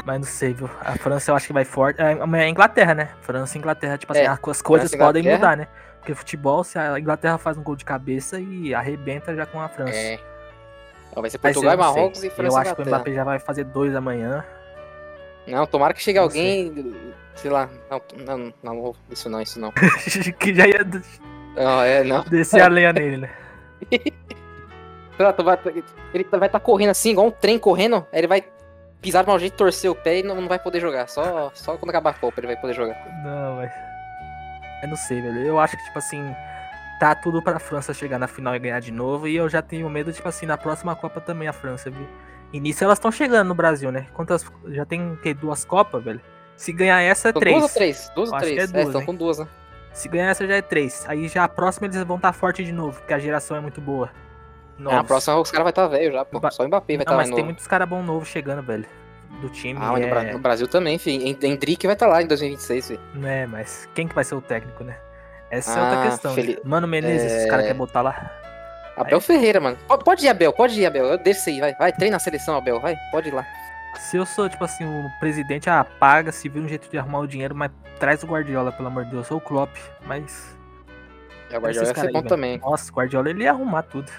Mas 0.04 0.18
não 0.20 0.26
sei, 0.26 0.54
viu? 0.54 0.70
A 0.80 0.96
França 0.96 1.30
eu 1.30 1.36
acho 1.36 1.46
que 1.46 1.52
vai 1.52 1.64
forte. 1.64 2.00
É, 2.00 2.12
é 2.12 2.44
a 2.44 2.48
Inglaterra, 2.48 2.94
né? 2.94 3.10
França 3.20 3.56
e 3.56 3.58
Inglaterra, 3.58 3.98
tipo 3.98 4.12
assim, 4.12 4.22
É, 4.22 4.26
as 4.26 4.38
as 4.48 4.62
coisas 4.62 4.90
França 4.90 5.04
podem 5.04 5.22
mudar, 5.22 5.56
né? 5.56 5.68
Porque 5.98 6.14
futebol, 6.14 6.64
se 6.64 6.78
a 6.78 6.98
Inglaterra 6.98 7.36
faz 7.36 7.58
um 7.58 7.62
gol 7.62 7.76
de 7.76 7.84
cabeça 7.84 8.40
e 8.40 8.74
arrebenta 8.74 9.34
já 9.34 9.44
com 9.44 9.60
a 9.60 9.68
França. 9.68 9.94
É. 9.94 10.18
Ó, 11.14 11.20
vai 11.20 11.28
ser 11.30 11.38
Portugal 11.38 11.74
e 11.74 11.76
sei. 11.76 11.84
Marrocos 11.84 12.24
e 12.24 12.30
França 12.30 12.56
Eu 12.56 12.60
acho 12.60 12.74
que 12.74 12.82
o. 12.82 12.86
Mbappé 12.86 13.12
já 13.12 13.24
vai 13.24 13.38
fazer 13.38 13.64
dois 13.64 13.94
amanhã. 13.94 14.44
Não, 15.46 15.66
tomara 15.66 15.92
que 15.94 16.02
chegue 16.02 16.18
Não 16.18 16.24
alguém. 16.24 16.94
Sei 17.34 17.50
lá. 17.50 17.68
Não, 17.90 18.02
não, 18.24 18.54
não, 18.62 18.94
isso 19.10 19.28
não, 19.28 19.40
isso 19.40 19.60
não. 19.60 19.72
que 20.38 20.54
já 20.54 20.66
ia 20.66 20.84
Não, 21.56 21.82
é, 21.82 22.04
não. 22.04 22.22
descer 22.24 22.60
a 22.60 22.68
lenha 22.68 22.92
nele, 22.92 23.18
né? 23.18 23.30
Sei 23.90 25.24
lá, 25.26 25.32
tu 25.32 25.42
vai- 25.42 25.58
Ele 26.14 26.24
vai 26.30 26.48
estar 26.48 26.60
correndo 26.60 26.90
assim, 26.90 27.10
igual 27.10 27.26
um 27.26 27.30
trem 27.30 27.58
correndo, 27.58 28.06
aí 28.12 28.20
ele 28.20 28.26
vai 28.26 28.44
pisar 29.00 29.22
de 29.22 29.28
mau 29.28 29.38
jeito, 29.38 29.56
torcer 29.56 29.90
o 29.90 29.94
pé 29.94 30.18
e 30.18 30.22
não, 30.22 30.40
não 30.40 30.48
vai 30.48 30.58
poder 30.58 30.80
jogar. 30.80 31.08
Só, 31.08 31.50
só 31.54 31.76
quando 31.76 31.90
acabar 31.90 32.10
a 32.10 32.14
Copa 32.14 32.40
ele 32.40 32.48
vai 32.48 32.56
poder 32.56 32.74
jogar. 32.74 32.96
Não, 33.22 33.56
mas. 33.56 33.72
Eu 34.82 34.88
não 34.88 34.96
sei, 34.96 35.20
velho. 35.20 35.38
Eu 35.38 35.58
acho 35.58 35.76
que, 35.76 35.84
tipo 35.84 35.98
assim, 35.98 36.34
tá 37.00 37.14
tudo 37.14 37.42
pra 37.42 37.58
França 37.58 37.92
chegar 37.94 38.18
na 38.18 38.28
final 38.28 38.54
e 38.54 38.58
ganhar 38.58 38.80
de 38.80 38.92
novo. 38.92 39.26
E 39.26 39.36
eu 39.36 39.48
já 39.48 39.62
tenho 39.62 39.88
medo, 39.88 40.12
tipo 40.12 40.28
assim, 40.28 40.46
na 40.46 40.56
próxima 40.56 40.94
Copa 40.94 41.20
também 41.20 41.48
a 41.48 41.52
França, 41.52 41.90
viu? 41.90 42.06
Início 42.52 42.84
elas 42.84 42.98
estão 42.98 43.12
chegando 43.12 43.48
no 43.48 43.54
Brasil, 43.54 43.92
né? 43.92 44.06
Quantas. 44.14 44.44
Já 44.68 44.84
tem 44.84 45.12
o 45.12 45.16
quê? 45.16 45.34
Duas 45.34 45.64
Copas, 45.64 46.02
velho? 46.02 46.20
Se 46.56 46.72
ganhar 46.72 47.00
essa, 47.00 47.28
é 47.28 47.32
três. 47.32 47.56
duas 47.56 47.70
ou 47.70 47.74
três? 47.74 48.12
Duas 48.14 48.32
ou 48.32 48.38
que 48.38 48.44
três? 48.44 48.58
é 48.58 48.66
duas, 48.66 48.86
estão 48.86 49.00
hein? 49.00 49.06
com 49.06 49.14
duas, 49.14 49.38
né? 49.38 49.46
Se 49.92 50.08
ganhar 50.08 50.30
essa 50.30 50.46
já 50.46 50.56
é 50.56 50.62
três. 50.62 51.04
Aí 51.08 51.28
já 51.28 51.44
a 51.44 51.48
próxima 51.48 51.86
eles 51.86 52.02
vão 52.02 52.16
estar 52.16 52.32
forte 52.32 52.64
de 52.64 52.72
novo, 52.72 52.98
porque 52.98 53.12
a 53.12 53.18
geração 53.18 53.56
é 53.56 53.60
muito 53.60 53.80
boa. 53.80 54.10
É, 54.78 54.82
a 54.82 54.84
Novos. 54.84 55.06
próxima 55.08 55.36
os 55.36 55.50
caras 55.50 55.64
vai 55.64 55.70
estar 55.70 55.86
velho 55.88 56.12
já, 56.12 56.24
pô. 56.24 56.38
Ba- 56.38 56.50
Só 56.50 56.62
o 56.64 56.66
Mbappé 56.68 56.94
vai 56.96 57.02
estar 57.02 57.10
mas 57.12 57.16
mais 57.16 57.28
tem 57.28 57.36
novo. 57.38 57.44
muitos 57.46 57.66
caras 57.66 57.88
bons 57.88 58.04
novos 58.04 58.28
chegando, 58.28 58.62
velho. 58.62 58.86
Do 59.40 59.48
time. 59.50 59.78
Ah, 59.82 59.92
mas 59.92 60.00
no, 60.06 60.14
é... 60.14 60.32
No 60.32 60.38
Brasil 60.38 60.66
também, 60.68 60.94
enfim. 60.96 61.36
Hendrick 61.42 61.86
vai 61.86 61.94
estar 61.94 62.06
lá 62.06 62.22
em 62.22 62.26
2026, 62.26 62.86
filho. 62.88 63.00
É, 63.24 63.46
mas 63.46 63.88
quem 63.94 64.06
que 64.08 64.14
vai 64.14 64.24
ser 64.24 64.34
o 64.34 64.40
técnico, 64.40 64.82
né? 64.84 64.96
Essa 65.50 65.78
é 65.78 65.80
Ah, 65.80 65.84
outra 65.90 66.10
questão. 66.10 66.34
né? 66.34 66.56
Mano 66.64 66.86
Menezes, 66.88 67.32
é- 67.32 67.36
esses 67.36 67.50
caras 67.50 67.64
querem 67.64 67.78
botar 67.78 68.02
lá. 68.02 68.30
Abel 68.96 69.20
Ferreira, 69.20 69.60
mano. 69.60 69.76
Pode, 70.04 70.26
ir, 70.26 70.28
Abel, 70.28 70.52
pode 70.52 70.80
ir, 70.80 70.84
Abel. 70.86 71.04
Eu 71.06 71.18
deixo 71.18 71.48
aí, 71.48 71.60
vai. 71.60 71.74
Vai, 71.74 71.92
treina 71.92 72.16
a 72.16 72.20
seleção, 72.20 72.56
Abel, 72.56 72.80
vai. 72.80 72.96
Pode 73.12 73.28
ir 73.28 73.32
lá. 73.34 73.46
Se 73.96 74.16
eu 74.16 74.26
sou, 74.26 74.48
tipo 74.48 74.64
assim, 74.64 74.84
o 74.84 75.08
presidente, 75.20 75.70
ah, 75.70 75.84
paga, 75.84 76.30
se 76.32 76.48
vira 76.48 76.64
um 76.64 76.68
jeito 76.68 76.88
de 76.90 76.98
arrumar 76.98 77.20
o 77.20 77.26
dinheiro, 77.26 77.54
mas 77.54 77.70
traz 78.00 78.22
o 78.22 78.26
Guardiola, 78.26 78.72
pelo 78.72 78.88
amor 78.88 79.04
de 79.04 79.12
Deus. 79.12 79.30
Ou 79.30 79.38
o 79.38 79.40
Klopp, 79.40 79.74
mas. 80.04 80.56
E 81.50 81.56
o 81.56 81.60
Guardiola 81.60 81.88
ia 81.88 81.94
ser 81.94 82.06
aí, 82.06 82.12
bom 82.12 82.22
também. 82.22 82.58
Nossa, 82.58 82.90
o 82.90 82.94
Guardiola 82.94 83.30
ele 83.30 83.44
ia 83.44 83.50
arrumar 83.52 83.82
tudo. 83.82 84.10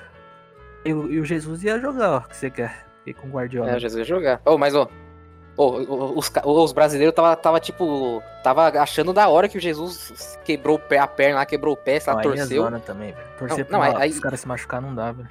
E, 0.85 0.93
o- 0.93 1.11
e 1.11 1.19
o 1.19 1.25
Jesus 1.25 1.63
ia 1.63 1.79
jogar, 1.79 2.09
ó, 2.11 2.19
que 2.21 2.35
você 2.35 2.49
quer. 2.49 2.85
E 3.05 3.13
com 3.13 3.27
o 3.27 3.31
Guardiola. 3.31 3.71
É, 3.71 3.75
o 3.75 3.79
Jesus 3.79 3.99
ia 3.99 4.15
jogar. 4.15 4.41
Ô, 4.45 4.57
mas, 4.57 4.73
ô. 4.75 4.87
ô, 5.57 5.63
ô, 5.63 6.17
os, 6.17 6.31
os 6.45 6.71
brasileiros 6.71 7.13
tava, 7.15 7.35
tava, 7.35 7.59
tipo. 7.59 8.21
Tava 8.43 8.67
achando 8.81 9.11
da 9.13 9.27
hora 9.29 9.47
que 9.49 9.57
o 9.57 9.61
Jesus 9.61 10.37
quebrou 10.45 10.75
o 10.77 10.79
pé, 10.79 10.99
a 10.99 11.07
perna 11.07 11.35
lá, 11.39 11.45
quebrou 11.45 11.73
o 11.73 11.77
pé, 11.77 11.99
sei 11.99 12.13
lá, 12.13 12.19
é 12.19 12.23
torceu. 12.23 12.63
zona 12.63 12.79
também, 12.79 13.11
velho. 13.13 13.27
Torcer 13.37 13.57
Não, 13.59 13.65
pra 13.79 13.89
não, 13.91 13.97
aí- 13.97 14.09
os 14.11 14.19
caras 14.19 14.39
se 14.39 14.47
machucar 14.47 14.81
não 14.81 14.93
dá, 14.95 15.11
velho. 15.11 15.29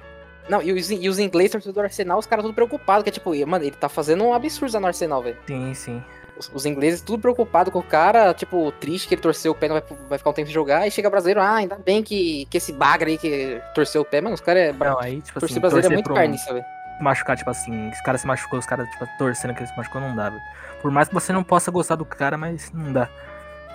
Não, 0.49 0.61
e 0.63 0.71
os, 0.73 0.89
e 0.89 1.07
os 1.07 1.19
ingleses, 1.19 1.51
torcedor 1.51 1.73
do 1.75 1.81
Arsenal, 1.85 2.17
os 2.17 2.25
caras 2.25 2.43
tudo 2.43 2.55
preocupados, 2.55 3.03
que 3.03 3.09
é 3.09 3.11
tipo, 3.11 3.29
mano, 3.47 3.63
ele 3.63 3.75
tá 3.75 3.87
fazendo 3.87 4.23
um 4.23 4.33
absurdo 4.33 4.73
lá 4.73 4.79
no 4.79 4.87
Arsenal, 4.87 5.21
velho. 5.21 5.37
Sim, 5.45 5.73
sim. 5.75 6.03
Os, 6.39 6.49
os 6.53 6.65
ingleses 6.65 7.01
tudo 7.01 7.19
preocupado 7.19 7.69
com 7.69 7.79
o 7.79 7.83
cara, 7.83 8.33
tipo, 8.33 8.71
triste 8.79 9.07
que 9.09 9.13
ele 9.15 9.21
torceu 9.21 9.51
o 9.51 9.55
pé, 9.55 9.67
não 9.67 9.75
vai, 9.75 9.83
vai 10.07 10.17
ficar 10.17 10.29
um 10.29 10.33
tempo 10.33 10.47
sem 10.47 10.53
jogar, 10.53 10.87
e 10.87 10.91
chega 10.91 11.09
brasileiro, 11.09 11.41
ah, 11.41 11.55
ainda 11.55 11.75
bem 11.75 12.01
que, 12.01 12.45
que 12.49 12.57
esse 12.57 12.71
bagre 12.71 13.11
aí 13.11 13.17
que 13.17 13.61
torceu 13.75 14.01
o 14.01 14.05
pé, 14.05 14.21
mano, 14.21 14.35
os 14.35 14.41
caras 14.41 14.63
é. 14.69 14.71
Não, 14.73 14.99
aí, 14.99 15.21
tipo 15.21 15.37
assim, 15.37 15.39
torcer 15.39 15.59
brasileiro 15.59 15.87
é 15.87 15.89
torcer 15.89 15.91
muito 15.91 16.05
pro- 16.05 16.15
carniça, 16.15 16.53
velho. 16.53 16.65
machucar, 17.01 17.35
tipo 17.37 17.49
assim, 17.49 17.89
os 17.89 18.01
caras 18.01 18.21
se 18.21 18.27
machucou, 18.27 18.57
os 18.57 18.65
caras, 18.65 18.89
tipo, 18.89 19.05
torcendo 19.17 19.53
que 19.53 19.59
ele 19.61 19.67
se 19.69 19.77
machucou, 19.77 19.99
não 19.99 20.15
dá, 20.15 20.29
velho. 20.29 20.41
Por 20.81 20.89
mais 20.91 21.09
que 21.09 21.13
você 21.13 21.33
não 21.33 21.43
possa 21.43 21.69
gostar 21.71 21.95
do 21.95 22.05
cara, 22.05 22.37
mas 22.37 22.71
não 22.71 22.93
dá. 22.93 23.09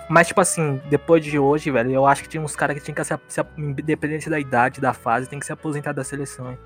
Mas, 0.09 0.27
tipo 0.27 0.41
assim, 0.41 0.81
depois 0.89 1.23
de 1.23 1.37
hoje, 1.39 1.69
velho, 1.71 1.91
eu 1.91 2.05
acho 2.05 2.23
que 2.23 2.29
tinha 2.29 2.41
uns 2.41 2.55
caras 2.55 2.75
que 2.77 2.83
tinham 2.83 2.95
que 2.95 3.03
se, 3.03 3.15
se 3.27 3.41
independente 3.57 4.29
da 4.29 4.39
idade, 4.39 4.79
da 4.81 4.93
fase, 4.93 5.27
tem 5.29 5.39
que 5.39 5.45
se 5.45 5.51
aposentar 5.53 5.93
da 5.93 6.03
seleção, 6.03 6.51
hein? 6.51 6.59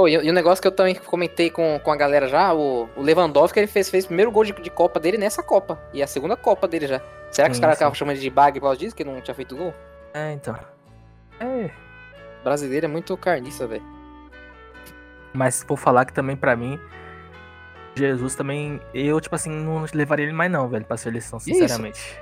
Oh, 0.00 0.06
e, 0.06 0.12
e 0.12 0.30
o 0.30 0.32
negócio 0.32 0.62
que 0.62 0.68
eu 0.68 0.72
também 0.72 0.94
comentei 0.94 1.50
com, 1.50 1.80
com 1.82 1.90
a 1.90 1.96
galera 1.96 2.28
já, 2.28 2.54
o, 2.54 2.88
o 2.94 3.02
Lewandowski 3.02 3.58
ele 3.58 3.66
fez, 3.66 3.90
fez 3.90 4.04
o 4.04 4.06
primeiro 4.06 4.30
gol 4.30 4.44
de, 4.44 4.52
de 4.52 4.70
Copa 4.70 5.00
dele 5.00 5.18
nessa 5.18 5.42
Copa. 5.42 5.76
E 5.92 6.00
a 6.00 6.06
segunda 6.06 6.36
Copa 6.36 6.68
dele 6.68 6.86
já. 6.86 7.00
Será 7.32 7.48
que 7.48 7.54
Sim, 7.54 7.58
os 7.58 7.60
caras 7.60 7.74
estavam 7.74 7.94
chamando 7.96 8.16
de 8.16 8.30
bag 8.30 8.60
por 8.60 8.66
causa 8.66 8.78
disso, 8.78 8.94
que 8.94 9.02
não 9.02 9.20
tinha 9.20 9.34
feito 9.34 9.56
gol? 9.56 9.74
É, 10.14 10.30
então. 10.30 10.56
É, 11.40 11.70
O 12.40 12.44
brasileiro 12.44 12.86
é 12.86 12.88
muito 12.88 13.16
carniça, 13.16 13.66
velho. 13.66 13.82
mas 15.34 15.64
vou 15.66 15.76
falar 15.76 16.04
que 16.04 16.12
também 16.12 16.36
pra 16.36 16.54
mim, 16.54 16.78
Jesus 17.96 18.36
também, 18.36 18.80
eu, 18.94 19.20
tipo 19.20 19.34
assim, 19.34 19.50
não 19.50 19.84
levaria 19.92 20.26
ele 20.26 20.32
mais 20.32 20.50
não, 20.50 20.68
velho, 20.68 20.84
pra 20.84 20.96
seleção, 20.96 21.40
sinceramente. 21.40 22.16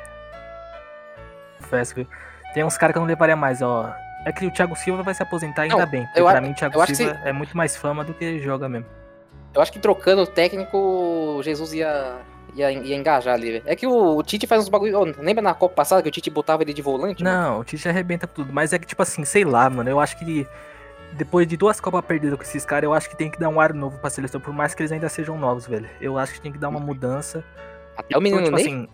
Confesso 1.58 1.94
que 1.94 2.08
tem 2.54 2.64
uns 2.64 2.78
caras 2.78 2.94
que 2.94 2.98
eu 2.98 3.02
não 3.02 3.06
levaria 3.08 3.36
mais, 3.36 3.60
ó. 3.60 3.94
É 4.26 4.32
que 4.32 4.44
o 4.44 4.50
Thiago 4.50 4.74
Silva 4.74 5.04
vai 5.04 5.14
se 5.14 5.22
aposentar 5.22 5.62
ainda 5.62 5.76
Não, 5.76 5.86
bem, 5.86 6.04
porque 6.04 6.20
eu 6.20 6.26
pra 6.26 6.40
mim 6.40 6.50
o 6.50 6.54
Thiago 6.54 6.80
acho 6.80 6.90
que 6.90 6.96
Silva 6.96 7.20
é 7.24 7.32
muito 7.32 7.56
mais 7.56 7.76
fama 7.76 8.02
do 8.02 8.12
que 8.12 8.40
joga 8.40 8.68
mesmo. 8.68 8.86
Eu 9.54 9.62
acho 9.62 9.72
que 9.72 9.78
trocando 9.78 10.22
o 10.22 10.26
técnico, 10.26 10.76
o 10.76 11.40
Jesus 11.44 11.72
ia, 11.72 12.16
ia, 12.56 12.72
ia 12.72 12.96
engajar 12.96 13.34
ali. 13.34 13.62
É 13.64 13.76
que 13.76 13.86
o, 13.86 14.16
o 14.16 14.22
Tite 14.24 14.44
faz 14.44 14.62
uns 14.62 14.68
bagulho. 14.68 15.14
Lembra 15.18 15.42
na 15.42 15.54
Copa 15.54 15.76
passada 15.76 16.02
que 16.02 16.08
o 16.08 16.12
Tite 16.12 16.28
botava 16.28 16.64
ele 16.64 16.74
de 16.74 16.82
volante? 16.82 17.22
mano? 17.22 17.36
Não, 17.36 17.60
o 17.60 17.64
Tite 17.64 17.88
arrebenta 17.88 18.26
tudo, 18.26 18.52
mas 18.52 18.72
é 18.72 18.80
que, 18.80 18.86
tipo 18.86 19.00
assim, 19.00 19.24
sei 19.24 19.44
lá, 19.44 19.70
mano, 19.70 19.88
eu 19.88 20.00
acho 20.00 20.18
que 20.18 20.44
depois 21.12 21.46
de 21.46 21.56
duas 21.56 21.78
Copas 21.80 22.04
perdidas 22.04 22.36
com 22.36 22.42
esses 22.42 22.64
caras, 22.64 22.82
eu 22.84 22.92
acho 22.92 23.08
que 23.08 23.16
tem 23.16 23.30
que 23.30 23.38
dar 23.38 23.48
um 23.48 23.60
ar 23.60 23.72
novo 23.72 23.96
pra 23.98 24.10
seleção, 24.10 24.40
por 24.40 24.52
mais 24.52 24.74
que 24.74 24.82
eles 24.82 24.90
ainda 24.90 25.08
sejam 25.08 25.38
novos, 25.38 25.68
velho. 25.68 25.88
Eu 26.00 26.18
acho 26.18 26.34
que 26.34 26.40
tem 26.40 26.50
que 26.50 26.58
dar 26.58 26.68
uma 26.68 26.80
mudança. 26.80 27.44
Até 27.96 28.18
o 28.18 28.20
menino 28.20 28.42
Então, 28.42 28.58
tipo 28.58 28.68
Ney. 28.68 28.74
assim, 28.74 28.88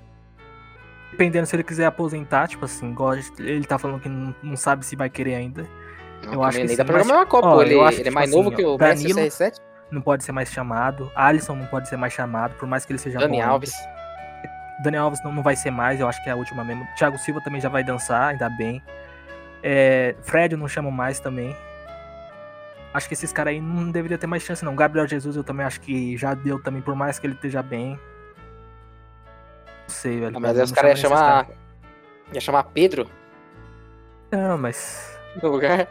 dependendo 1.12 1.46
se 1.46 1.54
ele 1.54 1.62
quiser 1.62 1.86
aposentar, 1.86 2.48
tipo 2.48 2.64
assim, 2.64 2.90
igual 2.90 3.14
ele 3.38 3.64
tá 3.64 3.78
falando 3.78 4.00
que 4.00 4.08
não, 4.08 4.34
não 4.42 4.56
sabe 4.56 4.84
se 4.84 4.96
vai 4.96 5.08
querer 5.08 5.34
ainda. 5.36 5.66
Não, 6.24 6.34
eu 6.34 6.40
o 6.40 6.44
acho 6.44 6.58
que 6.58 6.64
Ney 6.64 6.70
sim, 6.70 6.76
dá 6.76 6.84
pra 6.84 6.98
jogar 6.98 7.14
uma 7.16 7.26
Copa, 7.26 7.48
ó, 7.48 7.62
ele, 7.62 7.74
eu 7.74 7.84
acho 7.84 8.00
ele 8.00 8.08
é 8.08 8.12
mais 8.12 8.30
novo 8.30 8.50
que 8.50 8.64
o 8.64 8.76
Danilo- 8.76 9.20
CR7. 9.20 9.56
Não 9.90 10.00
pode 10.00 10.24
ser 10.24 10.32
mais 10.32 10.50
chamado. 10.50 11.10
Alisson 11.14 11.54
não 11.54 11.66
pode 11.66 11.86
ser 11.88 11.96
mais 11.98 12.12
chamado, 12.14 12.54
por 12.54 12.66
mais 12.66 12.84
que 12.84 12.92
ele 12.92 12.98
seja 12.98 13.18
Dani 13.18 13.38
bom. 13.38 13.44
Alves. 13.46 13.74
Daniel 14.82 15.04
Alves 15.04 15.22
não, 15.22 15.30
não 15.32 15.42
vai 15.42 15.54
ser 15.54 15.70
mais, 15.70 16.00
eu 16.00 16.08
acho 16.08 16.22
que 16.24 16.30
é 16.30 16.32
a 16.32 16.36
última 16.36 16.64
mesmo. 16.64 16.86
Thiago 16.96 17.18
Silva 17.18 17.40
também 17.42 17.60
já 17.60 17.68
vai 17.68 17.84
dançar, 17.84 18.30
ainda 18.30 18.48
bem. 18.48 18.82
É, 19.62 20.14
Fred 20.22 20.54
eu 20.54 20.58
não 20.58 20.66
chamo 20.66 20.90
mais 20.90 21.20
também. 21.20 21.54
Acho 22.94 23.06
que 23.06 23.14
esses 23.14 23.32
caras 23.32 23.52
aí 23.52 23.60
não 23.60 23.90
deveria 23.90 24.18
ter 24.18 24.26
mais 24.26 24.42
chance, 24.42 24.64
não. 24.64 24.74
Gabriel 24.74 25.06
Jesus 25.06 25.36
eu 25.36 25.44
também 25.44 25.64
acho 25.64 25.80
que 25.80 26.16
já 26.16 26.34
deu 26.34 26.62
também, 26.62 26.82
por 26.82 26.94
mais 26.94 27.18
que 27.18 27.26
ele 27.26 27.34
esteja 27.34 27.62
bem. 27.62 27.98
Não 29.82 29.94
sei, 29.94 30.20
velho. 30.20 30.36
Ah, 30.36 30.40
mas 30.40 30.58
aí 30.58 30.64
os 30.64 30.72
caras 30.72 30.90
iam 30.90 31.10
chamar. 31.10 31.48
Ia 32.32 32.40
chamar 32.40 32.62
Pedro. 32.64 33.08
Não, 34.30 34.56
mas. 34.56 35.18
no 35.42 35.50
lugar. 35.50 35.86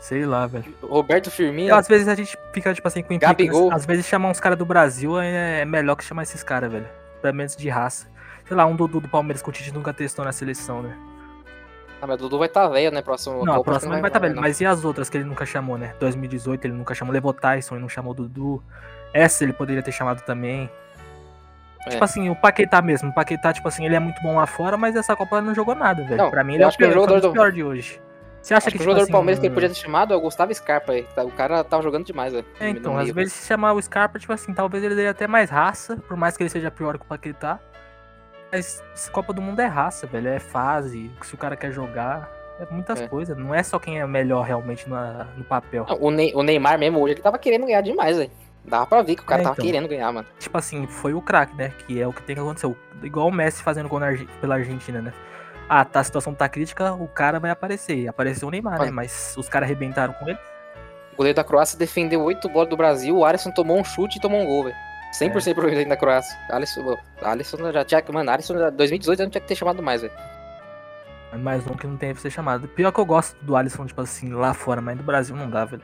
Sei 0.00 0.26
lá, 0.26 0.46
velho. 0.46 0.64
Roberto 0.82 1.30
Firmino. 1.30 1.74
Às 1.74 1.86
vezes 1.86 2.08
a 2.08 2.14
gente 2.14 2.36
fica, 2.52 2.74
tipo 2.74 2.88
assim, 2.88 3.02
com. 3.02 3.16
Gabigol. 3.18 3.72
Às 3.72 3.86
vezes 3.86 4.06
chamar 4.06 4.30
uns 4.30 4.40
caras 4.40 4.58
do 4.58 4.66
Brasil 4.66 5.20
é, 5.20 5.60
é 5.60 5.64
melhor 5.64 5.94
que 5.94 6.04
chamar 6.04 6.24
esses 6.24 6.42
caras, 6.42 6.72
velho. 6.72 6.88
Pelo 7.20 7.34
menos 7.34 7.54
de 7.54 7.68
raça. 7.68 8.10
Sei 8.46 8.56
lá, 8.56 8.66
um 8.66 8.74
Dudu 8.74 9.00
do 9.00 9.08
Palmeiras 9.08 9.42
que 9.42 9.48
o 9.48 9.52
Tite 9.52 9.72
nunca 9.72 9.92
testou 9.92 10.24
na 10.24 10.32
seleção, 10.32 10.82
né? 10.82 10.96
Ah, 12.00 12.06
mas 12.06 12.16
o 12.16 12.22
Dudu 12.24 12.38
vai 12.38 12.48
estar 12.48 12.66
velho, 12.68 12.90
né? 12.90 13.00
Próximo 13.00 13.44
Não, 13.44 13.54
a 13.54 13.58
que 13.58 13.64
próxima 13.64 13.94
ele 13.94 14.00
vai 14.00 14.08
estar 14.08 14.18
rolar, 14.18 14.30
velho. 14.30 14.40
Mas 14.40 14.60
e 14.60 14.66
as 14.66 14.84
outras 14.84 15.08
que 15.08 15.16
ele 15.16 15.24
nunca 15.24 15.46
chamou, 15.46 15.78
né? 15.78 15.94
2018 16.00 16.64
ele 16.64 16.74
nunca 16.74 16.94
chamou. 16.94 17.14
Levou 17.14 17.32
Tyson, 17.32 17.76
ele 17.76 17.82
não 17.82 17.88
chamou 17.88 18.12
Dudu. 18.12 18.60
Essa 19.14 19.44
ele 19.44 19.52
poderia 19.52 19.82
ter 19.82 19.92
chamado 19.92 20.20
também. 20.22 20.68
É. 21.86 21.90
Tipo 21.90 22.04
assim, 22.04 22.28
o 22.30 22.36
Paquetá 22.36 22.80
mesmo. 22.80 23.10
O 23.10 23.12
Paquetá, 23.12 23.52
tipo 23.52 23.66
assim, 23.68 23.84
ele 23.84 23.94
é 23.96 23.98
muito 24.00 24.20
bom 24.22 24.36
lá 24.36 24.46
fora, 24.46 24.76
mas 24.76 24.94
essa 24.94 25.16
Copa 25.16 25.38
ele 25.38 25.46
não 25.46 25.54
jogou 25.54 25.74
nada, 25.74 26.02
velho. 26.04 26.16
Não, 26.16 26.30
pra 26.30 26.44
mim 26.44 26.54
ele 26.54 26.62
é 26.62 26.68
o 26.68 26.76
pior, 26.76 26.92
jogador 26.92 27.20
do- 27.20 27.32
pior 27.32 27.50
de 27.52 27.62
hoje. 27.64 28.00
Você 28.40 28.54
acha 28.54 28.66
Acho 28.68 28.72
que, 28.72 28.72
que 28.72 28.76
o 28.76 28.78
tipo 28.80 28.84
jogador 28.84 29.02
assim, 29.02 29.12
do 29.12 29.14
Palmeiras 29.14 29.38
que 29.40 29.46
ele 29.46 29.54
podia 29.54 29.68
ter 29.68 29.74
chamado 29.76 30.12
é 30.12 30.16
o 30.16 30.20
Gustavo 30.20 30.52
Scarpa 30.54 30.92
aí. 30.92 31.04
Tá, 31.14 31.22
O 31.24 31.30
cara 31.30 31.62
tava 31.62 31.82
jogando 31.82 32.04
demais, 32.04 32.32
velho. 32.32 32.44
É, 32.58 32.68
então, 32.68 32.98
às 32.98 33.08
vezes 33.10 33.32
se 33.34 33.46
chamar 33.46 33.72
o 33.72 33.80
Scarpa, 33.82 34.18
tipo 34.18 34.32
assim, 34.32 34.52
talvez 34.52 34.82
ele 34.82 34.94
dê 34.96 35.06
até 35.06 35.26
mais 35.28 35.48
raça, 35.50 35.96
por 36.08 36.16
mais 36.16 36.36
que 36.36 36.42
ele 36.42 36.50
seja 36.50 36.70
pior 36.70 36.98
que 36.98 37.04
o 37.04 37.08
Paquetá. 37.08 37.60
Mas 38.50 38.82
Copa 39.12 39.32
do 39.32 39.40
Mundo 39.40 39.60
é 39.60 39.66
raça, 39.66 40.06
velho, 40.06 40.28
é 40.28 40.38
fase, 40.38 41.10
se 41.22 41.34
o 41.34 41.38
cara 41.38 41.56
quer 41.56 41.72
jogar, 41.72 42.28
é 42.60 42.66
muitas 42.70 43.00
É. 43.00 43.08
coisas, 43.08 43.36
não 43.36 43.54
é 43.54 43.62
só 43.62 43.78
quem 43.78 43.98
é 44.00 44.06
melhor 44.06 44.42
realmente 44.44 44.88
na- 44.90 45.26
no 45.36 45.44
papel. 45.44 45.86
Não, 45.88 45.98
o, 46.00 46.10
Ney- 46.10 46.32
o 46.34 46.42
Neymar 46.42 46.78
mesmo 46.78 47.00
hoje, 47.00 47.14
ele 47.14 47.22
tava 47.22 47.38
querendo 47.38 47.64
ganhar 47.66 47.80
demais, 47.80 48.16
velho. 48.18 48.30
Dava 48.64 48.86
pra 48.86 49.02
ver 49.02 49.16
que 49.16 49.22
o 49.22 49.26
cara 49.26 49.42
É, 49.42 49.44
tava 49.44 49.54
então. 49.54 49.64
querendo 49.66 49.88
ganhar, 49.88 50.12
mano. 50.12 50.26
Tipo 50.38 50.56
assim, 50.56 50.86
foi 50.86 51.14
o 51.14 51.20
craque, 51.20 51.54
né, 51.56 51.70
que 51.86 52.00
é 52.00 52.06
o 52.06 52.12
que 52.12 52.22
tem 52.22 52.36
que 52.36 52.40
acontecer, 52.42 52.72
igual 53.02 53.28
o 53.28 53.32
Messi 53.32 53.62
fazendo 53.62 53.88
gol 53.88 54.02
Arge- 54.02 54.28
pela 54.40 54.54
Argentina, 54.54 55.02
né. 55.02 55.12
Ah, 55.68 55.84
tá, 55.84 56.00
a 56.00 56.04
situação 56.04 56.34
tá 56.34 56.48
crítica, 56.48 56.92
o 56.92 57.08
cara 57.08 57.40
vai 57.40 57.50
aparecer. 57.50 58.06
Apareceu 58.06 58.46
o 58.48 58.50
Neymar, 58.50 58.74
né? 58.74 58.78
Olha. 58.82 58.92
Mas 58.92 59.34
os 59.38 59.48
caras 59.48 59.66
arrebentaram 59.66 60.12
com 60.14 60.28
ele. 60.28 60.38
O 61.14 61.16
goleiro 61.16 61.36
da 61.36 61.44
Croácia 61.44 61.78
defendeu 61.78 62.22
oito 62.22 62.48
bolas 62.48 62.68
do 62.68 62.76
Brasil, 62.76 63.16
o 63.16 63.24
Alisson 63.24 63.50
tomou 63.50 63.78
um 63.78 63.84
chute 63.84 64.18
e 64.18 64.20
tomou 64.20 64.40
um 64.40 64.46
gol, 64.46 64.64
velho. 64.64 64.76
100% 65.12 65.52
aproveitamento 65.52 65.88
da 65.90 65.96
Croácia. 65.96 66.38
Alisson, 66.50 66.96
Alisson 67.22 67.72
já 67.72 67.84
tinha. 67.84 68.02
Mano, 68.12 68.30
Alisson 68.30 68.58
já- 68.58 68.70
2018 68.70 69.18
já 69.18 69.24
não 69.24 69.30
tinha 69.30 69.40
que 69.42 69.48
ter 69.48 69.54
chamado 69.54 69.82
mais, 69.82 70.02
velho. 70.02 70.12
É 71.32 71.36
mais 71.36 71.66
um 71.66 71.74
que 71.74 71.86
não 71.86 71.96
tem 71.96 72.12
pra 72.12 72.20
ser 72.22 72.30
chamado. 72.30 72.68
Pior 72.68 72.92
que 72.92 72.98
eu 73.00 73.04
gosto 73.06 73.36
do 73.42 73.56
Alisson, 73.56 73.86
tipo 73.86 74.00
assim, 74.00 74.32
lá 74.32 74.52
fora, 74.54 74.80
mas 74.80 74.96
no 74.96 75.02
Brasil 75.02 75.34
não 75.36 75.48
dá, 75.48 75.64
velho. 75.64 75.82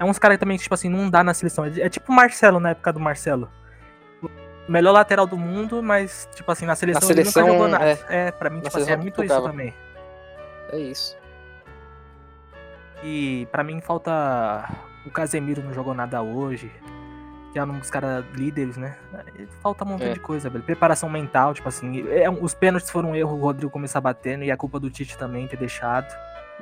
É 0.00 0.04
uns 0.04 0.18
caras 0.18 0.38
também 0.38 0.56
que, 0.56 0.62
tipo 0.62 0.74
assim, 0.74 0.88
não 0.88 1.08
dá 1.10 1.22
na 1.22 1.34
seleção. 1.34 1.64
É, 1.66 1.80
é 1.82 1.88
tipo 1.90 2.10
o 2.10 2.14
Marcelo 2.16 2.58
na 2.58 2.70
época 2.70 2.92
do 2.92 2.98
Marcelo. 2.98 3.48
Melhor 4.66 4.92
lateral 4.92 5.26
do 5.26 5.36
mundo, 5.36 5.82
mas, 5.82 6.28
tipo 6.34 6.50
assim, 6.50 6.64
na 6.64 6.74
seleção, 6.74 7.02
seleção, 7.06 7.42
ele 7.42 7.52
nunca 7.52 7.68
jogou 7.68 7.68
nada. 7.68 7.98
É, 8.08 8.30
pra 8.32 8.48
mim, 8.48 8.56
Na 8.58 8.62
tipo 8.64 8.76
assim, 8.78 8.82
é 8.82 8.96
seleção 8.96 9.02
muito 9.02 9.22
isso 9.24 9.42
também. 9.42 9.74
É 10.72 10.78
isso. 10.78 11.16
E 13.02 13.46
pra 13.52 13.62
mim 13.62 13.80
falta. 13.80 14.68
O 15.06 15.10
Casemiro 15.10 15.62
não 15.62 15.72
jogou 15.72 15.94
nada 15.94 16.22
hoje. 16.22 16.70
Que 17.52 17.58
é 17.58 17.64
um 17.64 17.78
dos 17.78 17.90
caras 17.90 18.24
líderes, 18.34 18.76
né? 18.76 18.96
Falta 19.60 19.84
um 19.84 19.88
montão 19.88 20.06
É. 20.06 20.12
de 20.12 20.20
coisa, 20.20 20.48
velho. 20.48 20.62
Preparação 20.62 21.08
mental, 21.08 21.52
tipo 21.52 21.68
assim. 21.68 22.06
é, 22.08 22.30
os 22.30 22.54
pênaltis 22.54 22.90
foram 22.90 23.10
um 23.10 23.16
erro, 23.16 23.36
o 23.36 23.40
Rodrigo 23.40 23.70
começar 23.72 24.00
batendo, 24.00 24.44
e 24.44 24.50
a 24.52 24.56
culpa 24.56 24.78
do 24.78 24.88
Tite 24.88 25.18
também 25.18 25.48
ter 25.48 25.56
deixado. 25.56 26.06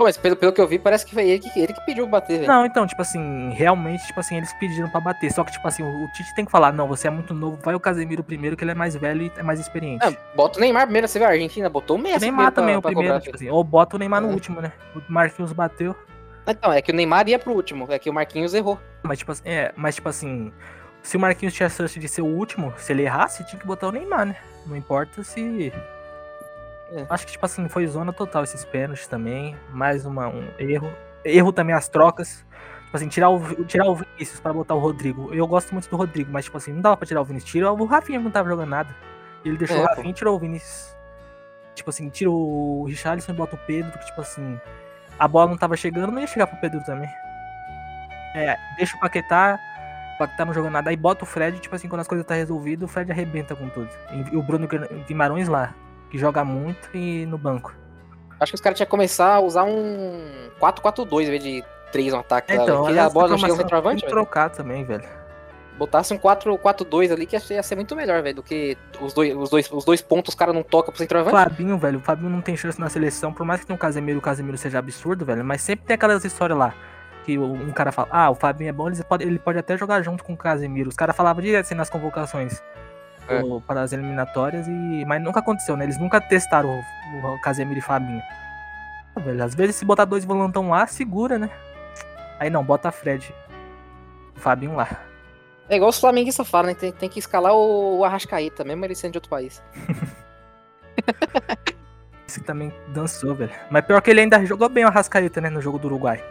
Mas 0.04 0.16
pelo, 0.16 0.36
pelo 0.36 0.52
que 0.52 0.60
eu 0.60 0.66
vi, 0.66 0.78
parece 0.78 1.04
que 1.04 1.12
foi 1.14 1.28
ele 1.28 1.38
que, 1.40 1.58
ele 1.60 1.72
que 1.72 1.80
pediu 1.84 2.08
pra 2.08 2.20
bater, 2.20 2.38
velho. 2.38 2.48
Não, 2.48 2.64
então, 2.64 2.86
tipo 2.86 3.00
assim, 3.02 3.50
realmente, 3.50 4.06
tipo 4.06 4.20
assim, 4.20 4.36
eles 4.36 4.52
pediram 4.54 4.88
pra 4.88 5.00
bater. 5.00 5.32
Só 5.32 5.44
que, 5.44 5.52
tipo 5.52 5.66
assim, 5.66 5.82
o, 5.82 6.04
o 6.04 6.12
Tite 6.12 6.34
tem 6.34 6.44
que 6.44 6.50
falar, 6.50 6.72
não, 6.72 6.86
você 6.86 7.08
é 7.08 7.10
muito 7.10 7.34
novo, 7.34 7.58
vai 7.62 7.74
o 7.74 7.80
Casemiro 7.80 8.22
primeiro, 8.22 8.56
que 8.56 8.64
ele 8.64 8.70
é 8.70 8.74
mais 8.74 8.94
velho 8.96 9.22
e 9.22 9.32
é 9.36 9.42
mais 9.42 9.58
experiente. 9.60 10.04
Ah, 10.06 10.12
bota 10.34 10.58
o 10.58 10.60
Neymar 10.60 10.84
primeiro, 10.84 11.08
você 11.08 11.18
vê 11.18 11.24
a 11.24 11.28
Argentina, 11.28 11.68
botou 11.68 11.96
o 11.96 12.00
o 12.00 12.02
Messi 12.02 12.20
Neymar 12.20 12.52
primeiro 12.52 12.54
também, 12.54 12.72
pra, 12.74 12.78
o 12.78 12.82
pra 12.82 12.90
primeiro, 12.90 13.14
cobrar, 13.14 13.24
tipo 13.24 13.36
assim, 13.36 13.50
ou 13.50 13.64
bota 13.64 13.96
o 13.96 13.98
Neymar 13.98 14.20
no 14.20 14.30
É. 14.30 14.32
último, 14.32 14.60
né? 14.60 14.72
O 14.94 15.02
Marquinhos 15.12 15.52
bateu. 15.52 15.94
Então, 16.46 16.72
é 16.72 16.80
que 16.80 16.90
o 16.90 16.94
Neymar 16.94 17.28
ia 17.28 17.38
pro 17.38 17.52
último, 17.52 17.86
é 17.90 17.98
que 17.98 18.08
o 18.08 18.12
Marquinhos 18.14 18.54
errou. 18.54 18.78
Mas, 19.02 19.18
tipo 19.18 19.32
assim, 19.32 19.42
é, 19.44 19.72
mas, 19.76 19.94
tipo 19.96 20.08
assim, 20.08 20.50
se 21.02 21.16
o 21.16 21.20
Marquinhos 21.20 21.52
tinha 21.54 21.68
chance 21.68 21.98
de 21.98 22.08
ser 22.08 22.22
o 22.22 22.26
último, 22.26 22.72
se 22.78 22.92
ele 22.92 23.02
errasse, 23.02 23.44
tinha 23.44 23.60
que 23.60 23.66
botar 23.66 23.88
o 23.88 23.92
Neymar, 23.92 24.26
né? 24.26 24.36
Não 24.66 24.76
importa 24.76 25.22
se. 25.22 25.72
É. 26.92 27.06
Acho 27.08 27.26
que, 27.26 27.32
tipo 27.32 27.44
assim, 27.44 27.68
foi 27.68 27.86
zona 27.86 28.12
total 28.12 28.44
esses 28.44 28.64
pênaltis 28.64 29.06
também. 29.06 29.56
Mais 29.70 30.06
uma, 30.06 30.28
um 30.28 30.48
erro. 30.58 30.90
Erro 31.24 31.52
também 31.52 31.74
as 31.74 31.88
trocas. 31.88 32.44
Tipo 32.84 32.96
assim, 32.96 33.08
tirar 33.08 33.28
o, 33.28 33.64
tirar 33.64 33.86
o 33.86 33.94
Vinícius 33.96 34.40
pra 34.40 34.52
botar 34.52 34.74
o 34.74 34.78
Rodrigo. 34.78 35.32
Eu 35.34 35.46
gosto 35.46 35.72
muito 35.72 35.88
do 35.90 35.96
Rodrigo, 35.96 36.30
mas, 36.32 36.46
tipo 36.46 36.56
assim, 36.56 36.72
não 36.72 36.80
dava 36.80 36.96
pra 36.96 37.06
tirar 37.06 37.20
o 37.20 37.24
Vinícius. 37.24 37.52
Tira 37.52 37.70
o 37.70 37.84
Rafinha 37.84 38.18
não 38.18 38.30
tava 38.30 38.48
jogando 38.48 38.70
nada. 38.70 38.96
Ele 39.44 39.58
deixou 39.58 39.76
É, 39.76 39.80
o. 39.80 39.86
Rafinha 39.86 40.10
e 40.10 40.14
tirou 40.14 40.36
o 40.36 40.38
Vinícius. 40.38 40.96
Tipo 41.74 41.90
assim, 41.90 42.08
tira 42.08 42.30
o 42.30 42.84
Richarlison 42.88 43.32
e 43.32 43.34
bota 43.36 43.54
o 43.54 43.58
Pedro, 43.58 43.92
que, 43.98 44.06
tipo 44.06 44.20
assim, 44.20 44.58
a 45.18 45.28
bola 45.28 45.50
não 45.50 45.56
tava 45.56 45.76
chegando, 45.76 46.10
não 46.10 46.20
ia 46.20 46.26
chegar 46.26 46.46
pro 46.46 46.56
Pedro 46.60 46.82
também. 46.84 47.08
É, 48.34 48.56
deixa 48.76 48.96
o 48.96 49.00
Paquetá, 49.00 49.58
o 50.14 50.18
Paquetá 50.18 50.44
não 50.44 50.52
joga 50.52 50.70
nada, 50.70 50.90
aí 50.90 50.96
bota 50.96 51.24
o 51.24 51.26
Fred, 51.26 51.58
tipo 51.60 51.74
assim, 51.74 51.88
quando 51.88 52.00
as 52.00 52.08
coisas 52.08 52.26
tá 52.26 52.34
resolvidas, 52.34 52.88
o 52.88 52.92
Fred 52.92 53.12
arrebenta 53.12 53.54
com 53.54 53.68
tudo. 53.68 53.90
E 54.32 54.36
o 54.36 54.42
Bruno 54.42 54.68
Guimarães 55.06 55.46
lá, 55.46 55.72
que 56.10 56.18
joga 56.18 56.44
muito 56.44 56.88
e 56.94 57.26
no 57.26 57.38
banco. 57.38 57.74
Acho 58.40 58.52
que 58.52 58.56
os 58.56 58.60
caras 58.60 58.76
tinham 58.76 58.86
que 58.86 58.90
começar 58.90 59.34
a 59.34 59.40
usar 59.40 59.64
um 59.64 60.48
4-4-2 60.60 61.22
em 61.26 61.30
vez 61.30 61.42
de 61.42 61.64
3 61.90 62.12
no 62.12 62.20
ataque. 62.20 62.52
Então, 62.52 62.88
essa 62.88 63.06
a 63.06 63.10
bola 63.10 63.28
não 63.28 63.38
chega 63.38 63.52
no 63.52 63.56
centroavante, 63.58 64.06
trocar 64.06 64.50
também, 64.50 64.84
velho. 64.84 65.04
Botasse 65.76 66.12
um 66.12 66.18
4-4-2 66.18 67.12
ali 67.12 67.24
que 67.24 67.36
ia 67.36 67.62
ser- 67.62 67.76
muito 67.76 67.94
melhor, 67.94 68.20
velho, 68.22 68.36
do 68.36 68.42
que 68.42 68.76
os 69.00 69.12
dois, 69.12 69.34
os 69.36 69.48
dois, 69.48 69.70
os 69.70 69.84
dois 69.84 70.02
pontos 70.02 70.30
os 70.30 70.34
caras 70.38 70.54
não 70.54 70.62
tocam 70.62 70.92
pro 70.92 70.96
O 70.96 70.98
centroavante. 70.98 71.36
Fabinho, 71.36 71.78
velho, 71.78 71.98
o 71.98 72.02
Fabinho 72.02 72.30
não 72.30 72.40
tem 72.40 72.56
chance 72.56 72.80
na 72.80 72.88
seleção, 72.88 73.32
por 73.32 73.46
mais 73.46 73.60
que 73.60 73.66
tenha 73.66 73.76
o 73.76 73.78
Casemiro, 73.78 74.18
o 74.18 74.22
Casemiro 74.22 74.58
seja 74.58 74.78
absurdo, 74.80 75.24
velho, 75.24 75.44
mas 75.44 75.62
sempre 75.62 75.86
tem 75.86 75.94
aquelas 75.94 76.24
histórias 76.24 76.58
lá. 76.58 76.74
Que 77.24 77.38
um 77.38 77.70
cara 77.72 77.92
fala, 77.92 78.08
ah, 78.10 78.30
o 78.30 78.34
Fabinho 78.34 78.70
é 78.70 78.72
bom, 78.72 78.88
ele 78.88 79.02
pode, 79.04 79.24
ele 79.24 79.38
pode 79.38 79.58
até 79.58 79.76
jogar 79.76 80.02
junto 80.02 80.24
com 80.24 80.32
o 80.32 80.36
Casemiro. 80.36 80.88
Os 80.88 80.96
caras 80.96 81.14
falavam 81.14 81.42
direto 81.42 81.66
assim 81.66 81.74
nas 81.74 81.90
convocações 81.90 82.60
É. 83.28 83.42
para 83.66 83.82
as 83.82 83.92
eliminatórias, 83.92 84.66
e 84.66 85.04
mas 85.06 85.22
nunca 85.22 85.40
aconteceu, 85.40 85.76
né? 85.76 85.84
Eles 85.84 85.98
nunca 85.98 86.20
testaram 86.20 86.70
o, 86.70 87.34
o 87.34 87.40
Casemiro 87.40 87.78
e 87.78 87.82
Fabinho. 87.82 88.22
Ah, 89.14 89.20
velho, 89.20 89.44
às 89.44 89.54
vezes 89.54 89.76
se 89.76 89.84
botar 89.84 90.04
dois 90.04 90.24
volantão 90.24 90.70
lá, 90.70 90.86
segura, 90.86 91.38
né? 91.38 91.50
Aí 92.38 92.48
não, 92.48 92.64
bota 92.64 92.90
Fred. 92.90 93.34
O 94.36 94.40
Fabinho 94.40 94.76
lá. 94.76 94.88
É 95.68 95.76
igual 95.76 95.90
os 95.90 96.00
flamenguistas 96.00 96.48
falam, 96.48 96.68
né? 96.68 96.74
Tem, 96.74 96.90
tem 96.90 97.08
que 97.08 97.18
escalar 97.18 97.52
o, 97.52 97.98
o 97.98 98.04
Arrascaeta, 98.04 98.64
mesmo 98.64 98.84
ele 98.84 98.94
sendo 98.94 99.12
de 99.12 99.18
outro 99.18 99.30
país. 99.30 99.62
Esse 102.26 102.40
também 102.40 102.72
dançou, 102.88 103.34
velho. 103.34 103.52
Mas 103.70 103.84
pior 103.84 104.00
que 104.00 104.10
ele 104.10 104.20
ainda 104.20 104.44
jogou 104.44 104.68
bem 104.68 104.84
o 104.84 104.88
Arrascaeta, 104.88 105.40
né? 105.40 105.50
No 105.50 105.60
jogo 105.60 105.78
do 105.78 105.86
Uruguai. 105.86 106.22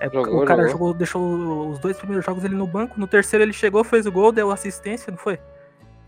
É, 0.00 0.08
Jogou, 0.08 0.42
o 0.42 0.46
cara 0.46 0.62
jogou. 0.62 0.72
jogou, 0.72 0.94
deixou 0.94 1.70
os 1.70 1.78
dois 1.78 1.96
primeiros 1.98 2.24
jogos 2.24 2.42
ele 2.42 2.54
no 2.54 2.66
banco, 2.66 2.98
no 2.98 3.06
terceiro 3.06 3.44
ele 3.44 3.52
chegou, 3.52 3.84
fez 3.84 4.06
o 4.06 4.12
gol, 4.12 4.32
deu 4.32 4.50
assistência, 4.50 5.10
não 5.10 5.18
foi? 5.18 5.38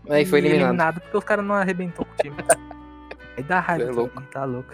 Aí 0.09 0.25
foi 0.25 0.41
E 0.41 0.45
eliminado. 0.47 0.99
porque 1.01 1.17
os 1.17 1.23
caras 1.23 1.45
não 1.45 1.55
arrebentou 1.55 2.05
com 2.05 2.11
o 2.11 2.15
time. 2.17 2.35
Aí 3.37 3.43
dá 3.43 3.59
raiva, 3.59 3.83
é 3.89 3.91
louco. 3.91 4.21
tá 4.31 4.45
louco. 4.45 4.73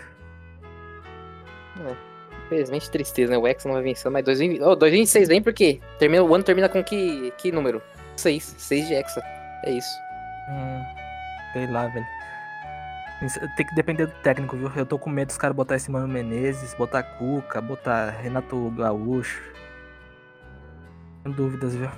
Infelizmente, 2.46 2.90
tristeza, 2.90 3.32
né? 3.32 3.38
O 3.38 3.48
Hexa 3.48 3.68
não 3.68 3.76
vai 3.76 3.84
vencendo, 3.84 4.12
mas 4.12 4.26
2020... 4.26 4.62
oh, 4.64 4.76
2026 4.76 5.28
vem 5.28 5.42
porque 5.42 5.80
termina, 6.00 6.24
o 6.24 6.34
ano 6.34 6.44
termina 6.44 6.68
com 6.68 6.84
que, 6.84 7.32
que 7.38 7.52
número? 7.52 7.82
6. 8.18 8.56
6 8.58 8.88
de 8.88 8.94
Hexa. 8.96 9.22
É 9.64 9.72
isso. 9.72 9.90
Hum, 10.50 10.84
sei 11.54 11.68
lá, 11.72 11.88
velho. 11.88 12.06
Tem 13.56 13.66
que 13.66 13.76
depender 13.76 14.08
do 14.08 14.14
técnico, 14.24 14.58
viu? 14.58 14.72
Eu 14.76 14.86
tô 14.86 14.98
com 14.98 15.10
medo 15.10 15.28
dos 15.28 15.38
caras 15.38 15.56
botar 15.56 15.76
esse 15.76 15.92
Mano 15.92 16.08
Menezes, 16.08 16.74
botar 16.74 17.04
Cuca, 17.04 17.62
botar 17.62 18.10
Renato 18.12 18.72
Gaúcho. 18.72 19.42
Tenho 21.24 21.36
dúvidas, 21.36 21.76
viu? 21.76 21.90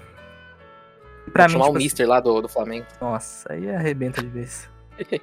Pra 1.33 1.43
Vou 1.43 1.53
chamar 1.53 1.65
tipo 1.65 1.77
o 1.77 1.77
Mister 1.77 2.07
lá 2.07 2.19
do, 2.19 2.41
do 2.41 2.49
Flamengo. 2.49 2.85
Nossa, 2.99 3.53
aí 3.53 3.69
arrebenta 3.69 4.21
de 4.21 4.27
vez. 4.27 4.69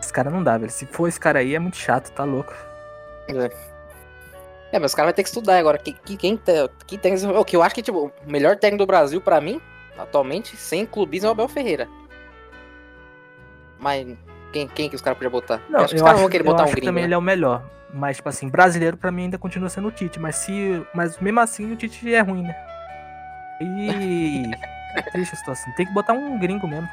esse 0.00 0.12
cara 0.12 0.30
não 0.30 0.42
dá, 0.42 0.58
velho. 0.58 0.70
Se 0.70 0.86
for 0.86 1.08
esse 1.08 1.20
cara 1.20 1.38
aí, 1.38 1.54
é 1.54 1.58
muito 1.58 1.76
chato, 1.76 2.10
tá 2.10 2.24
louco. 2.24 2.54
É, 4.72 4.78
mas 4.78 4.92
os 4.92 4.94
caras 4.94 5.10
vão 5.10 5.14
ter 5.14 5.22
que 5.22 5.28
estudar 5.28 5.58
agora. 5.58 5.78
Que, 5.78 5.92
que, 5.92 6.16
quem, 6.16 6.36
tá, 6.36 6.68
quem 6.86 6.98
tem. 6.98 7.14
O 7.26 7.44
que 7.44 7.56
eu 7.56 7.62
acho 7.62 7.74
que, 7.74 7.82
tipo, 7.82 8.12
o 8.26 8.30
melhor 8.30 8.56
técnico 8.56 8.84
do 8.84 8.86
Brasil, 8.86 9.20
pra 9.20 9.40
mim, 9.40 9.60
atualmente, 9.98 10.56
sem 10.56 10.84
clubismo, 10.84 11.26
é 11.26 11.30
o 11.30 11.32
Abel 11.32 11.48
Ferreira. 11.48 11.88
Mas 13.78 14.06
quem, 14.52 14.66
quem 14.66 14.90
que 14.90 14.96
os 14.96 15.02
caras 15.02 15.18
podiam 15.18 15.30
botar? 15.30 15.60
Não, 15.68 15.80
eu 15.80 15.84
acho 15.84 15.94
que 15.94 15.96
os 15.96 16.02
caras 16.02 16.20
vão 16.20 16.28
querer 16.28 16.44
botar 16.44 16.64
um 16.64 16.66
que 16.66 16.72
gringo. 16.72 16.86
também 16.86 17.02
né? 17.02 17.06
ele 17.06 17.14
é 17.14 17.18
o 17.18 17.22
melhor. 17.22 17.62
Mas, 17.92 18.16
tipo 18.16 18.28
assim, 18.28 18.48
brasileiro 18.48 18.96
pra 18.96 19.10
mim 19.10 19.24
ainda 19.24 19.38
continua 19.38 19.68
sendo 19.68 19.88
o 19.88 19.92
Tite. 19.92 20.18
Mas 20.18 20.36
se. 20.36 20.82
Mas 20.94 21.18
mesmo 21.18 21.40
assim 21.40 21.72
o 21.72 21.76
Tite 21.76 22.12
é 22.12 22.20
ruim, 22.20 22.42
né? 22.42 22.54
E. 23.60 24.50
é 24.96 25.02
triste 25.02 25.34
a 25.34 25.36
situação. 25.38 25.72
Tem 25.74 25.86
que 25.86 25.92
botar 25.92 26.12
um 26.12 26.38
gringo 26.38 26.66
mesmo. 26.66 26.88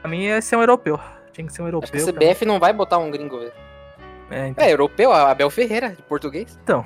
Pra 0.00 0.10
mim 0.10 0.26
é 0.26 0.40
ser 0.40 0.56
um 0.56 0.60
europeu. 0.60 0.98
Tinha 1.32 1.46
que 1.46 1.52
ser 1.52 1.62
um 1.62 1.66
Acho 1.66 1.74
europeu. 1.76 2.00
a 2.00 2.12
pra 2.12 2.12
mim. 2.12 2.26
CBF 2.32 2.44
não 2.44 2.58
vai 2.58 2.72
botar 2.72 2.98
um 2.98 3.10
gringo. 3.10 3.40
É, 4.30 4.48
então, 4.48 4.64
É, 4.64 4.72
europeu, 4.72 5.12
Abel 5.12 5.50
Ferreira, 5.50 5.90
de 5.90 6.02
português. 6.02 6.58
então. 6.62 6.84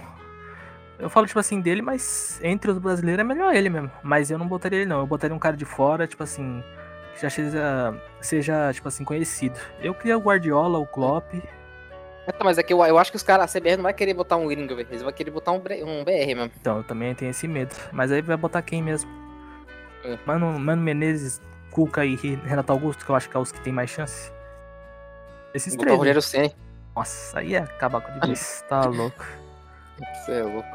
Eu 0.98 1.08
falo, 1.08 1.26
tipo 1.26 1.38
assim, 1.38 1.62
dele, 1.62 1.80
mas 1.80 2.38
entre 2.44 2.70
os 2.70 2.76
brasileiros 2.78 3.20
é 3.20 3.24
melhor 3.24 3.54
ele 3.54 3.70
mesmo. 3.70 3.90
Mas 4.02 4.30
eu 4.30 4.36
não 4.36 4.46
botaria 4.46 4.80
ele, 4.80 4.88
não. 4.88 4.98
Eu 5.00 5.06
botaria 5.06 5.34
um 5.34 5.38
cara 5.38 5.56
de 5.56 5.64
fora, 5.64 6.06
tipo 6.06 6.22
assim. 6.22 6.62
Que 7.14 7.22
já 7.22 7.30
seja, 7.30 7.94
seja 8.20 8.70
tipo 8.74 8.86
assim, 8.86 9.02
conhecido. 9.02 9.58
Eu 9.80 9.94
queria 9.94 10.18
o 10.18 10.20
Guardiola, 10.20 10.78
o 10.78 10.86
Klopp. 10.86 11.32
É, 12.30 12.32
tá, 12.32 12.44
mas 12.44 12.58
é 12.58 12.62
que 12.62 12.72
eu, 12.72 12.84
eu 12.84 12.96
acho 12.98 13.10
que 13.10 13.16
os 13.16 13.22
caras, 13.24 13.44
a 13.54 13.58
CBF 13.60 13.76
não 13.76 13.82
vai 13.82 13.92
querer 13.92 14.14
botar 14.14 14.36
um 14.36 14.46
gringo, 14.46 14.76
velho. 14.76 14.86
Eles 14.90 15.02
vão 15.02 15.12
querer 15.12 15.30
botar 15.32 15.50
um, 15.52 15.56
um 15.56 16.04
BR 16.04 16.26
mesmo. 16.36 16.50
Então, 16.60 16.76
eu 16.78 16.84
também 16.84 17.14
tenho 17.14 17.30
esse 17.30 17.48
medo. 17.48 17.74
Mas 17.92 18.12
aí 18.12 18.22
vai 18.22 18.36
botar 18.36 18.62
quem 18.62 18.82
mesmo? 18.82 19.10
É. 20.04 20.16
Mano, 20.24 20.58
Mano 20.58 20.80
Menezes, 20.80 21.40
Cuca 21.70 22.04
e 22.04 22.14
Renato 22.14 22.70
Augusto, 22.72 23.04
que 23.04 23.10
eu 23.10 23.16
acho 23.16 23.28
que 23.28 23.36
é 23.36 23.40
os 23.40 23.50
que 23.50 23.60
tem 23.60 23.72
mais 23.72 23.90
chance. 23.90 24.30
Esses 25.52 25.74
Botar 25.74 25.82
o 25.82 25.86
três. 25.86 25.92
né? 25.92 25.98
Rogério 25.98 26.22
Senna. 26.22 26.52
Nossa, 26.94 27.38
aí 27.38 27.54
é 27.54 27.58
acabar 27.58 28.00
com 28.00 28.12
de 28.20 28.26
vez. 28.28 28.64
Tá 28.68 28.82
louco. 28.84 29.26
Você 30.14 30.32
é 30.32 30.42
louco. 30.42 30.68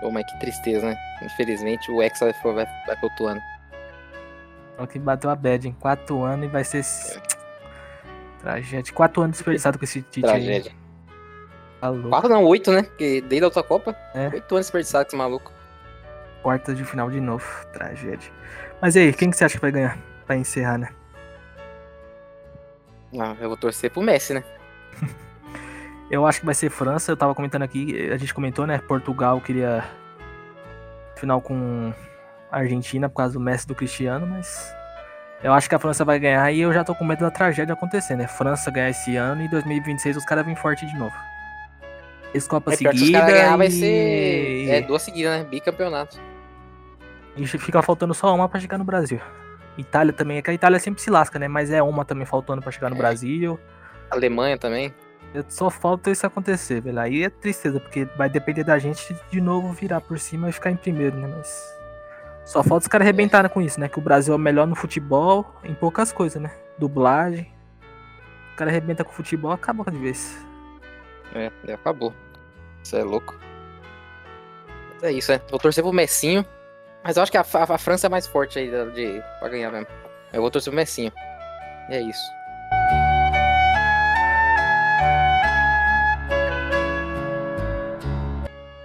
Pô, 0.00 0.10
mas 0.10 0.24
que 0.30 0.38
tristeza, 0.38 0.86
né? 0.86 0.96
Infelizmente, 1.22 1.90
o 1.90 2.00
Hexa 2.02 2.26
vai, 2.44 2.52
vai, 2.54 2.66
vai 2.86 2.96
pro 2.96 3.08
outro 3.08 3.26
ano. 3.26 3.40
O 4.78 4.86
que 4.86 4.98
bateu 4.98 5.30
a 5.30 5.34
bad 5.34 5.66
em 5.66 5.72
quatro 5.72 6.22
anos 6.22 6.46
e 6.46 6.48
vai 6.48 6.62
ser. 6.62 6.78
esse- 6.78 7.18
Tragédia. 8.40 8.92
Quatro 8.94 9.22
anos 9.22 9.36
desperdiçado 9.36 9.78
com 9.78 9.84
esse 9.84 10.02
Tite 10.02 10.26
aí. 10.26 10.32
Tragédia. 10.44 10.72
Tá 11.80 11.88
louco. 11.88 12.08
Quatro 12.08 12.28
não, 12.28 12.44
oito, 12.44 12.72
né? 12.72 12.82
Porque 12.82 13.20
desde 13.20 13.44
a 13.44 13.46
outra 13.48 13.62
Copa, 13.62 13.96
É. 14.14 14.28
oito 14.32 14.54
anos 14.54 14.66
desperdiçados, 14.66 15.08
esse 15.08 15.16
maluco. 15.16 15.52
Quartas 16.42 16.76
de 16.76 16.84
final 16.84 17.10
de 17.10 17.20
novo. 17.20 17.44
Tragédia. 17.72 18.30
Mas 18.80 18.94
e 18.96 19.00
aí, 19.00 19.12
quem 19.12 19.30
que 19.30 19.36
você 19.36 19.44
acha 19.44 19.56
que 19.56 19.60
vai 19.62 19.72
ganhar? 19.72 19.98
Pra 20.26 20.36
encerrar, 20.36 20.78
né? 20.78 20.88
Ah, 23.18 23.36
eu 23.40 23.48
vou 23.48 23.56
torcer 23.56 23.90
pro 23.90 24.02
Messi, 24.02 24.34
né? 24.34 24.44
Eu 26.10 26.24
acho 26.24 26.38
que 26.40 26.46
vai 26.46 26.54
ser 26.54 26.70
França. 26.70 27.10
Eu 27.10 27.16
tava 27.16 27.34
comentando 27.34 27.62
aqui, 27.62 28.10
a 28.12 28.16
gente 28.16 28.32
comentou, 28.32 28.64
né? 28.66 28.78
Portugal 28.78 29.40
queria 29.40 29.84
final 31.16 31.40
com 31.40 31.92
a 32.50 32.58
Argentina 32.58 33.08
por 33.08 33.16
causa 33.16 33.32
do 33.34 33.40
Messi 33.40 33.66
do 33.66 33.74
Cristiano, 33.74 34.26
mas 34.26 34.72
eu 35.46 35.52
acho 35.52 35.68
que 35.68 35.74
a 35.76 35.78
França 35.78 36.04
vai 36.04 36.18
ganhar 36.18 36.50
e 36.50 36.60
eu 36.60 36.72
já 36.72 36.82
tô 36.82 36.92
com 36.92 37.04
medo 37.04 37.20
da 37.20 37.30
tragédia 37.30 37.72
acontecer, 37.72 38.16
né? 38.16 38.26
França 38.26 38.68
ganhar 38.68 38.90
esse 38.90 39.14
ano 39.16 39.42
e 39.42 39.48
2026 39.48 40.16
os 40.16 40.24
caras 40.24 40.44
vêm 40.44 40.56
forte 40.56 40.84
de 40.84 40.96
novo. 40.98 41.14
Esse 42.34 42.48
Copa 42.48 42.72
É 42.72 42.74
os 42.74 42.78
seguida 42.78 43.20
caras 43.20 43.32
ganhar 43.34 43.54
e... 43.54 43.56
vai 43.56 43.70
ser. 43.70 44.68
É, 44.70 44.80
duas 44.80 45.02
seguidas, 45.02 45.38
né? 45.38 45.44
Bicampeonato. 45.48 46.18
e 47.36 47.46
fica 47.46 47.80
faltando 47.80 48.12
só 48.12 48.34
uma 48.34 48.48
pra 48.48 48.58
chegar 48.58 48.76
no 48.76 48.82
Brasil. 48.84 49.20
Itália 49.78 50.12
também, 50.12 50.38
é 50.38 50.42
que 50.42 50.50
a 50.50 50.54
Itália 50.54 50.80
sempre 50.80 51.00
se 51.00 51.10
lasca, 51.10 51.38
né? 51.38 51.46
Mas 51.46 51.70
é 51.70 51.80
uma 51.80 52.04
também 52.04 52.26
faltando 52.26 52.60
pra 52.60 52.72
chegar 52.72 52.90
no 52.90 52.96
É. 52.96 52.98
Brasil. 52.98 53.56
Alemanha 54.10 54.58
também. 54.58 54.92
Só 55.48 55.70
falta 55.70 56.10
isso 56.10 56.26
acontecer, 56.26 56.80
velho. 56.80 56.98
Aí 56.98 57.22
é 57.22 57.30
tristeza, 57.30 57.78
porque 57.78 58.04
vai 58.16 58.28
depender 58.28 58.64
da 58.64 58.78
gente 58.80 59.14
de 59.30 59.40
novo 59.40 59.72
virar 59.72 60.00
por 60.00 60.18
cima 60.18 60.48
e 60.48 60.52
ficar 60.52 60.72
em 60.72 60.76
primeiro, 60.76 61.16
né? 61.16 61.32
Mas. 61.36 61.76
Só 62.46 62.62
falta 62.62 62.84
os 62.84 62.88
caras 62.88 63.04
arrebentarem 63.04 63.50
com 63.50 63.60
isso, 63.60 63.78
né? 63.80 63.88
Que 63.88 63.98
o 63.98 64.02
Brasil 64.02 64.32
é 64.32 64.36
o 64.36 64.40
melhor 64.40 64.66
no 64.66 64.74
futebol, 64.76 65.44
em 65.64 65.74
poucas 65.74 66.12
coisas, 66.12 66.40
né? 66.40 66.50
Dublagem. 66.78 67.52
O 68.52 68.56
cara 68.56 68.70
arrebenta 68.70 69.04
com 69.04 69.10
o 69.10 69.14
futebol, 69.14 69.50
acaba 69.50 69.90
de 69.90 69.98
vez. 69.98 70.38
É, 71.34 71.50
e 71.66 71.72
acabou. 71.72 72.14
Isso 72.82 72.96
é 72.96 73.02
louco. 73.02 73.34
É 75.02 75.10
isso, 75.12 75.32
é. 75.32 75.40
Vou 75.50 75.58
torcer 75.58 75.82
pro 75.82 75.92
Messinho. 75.92 76.46
Mas 77.04 77.16
eu 77.16 77.22
acho 77.22 77.30
que 77.32 77.36
a, 77.38 77.42
a- 77.42 77.74
a 77.74 77.78
França 77.78 78.06
é 78.06 78.10
mais 78.10 78.26
forte 78.26 78.58
aí 78.58 78.70
de, 78.70 78.90
de, 78.92 79.22
pra 79.40 79.48
ganhar 79.48 79.70
mesmo. 79.70 79.86
Eu 80.32 80.40
vou 80.40 80.50
torcer 80.50 80.70
pro 80.70 80.76
Messinho. 80.76 81.12
E 81.90 81.94
é 81.94 82.00
isso. 82.00 82.30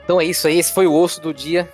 Então 0.04 0.20
é 0.20 0.26
isso 0.26 0.48
aí, 0.48 0.58
esse 0.60 0.74
foi 0.74 0.88
o 0.88 0.94
osso 0.94 1.22
do 1.22 1.34
dia, 1.34 1.70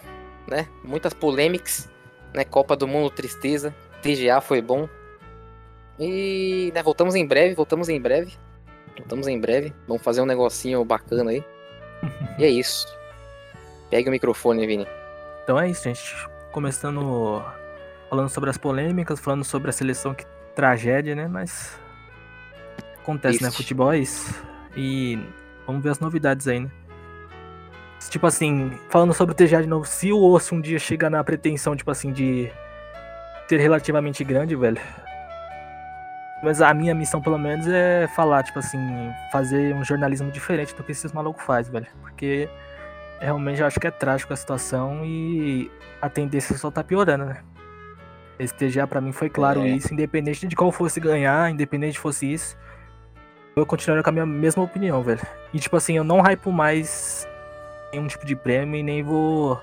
né? 0.47 0.67
Muitas 0.83 1.13
polêmicas, 1.13 1.89
né? 2.33 2.43
Copa 2.43 2.75
do 2.75 2.87
Mundo, 2.87 3.09
tristeza. 3.09 3.73
TGA 4.01 4.41
foi 4.41 4.61
bom. 4.61 4.87
E 5.99 6.71
né, 6.73 6.83
voltamos 6.83 7.15
em 7.15 7.25
breve, 7.25 7.55
voltamos 7.55 7.89
em 7.89 7.99
breve. 7.99 8.33
Voltamos 8.97 9.27
em 9.27 9.39
breve. 9.39 9.73
Vamos 9.87 10.03
fazer 10.03 10.21
um 10.21 10.25
negocinho 10.25 10.83
bacana 10.85 11.31
aí. 11.31 11.43
E 12.37 12.43
é 12.45 12.49
isso. 12.49 12.87
Pegue 13.89 14.09
o 14.09 14.11
microfone, 14.11 14.65
Vini. 14.67 14.87
Então 15.43 15.59
é 15.59 15.69
isso, 15.69 15.83
gente. 15.83 16.15
Começando 16.51 17.43
falando 18.09 18.29
sobre 18.29 18.49
as 18.49 18.57
polêmicas, 18.57 19.19
falando 19.19 19.43
sobre 19.43 19.69
a 19.69 19.73
seleção 19.73 20.13
que 20.13 20.25
tragédia, 20.55 21.15
né? 21.15 21.27
Mas 21.27 21.77
acontece, 23.01 23.43
né? 23.43 23.51
Futebol 23.51 23.91
é 23.93 23.99
isso. 23.99 24.33
E 24.75 25.19
vamos 25.65 25.83
ver 25.83 25.91
as 25.91 25.99
novidades 25.99 26.47
aí, 26.47 26.59
né? 26.59 26.71
Tipo 28.09 28.27
assim, 28.27 28.71
falando 28.89 29.13
sobre 29.13 29.33
o 29.33 29.35
TGA 29.35 29.61
de 29.61 29.67
novo, 29.67 29.85
se 29.85 30.11
o 30.11 30.21
osso 30.23 30.55
um 30.55 30.61
dia 30.61 30.79
chega 30.79 31.09
na 31.09 31.23
pretensão, 31.23 31.75
tipo 31.75 31.91
assim, 31.91 32.11
de 32.11 32.51
ser 33.47 33.59
relativamente 33.59 34.23
grande, 34.23 34.55
velho. 34.55 34.79
Mas 36.43 36.61
a 36.61 36.73
minha 36.73 36.93
missão, 36.93 37.21
pelo 37.21 37.37
menos, 37.37 37.67
é 37.67 38.07
falar, 38.15 38.43
tipo 38.43 38.59
assim, 38.59 38.79
fazer 39.31 39.73
um 39.73 39.83
jornalismo 39.83 40.29
diferente 40.29 40.75
do 40.75 40.83
que 40.83 40.91
esses 40.91 41.11
malucos 41.11 41.43
fazem, 41.43 41.71
velho. 41.71 41.87
Porque 42.01 42.47
realmente 43.19 43.59
eu 43.59 43.67
acho 43.67 43.79
que 43.79 43.87
é 43.87 43.91
trágico 43.91 44.33
a 44.33 44.35
situação 44.35 45.03
e 45.03 45.71
a 46.01 46.09
tendência 46.09 46.55
só 46.57 46.69
tá 46.69 46.83
piorando, 46.83 47.25
né? 47.25 47.37
Esse 48.37 48.53
TGA 48.53 48.85
pra 48.85 49.01
mim 49.01 49.11
foi 49.11 49.29
claro 49.29 49.61
É. 49.61 49.69
isso, 49.69 49.91
independente 49.91 50.47
de 50.47 50.55
qual 50.55 50.71
fosse 50.71 50.99
ganhar, 50.99 51.49
independente 51.49 51.93
de 51.93 51.99
fosse 51.99 52.31
isso, 52.31 52.55
eu 53.55 53.65
continuaria 53.65 54.03
com 54.03 54.09
a 54.09 54.13
minha 54.13 54.25
mesma 54.27 54.61
opinião, 54.61 55.01
velho. 55.01 55.21
E 55.51 55.59
tipo 55.59 55.75
assim, 55.75 55.97
eu 55.97 56.03
não 56.03 56.21
hypo 56.21 56.51
mais 56.51 57.27
nenhum 57.91 58.07
tipo 58.07 58.25
de 58.25 58.35
prêmio 58.35 58.79
e 58.79 58.83
nem 58.83 59.03
vou 59.03 59.61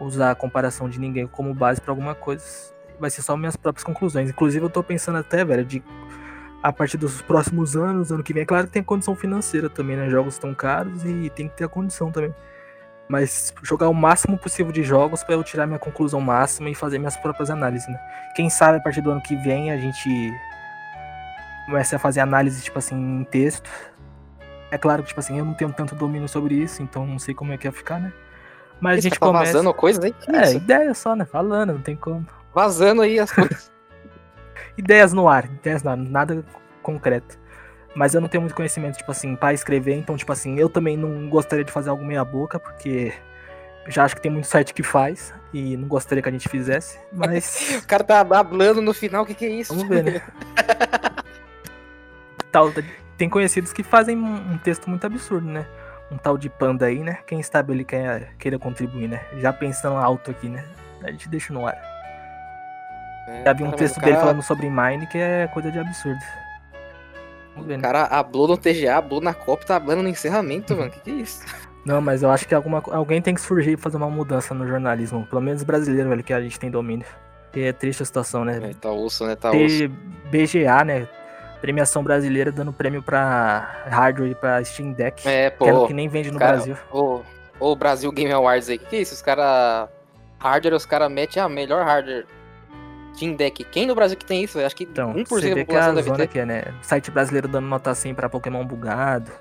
usar 0.00 0.30
a 0.30 0.34
comparação 0.34 0.88
de 0.88 0.98
ninguém 0.98 1.26
como 1.26 1.54
base 1.54 1.80
pra 1.80 1.92
alguma 1.92 2.14
coisa. 2.14 2.44
Vai 2.98 3.10
ser 3.10 3.22
só 3.22 3.36
minhas 3.36 3.56
próprias 3.56 3.84
conclusões. 3.84 4.30
Inclusive 4.30 4.64
eu 4.64 4.70
tô 4.70 4.82
pensando 4.82 5.18
até, 5.18 5.44
velho, 5.44 5.64
de 5.64 5.82
a 6.62 6.72
partir 6.72 6.96
dos 6.96 7.22
próximos 7.22 7.76
anos, 7.76 8.10
ano 8.10 8.24
que 8.24 8.32
vem, 8.32 8.42
é 8.42 8.46
claro 8.46 8.66
que 8.66 8.72
tem 8.72 8.82
condição 8.82 9.14
financeira 9.14 9.70
também, 9.70 9.96
né? 9.96 10.08
Jogos 10.10 10.34
estão 10.34 10.52
caros 10.54 11.04
e 11.04 11.30
tem 11.30 11.48
que 11.48 11.56
ter 11.56 11.64
a 11.64 11.68
condição 11.68 12.10
também. 12.10 12.34
Mas 13.08 13.54
jogar 13.62 13.88
o 13.88 13.94
máximo 13.94 14.36
possível 14.36 14.72
de 14.72 14.82
jogos 14.82 15.22
pra 15.22 15.34
eu 15.36 15.44
tirar 15.44 15.66
minha 15.66 15.78
conclusão 15.78 16.20
máxima 16.20 16.68
e 16.68 16.74
fazer 16.74 16.98
minhas 16.98 17.16
próprias 17.16 17.50
análises, 17.50 17.86
né? 17.86 17.98
Quem 18.34 18.50
sabe 18.50 18.78
a 18.78 18.80
partir 18.80 19.00
do 19.00 19.12
ano 19.12 19.22
que 19.22 19.36
vem 19.36 19.70
a 19.70 19.76
gente 19.76 20.32
comece 21.66 21.94
a 21.94 21.98
fazer 21.98 22.20
análise, 22.20 22.62
tipo 22.62 22.78
assim, 22.78 22.96
em 22.96 23.24
texto. 23.24 23.70
É 24.70 24.78
claro 24.78 25.02
que, 25.02 25.08
tipo 25.08 25.20
assim, 25.20 25.38
eu 25.38 25.44
não 25.44 25.54
tenho 25.54 25.72
tanto 25.72 25.94
domínio 25.94 26.28
sobre 26.28 26.54
isso, 26.54 26.82
então 26.82 27.06
não 27.06 27.18
sei 27.18 27.34
como 27.34 27.52
é 27.52 27.56
que 27.56 27.66
ia 27.66 27.72
ficar, 27.72 28.00
né? 28.00 28.12
Mas 28.80 28.98
a 28.98 29.00
gente 29.00 29.18
tá 29.18 29.26
começa. 29.26 29.52
vazando 29.52 29.72
coisas 29.72 30.04
aí? 30.04 30.14
É, 30.28 30.42
isso? 30.42 30.56
ideia 30.56 30.92
só, 30.94 31.14
né? 31.14 31.24
Falando, 31.24 31.72
não 31.72 31.80
tem 31.80 31.96
como. 31.96 32.26
Vazando 32.54 33.02
aí 33.02 33.18
as 33.18 33.32
coisas. 33.32 33.70
Ideias 34.76 35.12
no 35.12 35.28
ar, 35.28 35.46
ideias 35.46 35.82
no 35.82 35.90
ar, 35.90 35.96
nada 35.96 36.44
concreto. 36.82 37.38
Mas 37.94 38.14
eu 38.14 38.20
não 38.20 38.28
tenho 38.28 38.42
muito 38.42 38.54
conhecimento, 38.54 38.98
tipo 38.98 39.10
assim, 39.10 39.34
pra 39.34 39.54
escrever, 39.54 39.94
então, 39.94 40.16
tipo 40.16 40.30
assim, 40.30 40.58
eu 40.58 40.68
também 40.68 40.96
não 40.96 41.30
gostaria 41.30 41.64
de 41.64 41.72
fazer 41.72 41.88
algo 41.88 42.04
meia 42.04 42.24
boca, 42.24 42.60
porque 42.60 43.14
já 43.88 44.04
acho 44.04 44.14
que 44.14 44.20
tem 44.20 44.30
muito 44.30 44.46
site 44.46 44.74
que 44.74 44.82
faz 44.82 45.32
e 45.52 45.76
não 45.76 45.88
gostaria 45.88 46.22
que 46.22 46.28
a 46.28 46.32
gente 46.32 46.48
fizesse, 46.48 46.98
mas. 47.10 47.80
o 47.82 47.86
cara 47.86 48.04
tá 48.04 48.20
hablando 48.20 48.82
no 48.82 48.92
final, 48.92 49.22
o 49.22 49.26
que, 49.26 49.34
que 49.34 49.46
é 49.46 49.50
isso? 49.50 49.74
Vamos 49.74 49.88
ver, 49.88 50.04
né? 50.04 50.22
Tal, 52.52 52.70
tem 53.16 53.28
conhecidos 53.28 53.72
que 53.72 53.82
fazem 53.82 54.16
um 54.16 54.58
texto 54.58 54.88
muito 54.88 55.06
absurdo, 55.06 55.46
né? 55.46 55.66
Um 56.10 56.16
tal 56.16 56.38
de 56.38 56.48
panda 56.48 56.86
aí, 56.86 57.00
né? 57.00 57.18
Quem 57.26 57.42
sabe 57.42 57.72
ele 57.72 57.84
quer, 57.84 58.34
queira 58.38 58.58
contribuir, 58.58 59.08
né? 59.08 59.20
Já 59.38 59.52
pensando 59.52 59.96
alto 59.96 60.30
aqui, 60.30 60.48
né? 60.48 60.64
A 61.02 61.10
gente 61.10 61.28
deixa 61.28 61.52
no 61.52 61.66
ar. 61.66 61.76
É, 63.28 63.44
Já 63.44 63.52
vi 63.52 63.64
um 63.64 63.72
texto 63.72 63.96
cara... 63.96 64.06
dele 64.06 64.18
falando 64.18 64.42
sobre 64.42 64.70
Mine 64.70 65.06
que 65.06 65.18
é 65.18 65.48
coisa 65.48 65.70
de 65.70 65.78
absurdo. 65.78 66.20
Vamos 67.54 67.66
ver, 67.66 67.76
né? 67.76 67.80
O 67.80 67.82
cara 67.82 68.04
hablou 68.04 68.46
no 68.46 68.56
TGA, 68.56 68.96
hablou 68.96 69.20
na 69.20 69.34
Copa, 69.34 69.64
tá 69.64 69.76
hablando 69.76 70.02
no 70.02 70.08
encerramento, 70.08 70.76
mano. 70.76 70.90
Que 70.90 71.00
que 71.00 71.10
é 71.10 71.14
isso? 71.14 71.44
Não, 71.84 72.00
mas 72.00 72.22
eu 72.22 72.30
acho 72.30 72.46
que 72.46 72.54
alguma, 72.54 72.82
alguém 72.90 73.22
tem 73.22 73.34
que 73.34 73.40
surgir 73.40 73.72
e 73.72 73.76
fazer 73.76 73.96
uma 73.96 74.10
mudança 74.10 74.52
no 74.52 74.66
jornalismo. 74.66 75.24
Pelo 75.26 75.40
menos 75.40 75.62
brasileiro, 75.62 76.08
velho, 76.08 76.22
que 76.22 76.32
a 76.32 76.40
gente 76.40 76.58
tem 76.58 76.70
domínio. 76.70 77.06
E 77.54 77.62
é 77.62 77.72
triste 77.72 78.02
a 78.02 78.06
situação, 78.06 78.44
né? 78.44 78.60
É, 78.62 78.74
tá 78.74 78.90
osso, 78.90 79.24
né? 79.24 79.34
Tá 79.34 79.50
Ter 79.50 79.64
osso. 79.64 79.88
BGA, 80.30 80.84
né? 80.84 81.08
Premiação 81.60 82.02
brasileira 82.02 82.52
dando 82.52 82.72
prêmio 82.72 83.02
pra 83.02 83.84
hardware 83.86 84.30
e 84.30 84.34
pra 84.34 84.62
Steam 84.64 84.92
Deck. 84.92 85.26
É, 85.26 85.50
pô. 85.50 85.86
Que 85.86 85.94
nem 85.94 86.08
vende 86.08 86.30
no 86.30 86.38
cara, 86.38 86.52
Brasil. 86.52 86.76
Ô, 86.92 87.20
ô, 87.58 87.74
Brasil 87.74 88.10
Game 88.12 88.32
Awards 88.32 88.68
aí. 88.68 88.78
Que 88.78 88.86
que 88.86 88.96
é 88.96 89.00
isso? 89.00 89.14
Os 89.14 89.22
caras. 89.22 89.88
Hardware, 90.38 90.74
os 90.74 90.86
caras 90.86 91.10
metem 91.10 91.42
a 91.42 91.48
melhor 91.48 91.84
hardware. 91.84 92.26
Steam 93.14 93.34
Deck. 93.34 93.64
Quem 93.64 93.86
no 93.86 93.94
Brasil 93.94 94.16
que 94.16 94.26
tem 94.26 94.44
isso? 94.44 94.58
Eu 94.58 94.66
acho 94.66 94.76
que 94.76 94.84
então, 94.84 95.14
1% 95.14 95.26
você 95.26 95.54
da 95.54 95.60
população 95.60 95.94
que 95.94 96.00
a 96.00 96.02
deve 96.02 96.16
ter. 96.16 96.26
Que 96.28 96.38
é, 96.40 96.44
né? 96.44 96.62
Site 96.82 97.10
brasileiro 97.10 97.48
dando 97.48 97.66
nota 97.66 97.94
100 97.94 98.14
pra 98.14 98.28
Pokémon 98.28 98.64
bugado. 98.64 99.32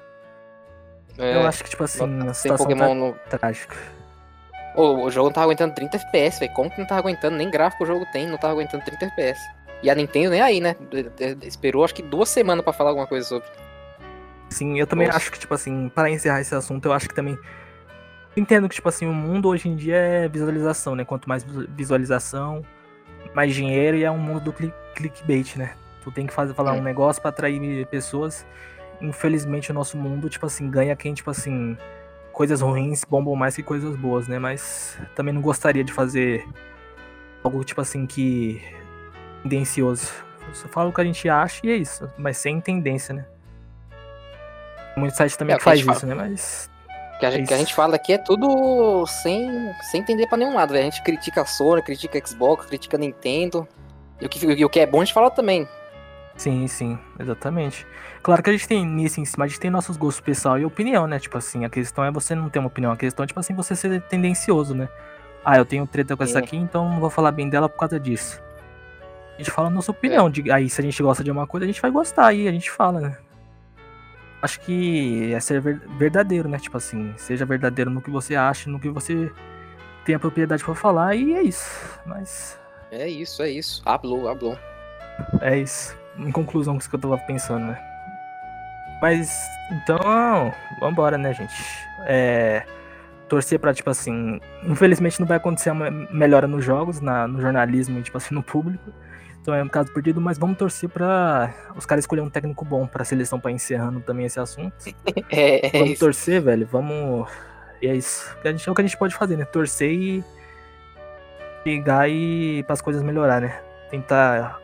É, 1.17 1.35
eu 1.35 1.47
acho 1.47 1.63
que, 1.63 1.69
tipo 1.69 1.83
assim, 1.83 2.27
a 2.27 2.33
situação 2.33 2.65
Pokémon 2.65 2.87
tá 2.87 2.95
no... 2.95 3.13
trágica. 3.29 3.75
O, 4.75 5.05
o 5.05 5.11
jogo 5.11 5.27
não 5.27 5.33
tava 5.33 5.45
aguentando 5.45 5.73
30 5.73 5.97
FPS, 5.97 6.39
velho. 6.39 6.53
Como 6.53 6.69
que 6.69 6.79
não 6.79 6.87
tava 6.87 7.01
aguentando? 7.01 7.37
Nem 7.37 7.49
gráfico 7.49 7.83
o 7.83 7.87
jogo 7.87 8.05
tem, 8.11 8.27
não 8.27 8.37
tava 8.37 8.53
aguentando 8.53 8.83
30 8.83 9.05
FPS. 9.05 9.39
E 9.85 9.89
a 9.89 9.95
Nintendo 9.95 10.31
nem 10.31 10.41
aí, 10.41 10.59
né? 10.59 10.75
Esperou 11.43 11.83
acho 11.83 11.93
que 11.93 12.01
duas 12.01 12.29
semanas 12.29 12.63
para 12.63 12.73
falar 12.73 12.89
alguma 12.89 13.07
coisa 13.07 13.27
sobre. 13.27 13.47
Sim, 14.49 14.79
eu 14.79 14.87
também 14.87 15.07
Nossa. 15.07 15.17
acho 15.17 15.31
que, 15.31 15.39
tipo 15.39 15.53
assim, 15.53 15.89
para 15.89 16.09
encerrar 16.09 16.41
esse 16.41 16.53
assunto, 16.53 16.85
eu 16.85 16.93
acho 16.93 17.07
que 17.07 17.15
também. 17.15 17.37
Entendo 18.35 18.67
que, 18.67 18.75
tipo 18.75 18.89
assim, 18.89 19.05
o 19.05 19.13
mundo 19.13 19.47
hoje 19.47 19.69
em 19.69 19.75
dia 19.75 19.95
é 19.95 20.27
visualização, 20.27 20.95
né? 20.95 21.05
Quanto 21.05 21.29
mais 21.29 21.45
visualização, 21.69 22.63
mais 23.33 23.53
dinheiro 23.53 23.95
e 23.95 24.03
é 24.03 24.11
um 24.11 24.17
mundo 24.17 24.41
do 24.41 24.53
clickbait, 24.93 25.55
né? 25.55 25.73
Tu 26.03 26.11
tem 26.11 26.27
que 26.27 26.33
fazer, 26.33 26.53
falar 26.53 26.75
é. 26.75 26.79
um 26.79 26.83
negócio 26.83 27.21
para 27.21 27.29
atrair 27.29 27.85
pessoas 27.87 28.45
infelizmente 29.01 29.71
o 29.71 29.73
nosso 29.73 29.97
mundo, 29.97 30.29
tipo 30.29 30.45
assim, 30.45 30.69
ganha 30.69 30.95
quem, 30.95 31.13
tipo 31.13 31.29
assim, 31.29 31.77
coisas 32.31 32.61
ruins 32.61 33.03
bombam 33.03 33.35
mais 33.35 33.55
que 33.55 33.63
coisas 33.63 33.95
boas, 33.95 34.27
né? 34.27 34.39
Mas 34.39 34.97
também 35.15 35.33
não 35.33 35.41
gostaria 35.41 35.83
de 35.83 35.93
fazer 35.93 36.47
algo, 37.43 37.63
tipo 37.63 37.81
assim, 37.81 38.05
que. 38.05 38.61
Tendencioso. 39.45 40.11
Você 40.51 40.67
fala 40.67 40.89
o 40.89 40.93
que 40.93 41.01
a 41.01 41.03
gente 41.03 41.29
acha 41.29 41.61
e 41.63 41.71
é 41.71 41.75
isso, 41.75 42.09
mas 42.17 42.37
sem 42.37 42.59
tendência, 42.59 43.13
né? 43.13 43.25
Muitos 44.97 45.17
sites 45.17 45.37
também 45.37 45.55
é, 45.55 45.57
que 45.57 45.63
faz 45.63 45.79
isso, 45.79 45.93
fala. 45.93 46.15
né? 46.15 46.15
Mas. 46.15 46.69
O 47.15 47.19
que, 47.19 47.25
a 47.25 47.31
gente, 47.31 47.43
é 47.43 47.47
que 47.47 47.53
a 47.53 47.57
gente 47.57 47.73
fala 47.73 47.95
aqui 47.95 48.13
é 48.13 48.17
tudo 48.17 49.05
sem, 49.07 49.73
sem 49.91 50.01
entender 50.01 50.27
pra 50.27 50.37
nenhum 50.37 50.55
lado, 50.55 50.73
velho. 50.73 50.87
A 50.87 50.89
gente 50.89 51.01
critica 51.01 51.41
a 51.41 51.45
Sony, 51.45 51.81
critica 51.81 52.17
a 52.17 52.25
Xbox, 52.25 52.65
critica 52.65 52.97
a 52.97 52.99
Nintendo. 52.99 53.67
E 54.19 54.25
o 54.25 54.29
que, 54.29 54.45
e 54.45 54.65
o 54.65 54.69
que 54.69 54.79
é 54.79 54.85
bom 54.85 55.01
a 55.01 55.05
gente 55.05 55.13
fala 55.13 55.31
também. 55.31 55.67
Sim, 56.35 56.67
sim, 56.67 56.99
exatamente. 57.17 57.87
Claro 58.21 58.43
que 58.43 58.49
a 58.49 58.53
gente 58.53 58.67
tem 58.67 58.85
nisso 58.85 59.21
em 59.21 59.25
cima, 59.25 59.45
a 59.45 59.47
gente 59.47 59.59
tem 59.59 59.71
nossos 59.71 59.95
gostos 59.95 60.19
pessoal 60.19 60.59
e 60.59 60.65
opinião, 60.65 61.07
né? 61.07 61.17
Tipo 61.17 61.37
assim, 61.37 61.63
a 61.63 61.69
questão 61.69 62.03
é 62.03 62.11
você 62.11 62.35
não 62.35 62.49
ter 62.49 62.59
uma 62.59 62.67
opinião, 62.67 62.91
a 62.91 62.97
questão 62.97 63.23
é, 63.23 63.27
tipo 63.27 63.39
assim, 63.39 63.53
você 63.53 63.75
ser 63.75 64.01
tendencioso, 64.01 64.75
né? 64.75 64.89
Ah, 65.43 65.57
eu 65.57 65.65
tenho 65.65 65.87
treta 65.87 66.17
com 66.17 66.23
essa 66.23 66.39
aqui, 66.39 66.57
então 66.57 66.89
não 66.89 66.99
vou 66.99 67.09
falar 67.09 67.31
bem 67.31 67.47
dela 67.47 67.69
por 67.69 67.77
causa 67.77 67.99
disso. 67.99 68.41
A 69.35 69.37
gente 69.37 69.51
fala 69.51 69.67
a 69.67 69.71
nossa 69.71 69.91
opinião. 69.91 70.29
De, 70.29 70.49
aí, 70.51 70.69
se 70.69 70.81
a 70.81 70.83
gente 70.83 71.01
gosta 71.01 71.23
de 71.23 71.31
uma 71.31 71.45
coisa, 71.45 71.65
a 71.65 71.67
gente 71.67 71.81
vai 71.81 71.91
gostar, 71.91 72.27
aí 72.27 72.47
a 72.47 72.51
gente 72.51 72.71
fala, 72.71 72.99
né? 72.99 73.17
Acho 74.41 74.59
que 74.61 75.33
é 75.33 75.39
ser 75.39 75.61
verdadeiro, 75.61 76.47
né? 76.47 76.57
Tipo 76.57 76.77
assim, 76.77 77.13
seja 77.17 77.45
verdadeiro 77.45 77.89
no 77.89 78.01
que 78.01 78.11
você 78.11 78.35
acha, 78.35 78.69
no 78.69 78.79
que 78.79 78.89
você 78.89 79.31
tem 80.05 80.15
a 80.15 80.19
propriedade 80.19 80.63
para 80.63 80.75
falar, 80.75 81.15
e 81.15 81.33
é 81.33 81.41
isso. 81.41 81.99
Mas. 82.05 82.59
É 82.91 83.07
isso, 83.07 83.41
é 83.41 83.49
isso. 83.49 83.81
Hablou, 83.85 84.29
hablou. 84.29 84.57
É 85.41 85.57
isso 85.57 85.95
em 86.17 86.31
conclusão 86.31 86.77
isso 86.77 86.89
que 86.89 86.95
eu 86.95 86.99
tava 86.99 87.17
pensando, 87.17 87.65
né? 87.67 87.79
Mas, 89.01 89.29
então, 89.71 90.53
vambora, 90.79 91.17
né, 91.17 91.33
gente? 91.33 91.53
É, 92.07 92.63
torcer 93.27 93.59
pra, 93.59 93.73
tipo 93.73 93.89
assim, 93.89 94.39
infelizmente 94.63 95.19
não 95.19 95.27
vai 95.27 95.37
acontecer 95.37 95.69
uma 95.69 95.91
melhora 95.91 96.47
nos 96.47 96.63
jogos, 96.63 97.01
na, 97.01 97.27
no 97.27 97.41
jornalismo 97.41 97.99
e, 97.99 98.03
tipo 98.03 98.17
assim, 98.17 98.33
no 98.33 98.41
público. 98.41 98.91
Então 99.45 99.53
é 99.53 99.61
um 99.61 99.69
caso 99.69 99.91
perdido, 99.91 100.19
mas 100.19 100.39
vamos 100.39 100.57
torcer 100.57 100.89
pra 100.89 101.53
os 101.75 101.85
caras 101.85 102.01
escolher 102.01 102.21
um 102.21 102.29
técnico 102.31 102.65
bom 102.65 102.87
pra 102.87 103.05
seleção 103.05 103.39
pra 103.39 103.51
encerrando 103.51 103.99
também 103.99 104.25
esse 104.25 104.39
assunto. 104.39 104.73
É, 105.29 105.67
é 105.67 105.69
vamos 105.69 105.91
isso. 105.91 105.99
torcer, 105.99 106.41
velho, 106.41 106.65
vamos... 106.65 107.29
E 107.79 107.87
é 107.87 107.95
isso. 107.95 108.35
É 108.43 108.49
o 108.71 108.73
que 108.73 108.81
a 108.81 108.83
gente 108.83 108.97
pode 108.97 109.15
fazer, 109.15 109.37
né? 109.37 109.45
Torcer 109.45 109.91
e... 109.91 110.23
Ligar 111.63 112.09
e... 112.09 112.63
para 112.63 112.73
as 112.73 112.81
coisas 112.81 113.03
melhorar, 113.03 113.39
né? 113.39 113.61
Tentar 113.91 114.59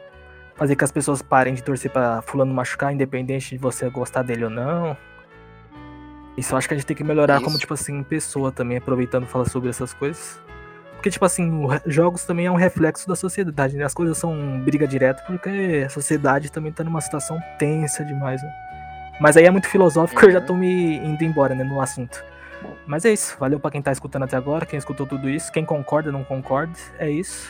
fazer 0.55 0.75
que 0.75 0.83
as 0.83 0.91
pessoas 0.91 1.21
parem 1.21 1.53
de 1.53 1.61
torcer 1.61 1.91
para 1.91 2.23
fulano 2.23 2.51
machucar, 2.51 2.91
independente 2.91 3.51
de 3.51 3.57
você 3.59 3.87
gostar 3.87 4.23
dele 4.23 4.45
ou 4.45 4.49
não. 4.49 4.97
Isso 6.35 6.55
eu 6.55 6.57
acho 6.57 6.67
que 6.67 6.73
a 6.73 6.77
gente 6.77 6.87
tem 6.87 6.97
que 6.97 7.03
melhorar 7.03 7.35
Isso. 7.35 7.45
como, 7.45 7.59
tipo 7.59 7.75
assim, 7.75 8.01
pessoa 8.01 8.51
também, 8.51 8.77
aproveitando 8.77 9.27
falar 9.27 9.45
sobre 9.45 9.69
essas 9.69 9.93
coisas. 9.93 10.41
Porque, 11.01 11.09
tipo 11.09 11.25
assim, 11.25 11.49
jogos 11.87 12.25
também 12.25 12.45
é 12.45 12.51
um 12.51 12.55
reflexo 12.55 13.07
da 13.07 13.15
sociedade, 13.15 13.75
né? 13.75 13.83
As 13.83 13.91
coisas 13.91 14.19
são 14.19 14.61
briga 14.61 14.87
direta 14.87 15.23
porque 15.25 15.81
a 15.83 15.89
sociedade 15.89 16.51
também 16.51 16.71
tá 16.71 16.83
numa 16.83 17.01
situação 17.01 17.41
tensa 17.57 18.05
demais, 18.05 18.43
né? 18.43 18.53
Mas 19.19 19.35
aí 19.35 19.45
é 19.45 19.49
muito 19.49 19.67
filosófico, 19.67 20.21
uhum. 20.21 20.27
eu 20.27 20.33
já 20.33 20.39
uhum. 20.41 20.45
tô 20.45 20.53
me 20.53 20.97
indo 20.97 21.23
embora, 21.23 21.55
né, 21.55 21.63
no 21.63 21.81
assunto. 21.81 22.23
Mas 22.85 23.03
é 23.03 23.11
isso, 23.11 23.35
valeu 23.39 23.59
para 23.59 23.71
quem 23.71 23.81
tá 23.81 23.91
escutando 23.91 24.25
até 24.25 24.37
agora, 24.37 24.63
quem 24.63 24.77
escutou 24.77 25.07
tudo 25.07 25.27
isso, 25.27 25.51
quem 25.51 25.65
concorda, 25.65 26.11
não 26.11 26.23
concorda, 26.23 26.77
é 26.99 27.09
isso. 27.09 27.49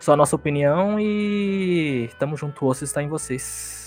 Só 0.00 0.14
a 0.14 0.16
nossa 0.16 0.34
opinião 0.34 0.98
e 0.98 2.10
tamo 2.18 2.36
junto, 2.36 2.64
o 2.64 2.68
osso 2.68 2.82
está 2.82 3.00
em 3.00 3.08
vocês. 3.08 3.77